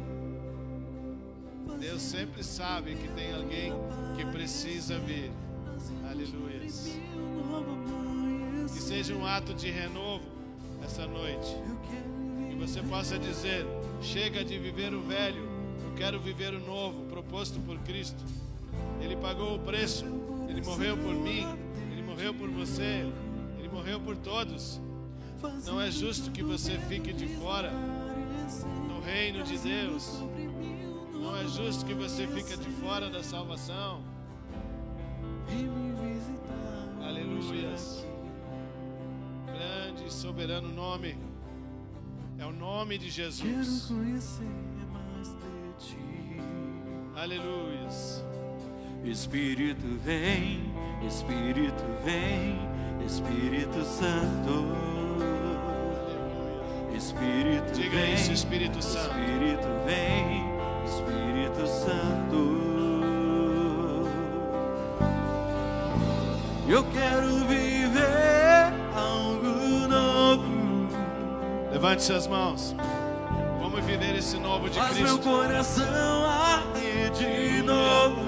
[1.80, 3.74] Deus sempre sabe que tem alguém
[4.16, 5.32] que precisa vir.
[6.22, 6.60] Aleluia.
[8.68, 10.24] Que seja um ato de renovo
[10.84, 11.56] essa noite.
[12.50, 13.66] Que você possa dizer:
[14.02, 15.42] chega de viver o velho,
[15.84, 18.24] eu quero viver o novo, proposto por Cristo.
[19.02, 20.06] Ele pagou o preço,
[20.48, 21.46] ele morreu por mim,
[21.92, 23.12] ele morreu por você,
[23.58, 24.80] ele morreu por todos.
[25.66, 27.72] Não é justo que você fique de fora
[28.88, 30.22] do reino de Deus.
[31.14, 34.04] Não é justo que você fique de fora da salvação.
[37.42, 38.06] Aleluias.
[39.48, 41.18] Grande e soberano nome.
[42.38, 43.86] É o nome de Quero Jesus.
[43.88, 44.46] conhecer
[44.94, 46.42] mais de ti.
[47.16, 48.24] Aleluias.
[49.04, 50.72] Espírito vem,
[51.06, 52.60] Espírito vem,
[53.06, 54.76] Espírito Santo.
[56.96, 59.18] Espírito Diga vem, isso, Espírito Santo.
[59.18, 60.44] Espírito vem,
[60.86, 62.71] Espírito Santo.
[66.72, 70.88] Eu quero viver algo novo.
[71.70, 72.74] Levante suas mãos.
[73.60, 75.30] Vamos viver esse novo de Faz meu Cristo.
[75.30, 78.22] coração arder de novo,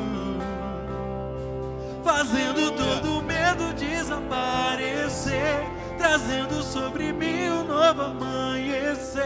[2.03, 5.63] fazendo todo medo desaparecer,
[5.97, 9.23] trazendo sobre mim um novo amanhecer.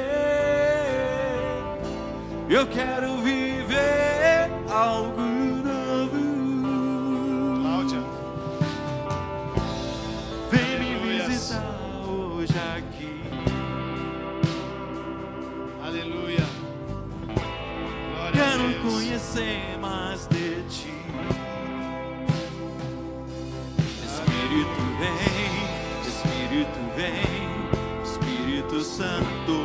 [2.47, 5.36] Eu quero viver algo
[19.37, 20.93] Conhecer mais de ti.
[24.03, 25.53] Espírito vem,
[26.07, 29.55] Espírito vem, Espírito Santo.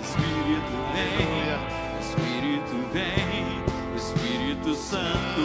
[0.00, 1.36] Espírito vem.
[2.00, 3.62] Espírito vem,
[3.94, 5.44] Espírito Santo.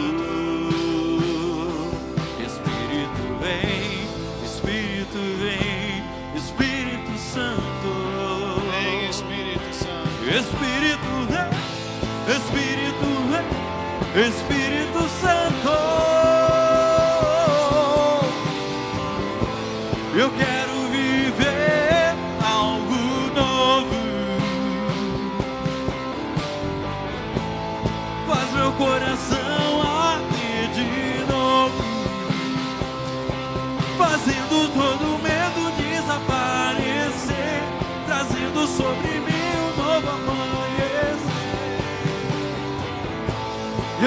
[2.40, 4.08] Espírito vem,
[4.46, 6.02] Espírito vem,
[6.34, 7.92] Espírito Santo.
[9.10, 10.24] Espírito Santo.
[10.30, 11.11] Espírito
[12.28, 13.12] Espírito
[14.14, 15.91] Espírito Santo.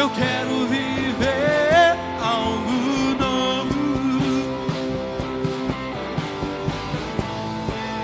[0.06, 3.74] Eu quero viver algo novo.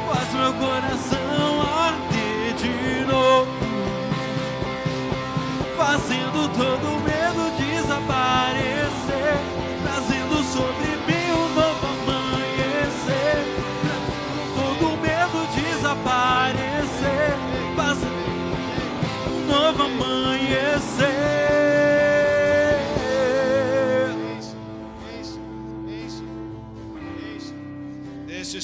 [0.10, 3.52] Faz meu coração arder de novo,
[5.78, 7.01] fazendo todo medo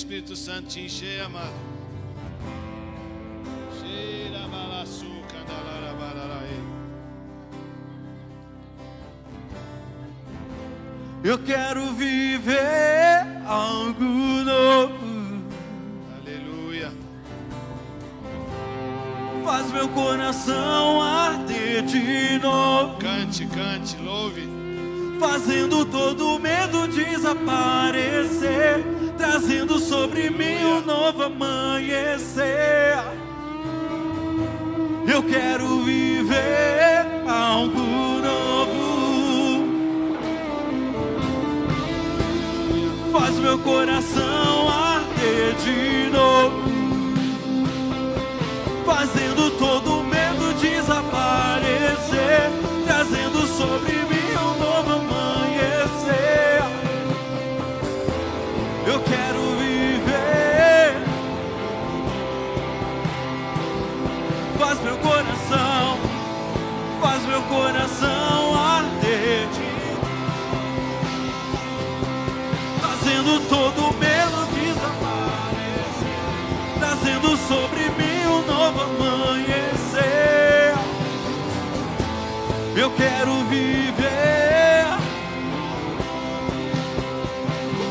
[0.08, 1.52] Espírito Santo te encher, amado.
[3.78, 4.48] Cheira.
[11.22, 15.44] Eu quero viver algo novo.
[16.22, 16.94] Aleluia.
[19.44, 22.98] Faz meu coração arder de novo.
[22.98, 24.48] Cante, cante, louve.
[25.20, 28.84] fazendo todo medo desaparecer,
[29.38, 32.98] trazendo sobre mim um novo amanhecer.
[35.08, 37.80] Eu quero viver algo
[38.20, 39.68] novo.
[43.12, 46.64] Faz meu coração arder de novo,
[48.88, 49.47] fazendo
[67.58, 69.68] coração arder de
[72.80, 76.22] Trazendo todo medo desaparecer
[76.78, 80.76] Trazendo sobre mim um novo amanhecer.
[82.76, 84.86] Eu quero viver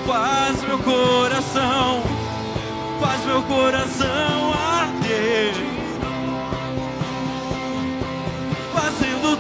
[0.07, 2.05] Faz meu coração
[3.01, 5.66] Faz meu coração arder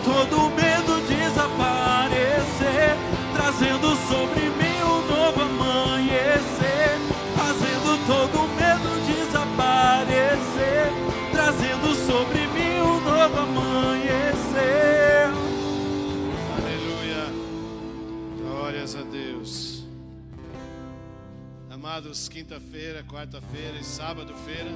[0.06, 2.94] todo medo desaparecer
[3.34, 6.94] Trazendo sobre mim um novo amanhecer
[7.34, 10.92] Fazendo todo medo desaparecer
[11.32, 15.26] Trazendo sobre mim um novo amanhecer
[16.56, 17.26] Aleluia.
[18.38, 19.84] Glórias a Deus.
[21.68, 24.70] Amados, quinta-feira, quarta-feira e sábado-feira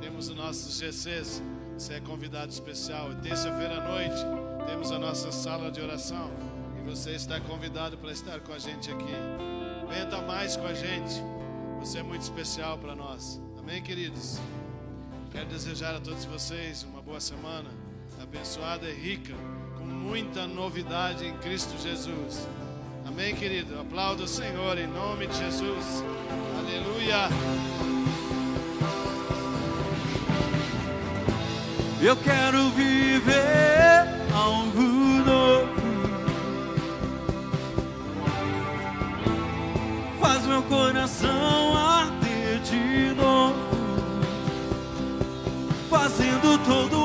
[0.00, 1.40] temos os nossos GCs.
[1.78, 3.14] Você é convidado especial.
[3.22, 6.30] Terça-feira à noite temos a nossa sala de oração.
[6.78, 9.14] E você está convidado para estar com a gente aqui.
[9.88, 11.22] Venha estar mais com a gente.
[11.80, 13.40] Você é muito especial para nós.
[13.58, 14.40] Amém, queridos?
[15.30, 17.70] Quero desejar a todos vocês uma boa semana,
[18.20, 19.34] abençoada e rica,
[19.78, 22.46] com muita novidade em Cristo Jesus.
[23.06, 23.80] Amém, querido?
[23.80, 26.04] Aplauda o Senhor em nome de Jesus.
[26.58, 27.28] Aleluia.
[32.02, 33.71] Eu quero viver
[34.34, 35.82] algo novo.
[40.20, 43.54] Faz meu coração arder de novo.
[45.90, 47.01] Fazendo todo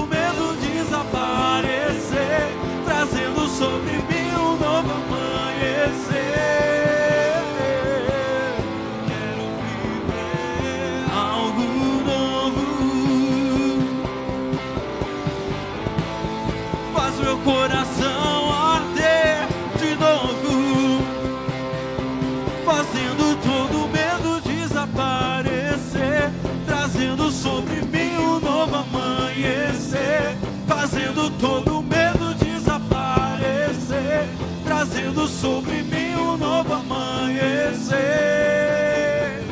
[37.68, 39.44] amanhecer.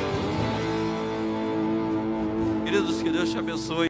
[2.64, 3.76] Queridos, que Deus te abençoe.